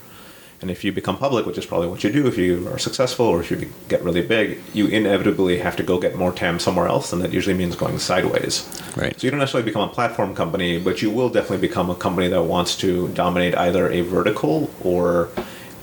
And 0.60 0.72
if 0.72 0.82
you 0.82 0.92
become 0.92 1.16
public, 1.16 1.46
which 1.46 1.56
is 1.56 1.66
probably 1.66 1.86
what 1.86 2.02
you 2.02 2.10
do 2.10 2.26
if 2.26 2.36
you 2.36 2.68
are 2.68 2.78
successful 2.78 3.26
or 3.26 3.40
if 3.40 3.50
you 3.50 3.70
get 3.88 4.02
really 4.02 4.22
big, 4.22 4.60
you 4.74 4.88
inevitably 4.88 5.58
have 5.58 5.76
to 5.76 5.84
go 5.84 6.00
get 6.00 6.16
more 6.16 6.32
TAM 6.32 6.58
somewhere 6.58 6.88
else, 6.88 7.12
and 7.12 7.22
that 7.22 7.32
usually 7.32 7.54
means 7.54 7.76
going 7.76 7.98
sideways. 7.98 8.68
Right. 8.96 9.18
So 9.18 9.26
you 9.26 9.30
don't 9.30 9.38
necessarily 9.38 9.68
become 9.70 9.88
a 9.88 9.92
platform 9.92 10.34
company, 10.34 10.80
but 10.80 11.00
you 11.00 11.10
will 11.10 11.28
definitely 11.28 11.66
become 11.66 11.90
a 11.90 11.94
company 11.94 12.28
that 12.28 12.42
wants 12.42 12.76
to 12.78 13.08
dominate 13.08 13.54
either 13.56 13.88
a 13.88 14.00
vertical 14.00 14.70
or 14.82 15.28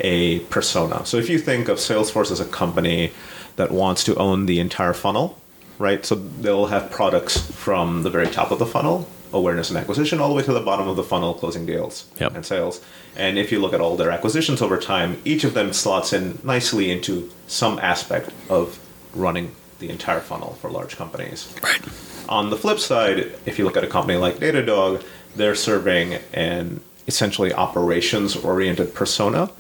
a 0.01 0.39
persona. 0.39 1.05
So 1.05 1.17
if 1.17 1.29
you 1.29 1.39
think 1.39 1.69
of 1.69 1.77
Salesforce 1.77 2.29
as 2.31 2.41
a 2.41 2.45
company 2.45 3.13
that 3.55 3.71
wants 3.71 4.03
to 4.03 4.15
own 4.17 4.45
the 4.45 4.59
entire 4.59 4.93
funnel, 4.93 5.39
right? 5.79 6.05
So 6.05 6.15
they'll 6.15 6.67
have 6.67 6.91
products 6.91 7.39
from 7.51 8.03
the 8.03 8.09
very 8.09 8.27
top 8.27 8.51
of 8.51 8.59
the 8.59 8.65
funnel, 8.65 9.07
awareness 9.35 9.69
and 9.69 9.77
acquisition, 9.77 10.19
all 10.19 10.29
the 10.29 10.33
way 10.33 10.41
to 10.43 10.53
the 10.53 10.59
bottom 10.61 10.87
of 10.87 10.95
the 10.95 11.03
funnel, 11.03 11.33
closing 11.33 11.65
deals 11.65 12.05
Yep. 12.19 12.35
and 12.35 12.45
sales. 12.45 12.81
And 13.15 13.37
if 13.37 13.51
you 13.51 13.59
look 13.59 13.73
at 13.73 13.81
all 13.81 13.95
their 13.97 14.09
acquisitions 14.11 14.61
over 14.61 14.77
time, 14.77 15.21
each 15.25 15.43
of 15.43 15.53
them 15.53 15.73
slots 15.73 16.13
in 16.13 16.39
nicely 16.43 16.89
into 16.91 17.29
some 17.47 17.77
aspect 17.79 18.29
of 18.49 18.79
running 19.13 19.51
the 19.79 19.89
entire 19.89 20.21
funnel 20.21 20.57
for 20.61 20.69
large 20.71 20.95
companies. 20.95 21.53
Right. 21.61 21.81
On 22.29 22.49
the 22.49 22.57
flip 22.57 22.79
side, 22.79 23.31
if 23.45 23.59
you 23.59 23.65
look 23.65 23.77
at 23.77 23.83
a 23.83 23.87
company 23.87 24.17
like 24.17 24.37
Datadog, 24.37 25.03
they're 25.35 25.53
serving 25.55 26.13
an 26.33 26.79
essentially 27.07 27.53
operations 27.53 28.35
oriented 28.37 28.93
persona 28.95 29.51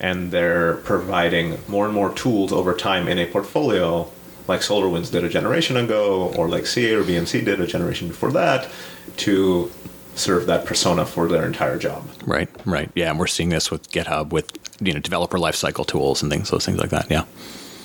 and 0.00 0.30
they're 0.30 0.74
providing 0.78 1.58
more 1.68 1.84
and 1.84 1.94
more 1.94 2.10
tools 2.14 2.52
over 2.52 2.72
time 2.72 3.08
in 3.08 3.18
a 3.18 3.26
portfolio 3.26 4.08
like 4.48 4.60
SolarWinds 4.60 5.10
did 5.10 5.24
a 5.24 5.28
generation 5.28 5.76
ago 5.76 6.32
or 6.36 6.48
like 6.48 6.66
CA 6.66 6.94
or 6.94 7.02
BMC 7.02 7.44
did 7.44 7.60
a 7.60 7.66
generation 7.66 8.08
before 8.08 8.30
that 8.32 8.68
to 9.18 9.70
serve 10.14 10.46
that 10.46 10.64
persona 10.64 11.04
for 11.04 11.28
their 11.28 11.44
entire 11.44 11.78
job. 11.78 12.08
Right. 12.24 12.48
Right. 12.64 12.90
Yeah, 12.94 13.10
and 13.10 13.18
we're 13.18 13.26
seeing 13.26 13.48
this 13.48 13.70
with 13.70 13.90
GitHub 13.90 14.30
with 14.30 14.52
you 14.80 14.92
know 14.92 15.00
developer 15.00 15.38
lifecycle 15.38 15.86
tools 15.86 16.22
and 16.22 16.30
things, 16.30 16.50
those 16.50 16.64
things 16.64 16.78
like 16.78 16.90
that. 16.90 17.10
Yeah. 17.10 17.24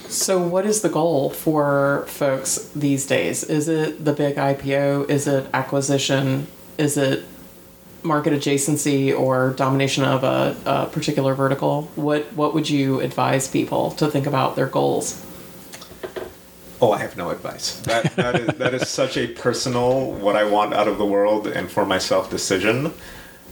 So, 0.07 0.39
what 0.39 0.65
is 0.65 0.81
the 0.81 0.89
goal 0.89 1.29
for 1.29 2.05
folks 2.07 2.69
these 2.75 3.05
days? 3.05 3.43
Is 3.43 3.67
it 3.67 4.03
the 4.03 4.13
big 4.13 4.37
IPO? 4.37 5.09
Is 5.09 5.27
it 5.27 5.47
acquisition? 5.53 6.47
Is 6.79 6.97
it 6.97 7.25
market 8.01 8.33
adjacency 8.33 9.17
or 9.17 9.51
domination 9.51 10.03
of 10.03 10.23
a, 10.23 10.55
a 10.65 10.85
particular 10.87 11.35
vertical? 11.35 11.83
What 11.95 12.33
What 12.33 12.53
would 12.53 12.69
you 12.69 13.01
advise 13.01 13.47
people 13.47 13.91
to 13.91 14.09
think 14.09 14.25
about 14.25 14.55
their 14.55 14.67
goals? 14.67 15.23
Oh, 16.81 16.91
I 16.93 16.99
have 16.99 17.17
no 17.17 17.29
advice. 17.29 17.79
That 17.81 18.15
that 18.15 18.35
is 18.39 18.47
that 18.57 18.73
is 18.73 18.87
such 18.87 19.17
a 19.17 19.27
personal 19.27 20.11
what 20.13 20.35
I 20.35 20.43
want 20.45 20.73
out 20.73 20.87
of 20.87 20.97
the 20.97 21.05
world 21.05 21.47
and 21.47 21.69
for 21.69 21.85
myself 21.85 22.29
decision, 22.29 22.93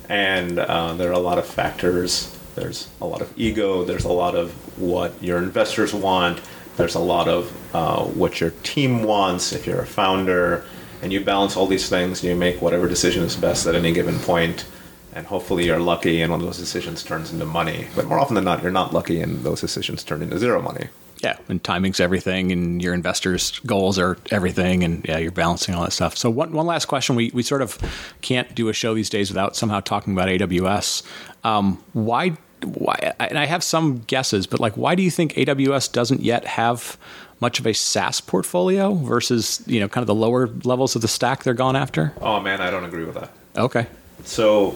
and 0.10 0.60
uh, 0.60 0.94
there 0.94 1.10
are 1.10 1.14
a 1.14 1.20
lot 1.20 1.38
of 1.38 1.46
factors. 1.46 2.34
There's 2.56 2.90
a 3.02 3.06
lot 3.06 3.22
of 3.22 3.32
ego. 3.38 3.84
There's 3.84 4.06
a 4.06 4.12
lot 4.12 4.36
of 4.36 4.52
what 4.80 5.22
your 5.22 5.38
investors 5.40 5.94
want. 5.94 6.42
There's 6.78 6.96
a 6.96 7.00
lot 7.00 7.28
of 7.28 7.52
uh, 7.76 8.04
what 8.06 8.40
your 8.40 8.52
team 8.64 9.04
wants. 9.04 9.52
If 9.54 9.68
you're 9.68 9.82
a 9.82 9.86
founder, 9.86 10.64
and 11.02 11.12
you 11.12 11.24
balance 11.24 11.58
all 11.58 11.68
these 11.68 11.90
things, 11.90 12.24
and 12.24 12.30
you 12.30 12.36
make 12.36 12.62
whatever 12.62 12.88
decision 12.88 13.24
is 13.24 13.36
best 13.36 13.68
at 13.68 13.76
any 13.76 13.92
given 13.94 14.20
point. 14.20 14.66
and 15.14 15.26
hopefully 15.28 15.66
you're 15.66 15.80
lucky, 15.80 16.22
and 16.22 16.32
one 16.32 16.40
of 16.42 16.46
those 16.46 16.58
decisions 16.60 17.04
turns 17.04 17.32
into 17.34 17.46
money. 17.46 17.88
But 17.96 18.06
more 18.06 18.20
often 18.20 18.36
than 18.36 18.44
not, 18.46 18.62
you're 18.62 18.72
not 18.72 18.94
lucky, 18.94 19.20
and 19.22 19.44
those 19.44 19.62
decisions 19.62 20.04
turn 20.04 20.22
into 20.22 20.38
zero 20.38 20.62
money. 20.62 20.90
Yeah, 21.24 21.38
and 21.50 21.64
timing's 21.64 22.00
everything, 22.00 22.52
and 22.52 22.82
your 22.82 22.94
investors' 22.94 23.60
goals 23.66 23.98
are 23.98 24.18
everything, 24.32 24.84
and 24.84 25.04
yeah, 25.06 25.18
you're 25.18 25.32
balancing 25.32 25.74
all 25.76 25.84
that 25.84 25.92
stuff. 25.94 26.16
So 26.18 26.30
one 26.30 26.52
one 26.52 26.66
last 26.66 26.86
question: 26.86 27.16
we 27.16 27.32
we 27.34 27.44
sort 27.44 27.62
of 27.62 27.78
can't 28.22 28.54
do 28.56 28.70
a 28.70 28.74
show 28.74 28.94
these 28.94 29.10
days 29.10 29.30
without 29.30 29.56
somehow 29.56 29.80
talking 29.80 30.14
about 30.14 30.28
AWS. 30.30 31.04
Um, 31.44 31.84
why? 31.94 32.38
Why? 32.64 33.14
And 33.20 33.38
I 33.38 33.46
have 33.46 33.64
some 33.64 34.00
guesses, 34.08 34.48
but 34.48 34.60
like, 34.60 34.78
why 34.78 34.96
do 34.96 35.04
you 35.04 35.12
think 35.12 35.34
AWS 35.34 35.92
doesn't 35.92 36.22
yet 36.22 36.46
have 36.46 36.98
much 37.40 37.60
of 37.60 37.68
a 37.68 37.74
SaaS 37.74 38.20
portfolio 38.22 38.94
versus 38.96 39.64
you 39.68 39.80
know 39.80 39.88
kind 39.88 40.02
of 40.04 40.08
the 40.08 40.16
lower 40.16 40.48
levels 40.64 40.96
of 40.96 41.02
the 41.02 41.08
stack 41.08 41.44
they're 41.44 41.54
gone 41.54 41.76
after? 41.76 42.14
Oh 42.22 42.40
man, 42.40 42.62
I 42.62 42.70
don't 42.72 42.84
agree 42.86 43.06
with 43.06 43.16
that. 43.16 43.32
Okay, 43.56 43.88
So, 44.24 44.76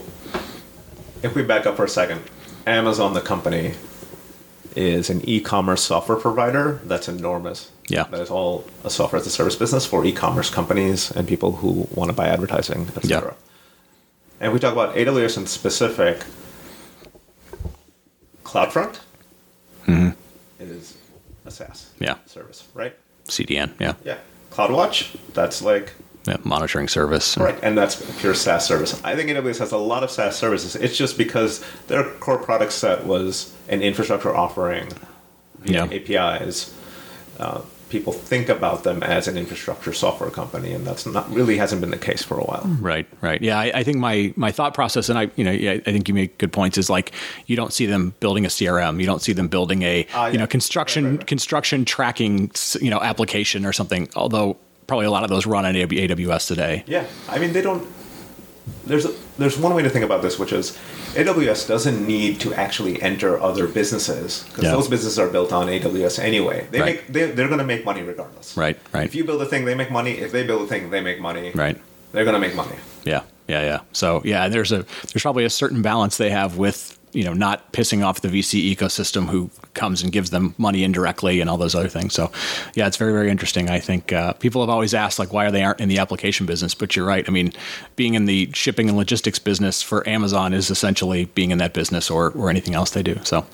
if 1.21 1.36
we 1.36 1.43
back 1.43 1.67
up 1.67 1.75
for 1.75 1.86
a 1.86 1.89
second, 1.89 2.21
Amazon, 2.65 3.13
the 3.13 3.21
company, 3.21 3.73
is 4.75 5.10
an 5.10 5.21
e-commerce 5.27 5.81
software 5.84 6.17
provider 6.17 6.79
that's 6.86 7.07
enormous. 7.10 7.71
Yeah. 7.89 8.03
that 8.05 8.21
is 8.21 8.29
all 8.29 8.63
a 8.86 8.89
software 8.89 9.19
as 9.19 9.27
a 9.27 9.29
service 9.29 9.55
business 9.57 9.86
for 9.86 10.05
e-commerce 10.05 10.49
companies 10.49 11.12
and 11.12 11.27
people 11.27 11.51
who 11.57 11.88
want 11.93 12.10
to 12.10 12.15
buy 12.15 12.27
advertising, 12.27 12.88
etc. 12.95 13.31
Yeah. 13.31 13.34
And 14.39 14.53
we 14.53 14.60
talk 14.60 14.71
about 14.73 14.95
AWS 14.95 15.38
in 15.38 15.45
specific. 15.47 16.23
CloudFront 18.43 18.99
is 20.60 20.97
a 21.45 21.51
SaaS 21.51 21.89
Mm-hmm. 21.95 22.03
Yeah. 22.03 22.15
service, 22.25 22.67
right? 22.73 22.95
CDN, 23.25 23.71
yeah, 23.79 23.93
Yeah. 24.05 24.17
CloudWatch, 24.51 25.15
that's 25.34 25.62
like 25.62 25.93
yeah 26.27 26.38
monitoring 26.43 26.88
service. 26.88 27.38
Right, 27.38 27.57
and 27.63 27.77
that's 27.77 27.95
pure 28.21 28.34
SaaS 28.34 28.65
service. 28.65 29.01
I 29.03 29.15
think 29.15 29.29
AWS 29.29 29.60
has 29.60 29.71
a 29.71 29.77
lot 29.77 30.03
of 30.03 30.12
SaaS 30.12 30.36
services. 30.36 30.75
It's 30.75 30.97
just 30.97 31.17
because 31.17 31.63
their 31.88 32.03
core 32.19 32.38
product 32.38 32.73
set 32.73 33.05
was 33.05 33.53
an 33.69 33.81
infrastructure 33.81 34.36
offering 34.36 34.88
via 35.60 35.88
Yeah. 35.88 35.93
APIs. 36.38 36.73
Uh, 37.39 37.62
people 37.89 38.13
think 38.13 38.47
about 38.47 38.84
them 38.86 39.03
as 39.03 39.27
an 39.27 39.38
infrastructure 39.38 39.91
software 39.91 40.29
company, 40.29 40.71
and 40.71 40.86
that's 40.88 41.05
not 41.05 41.29
really 41.34 41.57
hasn't 41.57 41.81
been 41.81 41.89
the 41.91 41.97
case 41.97 42.23
for 42.23 42.38
a 42.38 42.43
while. 42.43 42.63
Right, 42.79 43.05
right. 43.21 43.41
Yeah, 43.41 43.60
I, 43.60 43.71
I 43.79 43.84
think 43.84 43.97
my 43.97 44.34
my 44.38 44.51
thought 44.51 44.73
process, 44.73 45.10
and 45.10 45.17
I, 45.19 45.29
you 45.36 45.43
know, 45.43 45.51
yeah, 45.51 45.71
I 45.73 45.91
think 45.91 46.07
you 46.07 46.13
make 46.13 46.38
good 46.38 46.53
points. 46.53 46.77
Is 46.77 46.89
like 46.89 47.12
you 47.47 47.55
don't 47.57 47.73
see 47.73 47.86
them 47.88 48.13
building 48.19 48.45
a 48.45 48.49
CRM, 48.49 48.99
you 49.01 49.05
don't 49.05 49.21
see 49.21 49.34
them 49.34 49.47
building 49.49 49.81
a 49.84 50.05
Ah, 50.13 50.27
you 50.27 50.34
yeah. 50.34 50.39
know 50.41 50.47
construction 50.47 51.03
Right, 51.03 51.10
right, 51.12 51.17
right. 51.19 51.27
construction 51.27 51.84
tracking 51.84 52.51
you 52.79 52.89
know 52.91 53.01
application 53.01 53.65
or 53.65 53.73
something. 53.73 54.07
Although 54.15 54.55
probably 54.91 55.06
a 55.06 55.12
lot 55.12 55.23
of 55.23 55.30
those 55.30 55.45
run 55.45 55.65
on 55.65 55.73
AWS 55.73 56.47
today. 56.47 56.84
Yeah, 56.86 57.06
I 57.30 57.39
mean 57.39 57.54
they 57.54 57.62
don't. 57.62 57.88
There's 58.86 59.06
a, 59.06 59.13
there's 59.38 59.58
one 59.58 59.73
way 59.73 59.84
to 59.84 59.89
think 59.89 60.04
about 60.04 60.21
this, 60.21 60.38
which 60.38 60.51
is 60.51 60.77
AWS 61.13 61.65
doesn't 61.65 62.06
need 62.06 62.41
to 62.41 62.54
actually 62.54 63.01
enter 63.01 63.39
other 63.41 63.67
businesses 63.67 64.43
because 64.49 64.65
Yeah. 64.65 64.71
those 64.71 64.89
businesses 64.89 65.17
are 65.17 65.30
built 65.30 65.54
on 65.54 65.67
AWS 65.67 66.19
anyway. 66.19 66.67
They 66.71 66.82
Right. 66.82 66.95
make 66.95 67.08
they, 67.08 67.32
they're 67.32 67.47
going 67.47 67.60
to 67.60 67.65
make 67.73 67.86
money 67.86 68.01
regardless. 68.01 68.58
Right, 68.58 68.77
right. 68.93 69.06
If 69.06 69.15
you 69.15 69.23
build 69.23 69.41
a 69.41 69.45
thing, 69.45 69.63
they 69.63 69.75
make 69.75 69.91
money. 69.91 70.12
If 70.25 70.34
they 70.34 70.43
build 70.43 70.63
a 70.63 70.67
thing, 70.67 70.89
they 70.89 70.99
make 70.99 71.21
money. 71.21 71.51
Right. 71.56 71.77
They're 72.12 72.25
going 72.25 72.34
to 72.41 72.45
make 72.45 72.56
money. 72.56 72.75
Yeah, 73.06 73.21
yeah, 73.47 73.62
yeah. 73.62 73.80
So 73.93 74.21
yeah, 74.25 74.49
there's 74.49 74.73
a 74.73 74.86
there's 75.13 75.21
probably 75.21 75.45
a 75.45 75.49
certain 75.49 75.82
balance 75.82 76.17
they 76.17 76.32
have 76.32 76.58
with 76.58 76.99
you 77.13 77.23
know 77.23 77.34
not 77.34 77.71
pissing 77.71 78.04
off 78.06 78.19
the 78.19 78.27
VC 78.27 78.75
ecosystem 78.75 79.27
who 79.30 79.49
comes 79.74 80.03
and 80.03 80.11
gives 80.11 80.30
them 80.30 80.53
money 80.57 80.84
indirectly 80.84 81.41
and 81.41 81.49
all 81.49 81.57
those 81.57 81.76
other 81.76 81.89
things. 81.89 82.13
So 82.13 82.32
yeah, 82.76 82.88
it's 82.88 82.97
very 82.97 83.13
very 83.13 83.30
interesting. 83.30 83.69
I 83.69 83.80
think 83.80 84.13
uh, 84.13 84.34
people 84.34 84.61
have 84.61 84.69
always 84.69 84.93
asked 84.93 85.19
like 85.19 85.34
why 85.34 85.45
are 85.45 85.51
they 85.51 85.63
aren't 85.63 85.80
in 85.80 85.89
the 85.89 85.99
application 85.99 86.45
business, 86.45 86.74
but 86.74 86.95
you're 86.95 87.05
right. 87.05 87.28
I 87.28 87.32
mean, 87.32 87.53
being 87.95 88.13
in 88.15 88.26
the 88.26 88.49
shipping 88.53 88.89
and 88.89 88.97
logistics 88.97 89.39
business 89.39 89.82
for 89.82 90.07
Amazon 90.07 90.53
is 90.53 90.69
essentially 90.69 91.26
being 91.26 91.51
in 91.51 91.57
that 91.59 91.74
business 91.74 92.09
or 92.09 92.32
or 92.32 92.49
anything 92.49 92.74
else 92.74 92.91
they 92.91 93.03
do. 93.03 93.19
So 93.24 93.45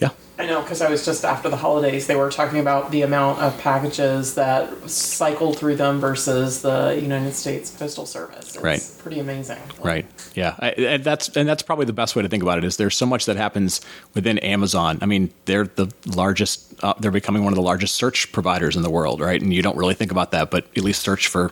yeah. 0.00 0.10
I 0.38 0.46
know 0.46 0.62
because 0.62 0.80
I 0.80 0.88
was 0.88 1.04
just 1.04 1.22
after 1.22 1.50
the 1.50 1.56
holidays, 1.58 2.06
they 2.06 2.16
were 2.16 2.30
talking 2.30 2.60
about 2.60 2.90
the 2.92 3.02
amount 3.02 3.40
of 3.40 3.58
packages 3.58 4.36
that 4.36 4.88
cycled 4.88 5.58
through 5.58 5.76
them 5.76 6.00
versus 6.00 6.62
the 6.62 6.98
United 7.00 7.34
States 7.34 7.70
Postal 7.70 8.06
Service. 8.06 8.54
It's 8.54 8.58
Right. 8.58 8.82
pretty 9.02 9.20
amazing. 9.20 9.58
Right. 9.82 10.06
Yeah. 10.34 10.54
I, 10.58 10.70
and 10.70 11.04
that's 11.04 11.28
and 11.36 11.46
that's 11.46 11.62
probably 11.62 11.84
the 11.84 11.92
best 11.92 12.16
way 12.16 12.22
to 12.22 12.28
think 12.30 12.42
about 12.42 12.56
it. 12.56 12.64
Is 12.64 12.78
there's 12.78 12.96
so 12.96 13.04
much 13.04 13.26
that 13.26 13.36
happens 13.36 13.82
within 14.14 14.38
Amazon. 14.38 14.96
I 15.02 15.06
mean, 15.06 15.30
they're 15.44 15.66
the 15.66 15.92
largest. 16.06 16.72
Uh, 16.82 16.94
they're 16.98 17.10
becoming 17.10 17.44
one 17.44 17.52
of 17.52 17.56
the 17.56 17.62
largest 17.62 17.96
search 17.96 18.32
providers 18.32 18.76
in 18.76 18.82
the 18.82 18.88
world, 18.90 19.20
right? 19.20 19.42
And 19.42 19.52
you 19.52 19.60
don't 19.60 19.76
really 19.76 19.92
think 19.92 20.10
about 20.10 20.30
that, 20.30 20.50
but 20.50 20.64
at 20.74 20.82
least 20.82 21.02
search 21.02 21.28
for 21.28 21.50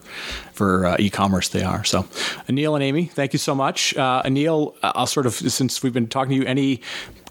for 0.54 0.86
uh, 0.86 0.96
e-commerce 0.98 1.50
they 1.50 1.62
are. 1.62 1.84
So, 1.84 2.04
Aneel 2.48 2.74
and 2.74 2.82
Amy, 2.82 3.04
thank 3.04 3.34
you 3.34 3.38
so 3.38 3.54
much. 3.54 3.94
Uh, 3.98 4.22
Aneel, 4.24 4.74
I'll 4.82 5.06
sort 5.06 5.26
of 5.26 5.34
since 5.34 5.82
we've 5.82 5.92
been 5.92 6.08
talking 6.08 6.30
to 6.30 6.36
you, 6.36 6.44
any 6.46 6.80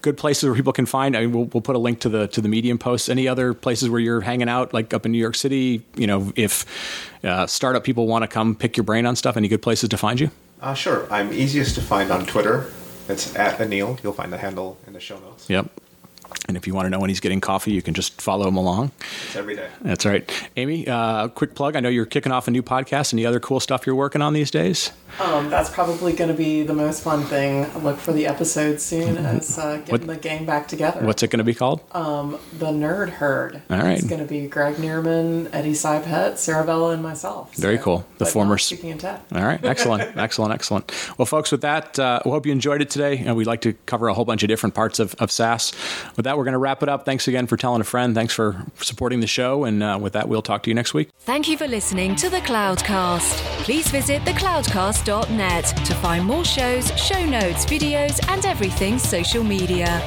good 0.08 0.16
places 0.16 0.44
where 0.44 0.54
people 0.54 0.72
can 0.72 0.86
find. 0.86 1.14
I 1.16 1.20
mean, 1.20 1.32
we'll, 1.32 1.44
we'll 1.52 1.60
put 1.60 1.76
a 1.76 1.78
link 1.78 2.00
to 2.00 2.08
the 2.08 2.28
to 2.28 2.40
the 2.40 2.48
Medium 2.48 2.78
posts. 2.78 3.08
Any 3.08 3.28
other 3.28 3.52
places 3.52 3.90
where 3.90 4.00
you're 4.00 4.22
hanging 4.22 4.48
out, 4.48 4.72
like 4.72 4.94
up 4.94 5.04
in 5.04 5.12
New 5.12 5.18
York 5.18 5.34
City? 5.34 5.84
You 5.96 6.06
know, 6.06 6.32
if 6.34 6.64
uh, 7.22 7.46
startup 7.46 7.84
people 7.84 8.06
want 8.06 8.22
to 8.22 8.28
come 8.28 8.54
pick 8.54 8.76
your 8.76 8.84
brain 8.84 9.04
on 9.04 9.16
stuff, 9.16 9.36
any 9.36 9.48
good 9.48 9.62
places 9.62 9.90
to 9.90 9.98
find 9.98 10.18
you? 10.18 10.30
Uh, 10.60 10.74
sure. 10.74 11.06
I'm 11.12 11.32
easiest 11.32 11.74
to 11.74 11.82
find 11.82 12.10
on 12.10 12.24
Twitter. 12.26 12.72
It's 13.08 13.36
at 13.36 13.58
Aneel. 13.58 14.02
You'll 14.02 14.12
find 14.12 14.32
the 14.32 14.38
handle 14.38 14.78
in 14.86 14.92
the 14.92 15.00
show 15.00 15.18
notes. 15.20 15.48
Yep. 15.48 15.70
And 16.48 16.56
if 16.56 16.66
you 16.66 16.74
want 16.74 16.86
to 16.86 16.90
know 16.90 16.98
when 16.98 17.10
he's 17.10 17.20
getting 17.20 17.40
coffee, 17.40 17.72
you 17.72 17.82
can 17.82 17.94
just 17.94 18.20
follow 18.22 18.48
him 18.48 18.56
along. 18.56 18.92
It's 19.26 19.36
every 19.36 19.54
day. 19.54 19.68
That's 19.82 20.06
right. 20.06 20.30
Amy, 20.56 20.88
uh, 20.88 21.28
quick 21.28 21.54
plug. 21.54 21.76
I 21.76 21.80
know 21.80 21.88
you're 21.90 22.06
kicking 22.06 22.32
off 22.32 22.48
a 22.48 22.50
new 22.50 22.62
podcast. 22.62 23.12
Any 23.12 23.26
other 23.26 23.40
cool 23.40 23.60
stuff 23.60 23.86
you're 23.86 23.94
working 23.94 24.22
on 24.22 24.32
these 24.32 24.50
days? 24.50 24.90
Um, 25.20 25.50
that's 25.50 25.68
probably 25.68 26.12
going 26.12 26.30
to 26.30 26.36
be 26.36 26.62
the 26.62 26.74
most 26.74 27.02
fun 27.02 27.24
thing. 27.24 27.66
Look 27.82 27.98
for 27.98 28.12
the 28.12 28.26
episode 28.26 28.80
soon 28.80 29.16
as 29.18 29.58
uh, 29.58 29.78
getting 29.78 30.06
the 30.06 30.16
gang 30.16 30.46
back 30.46 30.68
together. 30.68 31.04
What's 31.04 31.22
it 31.22 31.30
going 31.30 31.38
to 31.38 31.44
be 31.44 31.54
called? 31.54 31.80
the 31.90 32.70
Nerd 32.70 33.10
Herd? 33.10 33.62
All 33.70 33.78
right. 33.78 33.98
It's 33.98 34.06
going 34.06 34.20
to 34.20 34.26
be 34.26 34.46
Greg 34.46 34.76
Knieriemen, 34.76 35.48
Eddie 35.52 35.72
Saipetch, 35.72 36.38
Sarah 36.38 36.64
Vela, 36.64 36.90
and 36.92 37.02
myself. 37.02 37.54
Very 37.56 37.78
cool. 37.78 38.06
The 38.18 38.24
but 38.24 38.32
former 38.32 38.58
speaking 38.58 38.90
in 38.90 38.98
tech. 38.98 39.20
All 39.34 39.42
right. 39.44 39.62
Excellent. 39.64 40.16
excellent. 40.16 40.54
Excellent. 40.54 40.92
Well, 41.18 41.26
folks, 41.26 41.50
with 41.50 41.62
that, 41.62 41.98
uh, 41.98 42.20
we 42.24 42.30
hope 42.30 42.46
you 42.46 42.52
enjoyed 42.52 42.80
it 42.80 42.90
today. 42.90 43.18
And 43.18 43.36
we'd 43.36 43.46
like 43.46 43.62
to 43.62 43.72
cover 43.86 44.08
a 44.08 44.14
whole 44.14 44.24
bunch 44.24 44.42
of 44.42 44.48
different 44.48 44.74
parts 44.74 44.98
of, 44.98 45.14
of 45.18 45.30
SaaS. 45.30 45.72
With 46.18 46.24
that, 46.24 46.36
we're 46.36 46.42
going 46.42 46.52
to 46.54 46.58
wrap 46.58 46.82
it 46.82 46.88
up. 46.88 47.04
Thanks 47.04 47.28
again 47.28 47.46
for 47.46 47.56
telling 47.56 47.80
a 47.80 47.84
friend. 47.84 48.12
Thanks 48.12 48.34
for 48.34 48.64
supporting 48.82 49.20
the 49.20 49.28
show. 49.28 49.62
And 49.62 49.84
uh, 49.84 50.00
with 50.02 50.14
that, 50.14 50.28
we'll 50.28 50.42
talk 50.42 50.64
to 50.64 50.70
you 50.70 50.74
next 50.74 50.92
week. 50.92 51.10
Thank 51.20 51.48
you 51.48 51.56
for 51.56 51.68
listening 51.68 52.16
to 52.16 52.28
The 52.28 52.38
Cloudcast. 52.38 53.36
Please 53.62 53.86
visit 53.86 54.22
thecloudcast.net 54.22 55.64
to 55.64 55.94
find 55.94 56.24
more 56.24 56.44
shows, 56.44 56.88
show 57.00 57.24
notes, 57.24 57.64
videos, 57.66 58.18
and 58.28 58.44
everything 58.46 58.98
social 58.98 59.44
media. 59.44 60.02